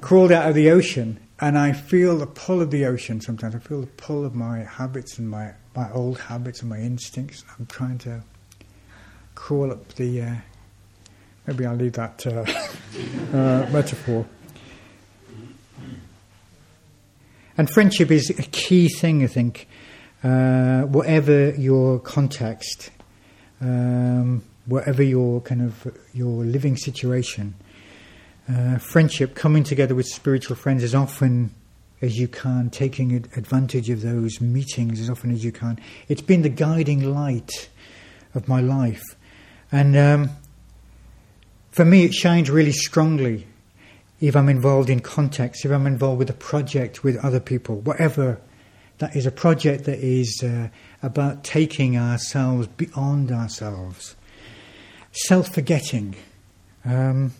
Crawled 0.00 0.32
out 0.32 0.48
of 0.48 0.54
the 0.54 0.70
ocean, 0.70 1.20
and 1.40 1.56
I 1.56 1.72
feel 1.72 2.18
the 2.18 2.26
pull 2.26 2.60
of 2.60 2.70
the 2.70 2.84
ocean. 2.86 3.20
Sometimes 3.20 3.54
I 3.54 3.58
feel 3.58 3.80
the 3.80 3.86
pull 3.86 4.24
of 4.24 4.34
my 4.34 4.60
habits 4.60 5.18
and 5.18 5.28
my 5.30 5.52
my 5.76 5.90
old 5.92 6.18
habits 6.18 6.60
and 6.60 6.70
my 6.70 6.78
instincts. 6.78 7.44
I'm 7.58 7.66
trying 7.66 7.98
to 7.98 8.22
crawl 9.34 9.70
up 9.70 9.94
the 9.94 10.22
uh, 10.22 10.34
Maybe 11.48 11.64
I'll 11.64 11.76
leave 11.76 11.94
that 11.94 12.26
uh, 12.26 12.44
uh, 13.36 13.66
metaphor. 13.72 14.26
And 17.58 17.68
friendship 17.68 18.12
is 18.12 18.30
a 18.30 18.42
key 18.42 18.88
thing, 18.88 19.24
I 19.24 19.26
think. 19.26 19.66
Uh, 20.22 20.82
whatever 20.82 21.50
your 21.50 21.98
context, 21.98 22.90
um, 23.60 24.44
whatever 24.66 25.02
your 25.02 25.40
kind 25.40 25.62
of 25.62 25.92
your 26.14 26.44
living 26.44 26.76
situation, 26.76 27.54
uh, 28.48 28.78
friendship, 28.78 29.34
coming 29.34 29.64
together 29.64 29.96
with 29.96 30.06
spiritual 30.06 30.54
friends 30.54 30.84
as 30.84 30.94
often 30.94 31.52
as 32.00 32.16
you 32.16 32.28
can, 32.28 32.70
taking 32.70 33.12
advantage 33.12 33.90
of 33.90 34.02
those 34.02 34.40
meetings 34.40 35.00
as 35.00 35.10
often 35.10 35.32
as 35.32 35.44
you 35.44 35.50
can. 35.50 35.80
It's 36.06 36.22
been 36.22 36.42
the 36.42 36.48
guiding 36.48 37.12
light 37.12 37.68
of 38.36 38.46
my 38.46 38.60
life, 38.60 39.02
and 39.72 39.96
um, 39.96 40.30
for 41.72 41.84
me, 41.84 42.04
it 42.04 42.14
shines 42.14 42.50
really 42.50 42.72
strongly 42.72 43.48
if 44.20 44.34
I'm 44.34 44.48
involved 44.48 44.90
in 44.90 45.00
context, 45.00 45.64
if 45.64 45.70
I'm 45.70 45.86
involved 45.86 46.18
with 46.18 46.30
a 46.30 46.34
project 46.34 47.04
with 47.04 47.16
other 47.24 47.40
people, 47.40 47.80
whatever 47.80 48.40
that 48.98 49.14
is 49.14 49.26
a 49.26 49.30
project 49.30 49.84
that 49.84 49.98
is 49.98 50.42
uh, 50.42 50.68
about 51.02 51.44
taking 51.44 51.96
ourselves 51.96 52.66
beyond 52.66 53.30
ourselves, 53.30 54.16
self 55.12 55.54
forgetting. 55.54 56.16
Um, 56.84 57.32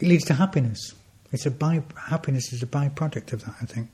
it 0.00 0.06
leads 0.06 0.24
to 0.26 0.34
happiness. 0.34 0.94
It's 1.32 1.46
a 1.46 1.50
by, 1.50 1.82
happiness 2.08 2.52
is 2.52 2.62
a 2.62 2.66
byproduct 2.66 3.32
of 3.32 3.44
that, 3.44 3.54
I 3.62 3.64
think. 3.64 3.88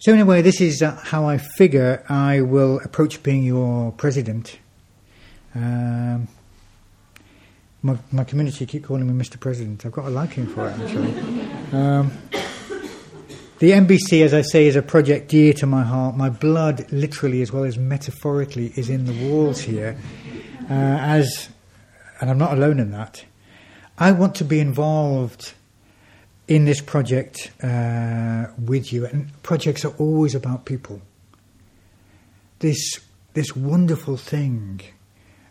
So, 0.00 0.12
anyway, 0.12 0.42
this 0.42 0.60
is 0.60 0.80
uh, 0.80 0.94
how 0.94 1.26
I 1.26 1.38
figure 1.38 2.04
I 2.08 2.40
will 2.40 2.78
approach 2.84 3.20
being 3.24 3.42
your 3.42 3.90
president. 3.90 4.60
Um, 5.56 6.28
my, 7.82 7.98
my, 8.12 8.22
community 8.22 8.64
keep 8.64 8.84
calling 8.84 9.08
me 9.08 9.24
Mr. 9.24 9.40
President. 9.40 9.84
I've 9.84 9.90
got 9.90 10.04
a 10.04 10.10
liking 10.10 10.46
for 10.46 10.68
it, 10.68 10.78
actually. 10.78 11.10
Um, 11.72 12.12
the 13.58 13.72
MBC, 13.72 14.22
as 14.22 14.34
I 14.34 14.42
say, 14.42 14.68
is 14.68 14.76
a 14.76 14.82
project 14.82 15.30
dear 15.30 15.52
to 15.54 15.66
my 15.66 15.82
heart. 15.82 16.16
My 16.16 16.30
blood, 16.30 16.92
literally 16.92 17.42
as 17.42 17.52
well 17.52 17.64
as 17.64 17.76
metaphorically, 17.76 18.72
is 18.76 18.88
in 18.88 19.04
the 19.04 19.28
walls 19.28 19.58
here. 19.58 19.98
Uh, 20.70 20.74
as, 20.74 21.48
and 22.20 22.30
I'm 22.30 22.38
not 22.38 22.52
alone 22.52 22.78
in 22.78 22.92
that. 22.92 23.24
I 23.98 24.12
want 24.12 24.36
to 24.36 24.44
be 24.44 24.60
involved 24.60 25.54
in 26.48 26.64
this 26.64 26.80
project 26.80 27.52
uh, 27.62 28.46
with 28.58 28.92
you. 28.92 29.04
And 29.06 29.30
projects 29.42 29.84
are 29.84 29.94
always 29.98 30.34
about 30.34 30.64
people. 30.64 31.02
This, 32.58 32.98
this 33.34 33.54
wonderful 33.54 34.16
thing, 34.16 34.80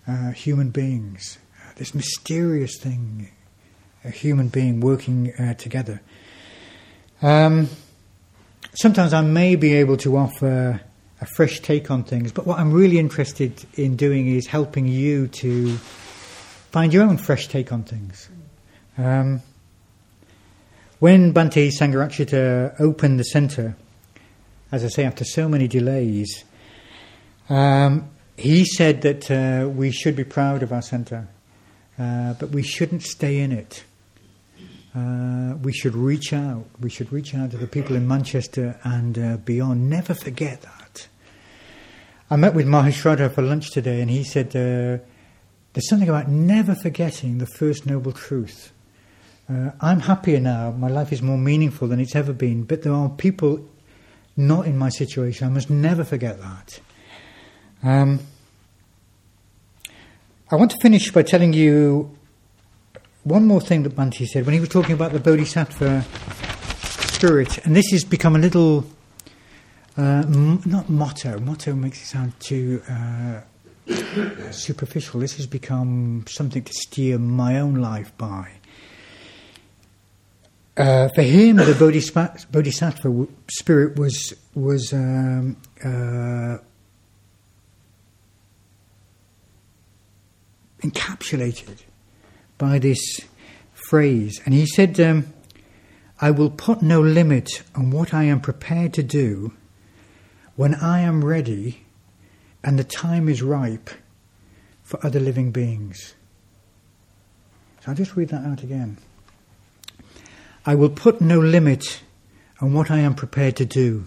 uh, 0.07 0.31
human 0.31 0.71
beings, 0.71 1.37
uh, 1.61 1.71
this 1.75 1.93
mysterious 1.93 2.77
thing, 2.79 3.29
a 4.03 4.09
human 4.09 4.49
being 4.49 4.81
working 4.81 5.33
uh, 5.35 5.53
together. 5.53 6.01
Um, 7.21 7.69
sometimes 8.73 9.13
I 9.13 9.21
may 9.21 9.55
be 9.55 9.75
able 9.75 9.97
to 9.97 10.17
offer 10.17 10.81
a 11.21 11.25
fresh 11.35 11.61
take 11.61 11.89
on 11.89 12.03
things, 12.03 12.31
but 12.31 12.45
what 12.45 12.59
I'm 12.59 12.73
really 12.73 12.99
interested 12.99 13.65
in 13.75 13.95
doing 13.95 14.27
is 14.27 14.47
helping 14.47 14.87
you 14.87 15.27
to 15.27 15.77
find 16.71 16.93
your 16.93 17.03
own 17.03 17.17
fresh 17.17 17.47
take 17.47 17.71
on 17.71 17.83
things. 17.83 18.29
Um, 18.97 19.41
when 20.99 21.33
Bhante 21.33 21.69
Sangharakshita 21.69 22.79
opened 22.79 23.19
the 23.19 23.23
centre, 23.23 23.75
as 24.71 24.83
I 24.83 24.87
say, 24.87 25.05
after 25.05 25.23
so 25.23 25.47
many 25.47 25.67
delays, 25.67 26.43
um, 27.49 28.09
he 28.35 28.65
said 28.65 29.01
that 29.01 29.31
uh, 29.31 29.69
we 29.69 29.91
should 29.91 30.15
be 30.15 30.23
proud 30.23 30.63
of 30.63 30.71
our 30.71 30.81
centre, 30.81 31.27
uh, 31.99 32.33
but 32.33 32.49
we 32.49 32.63
shouldn't 32.63 33.03
stay 33.03 33.39
in 33.39 33.51
it. 33.51 33.83
Uh, 34.95 35.55
we 35.61 35.71
should 35.71 35.95
reach 35.95 36.33
out. 36.33 36.65
We 36.81 36.89
should 36.89 37.11
reach 37.11 37.35
out 37.35 37.51
to 37.51 37.57
the 37.57 37.67
people 37.67 37.95
in 37.95 38.07
Manchester 38.07 38.79
and 38.83 39.17
uh, 39.17 39.37
beyond. 39.37 39.89
Never 39.89 40.13
forget 40.13 40.61
that. 40.63 41.07
I 42.29 42.35
met 42.35 42.53
with 42.53 42.65
Mahashraddha 42.65 43.31
for 43.33 43.41
lunch 43.41 43.71
today, 43.71 44.01
and 44.01 44.09
he 44.09 44.23
said 44.23 44.47
uh, 44.47 45.03
there's 45.73 45.87
something 45.87 46.09
about 46.09 46.27
never 46.27 46.73
forgetting 46.75 47.37
the 47.37 47.45
first 47.45 47.85
noble 47.85 48.11
truth. 48.11 48.71
Uh, 49.49 49.71
I'm 49.79 50.01
happier 50.01 50.39
now. 50.39 50.71
My 50.71 50.89
life 50.89 51.13
is 51.13 51.21
more 51.21 51.37
meaningful 51.37 51.87
than 51.87 51.99
it's 51.99 52.15
ever 52.15 52.33
been. 52.33 52.63
But 52.63 52.83
there 52.83 52.93
are 52.93 53.09
people 53.09 53.65
not 54.35 54.67
in 54.67 54.77
my 54.77 54.89
situation. 54.89 55.47
I 55.47 55.49
must 55.49 55.69
never 55.69 56.03
forget 56.03 56.39
that. 56.41 56.79
Um, 57.81 58.19
I 60.51 60.55
want 60.55 60.71
to 60.71 60.77
finish 60.81 61.11
by 61.11 61.23
telling 61.23 61.53
you 61.53 62.17
one 63.23 63.45
more 63.45 63.61
thing 63.61 63.83
that 63.83 63.95
Bhante 63.95 64.25
said 64.25 64.45
when 64.45 64.53
he 64.53 64.59
was 64.59 64.69
talking 64.69 64.93
about 64.93 65.11
the 65.13 65.19
Bodhisattva 65.19 66.05
spirit. 66.81 67.65
And 67.65 67.75
this 67.75 67.91
has 67.91 68.03
become 68.03 68.35
a 68.35 68.39
little, 68.39 68.85
uh, 69.97 70.23
m- 70.25 70.61
not 70.65 70.89
motto, 70.89 71.39
motto 71.39 71.73
makes 71.73 72.01
it 72.01 72.05
sound 72.05 72.39
too 72.39 72.81
uh, 72.89 73.41
superficial. 74.51 75.19
This 75.19 75.37
has 75.37 75.47
become 75.47 76.25
something 76.27 76.63
to 76.63 76.73
steer 76.73 77.17
my 77.17 77.59
own 77.59 77.75
life 77.75 78.15
by. 78.17 78.51
Uh, 80.77 81.09
for 81.09 81.23
him, 81.23 81.55
the 81.55 81.75
bodhisattva, 81.79 82.47
bodhisattva 82.51 83.27
spirit 83.49 83.97
was 83.97 84.35
was 84.53 84.93
um, 84.93 85.57
uh, 85.83 86.57
encapsulated 90.83 91.81
by 92.59 92.77
this 92.77 93.21
phrase, 93.73 94.39
and 94.45 94.53
he 94.53 94.67
said, 94.67 94.99
um, 94.99 95.33
"I 96.21 96.29
will 96.29 96.51
put 96.51 96.83
no 96.83 97.01
limit 97.01 97.63
on 97.73 97.89
what 97.89 98.13
I 98.13 98.25
am 98.25 98.39
prepared 98.39 98.93
to 98.93 99.03
do 99.03 99.53
when 100.55 100.75
I 100.75 100.99
am 100.99 101.25
ready, 101.25 101.85
and 102.63 102.77
the 102.77 102.83
time 102.83 103.27
is 103.27 103.41
ripe 103.41 103.89
for 104.83 105.03
other 105.03 105.19
living 105.19 105.49
beings. 105.51 106.13
So 107.81 107.89
I'll 107.89 107.95
just 107.95 108.15
read 108.15 108.29
that 108.29 108.45
out 108.45 108.61
again. 108.61 108.97
I 110.67 110.75
will 110.75 110.89
put 110.89 111.21
no 111.21 111.39
limit 111.39 112.03
on 112.59 112.73
what 112.73 112.91
I 112.91 112.97
am 112.97 113.15
prepared 113.15 113.55
to 113.55 113.65
do. 113.65 114.03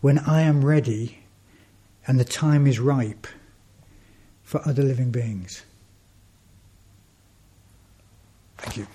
When 0.00 0.18
I 0.18 0.40
am 0.40 0.64
ready 0.64 1.20
and 2.04 2.18
the 2.18 2.24
time 2.24 2.66
is 2.66 2.80
ripe 2.80 3.28
for 4.42 4.60
other 4.68 4.82
living 4.82 5.12
beings. 5.12 5.62
Thank 8.58 8.78
you. 8.78 8.86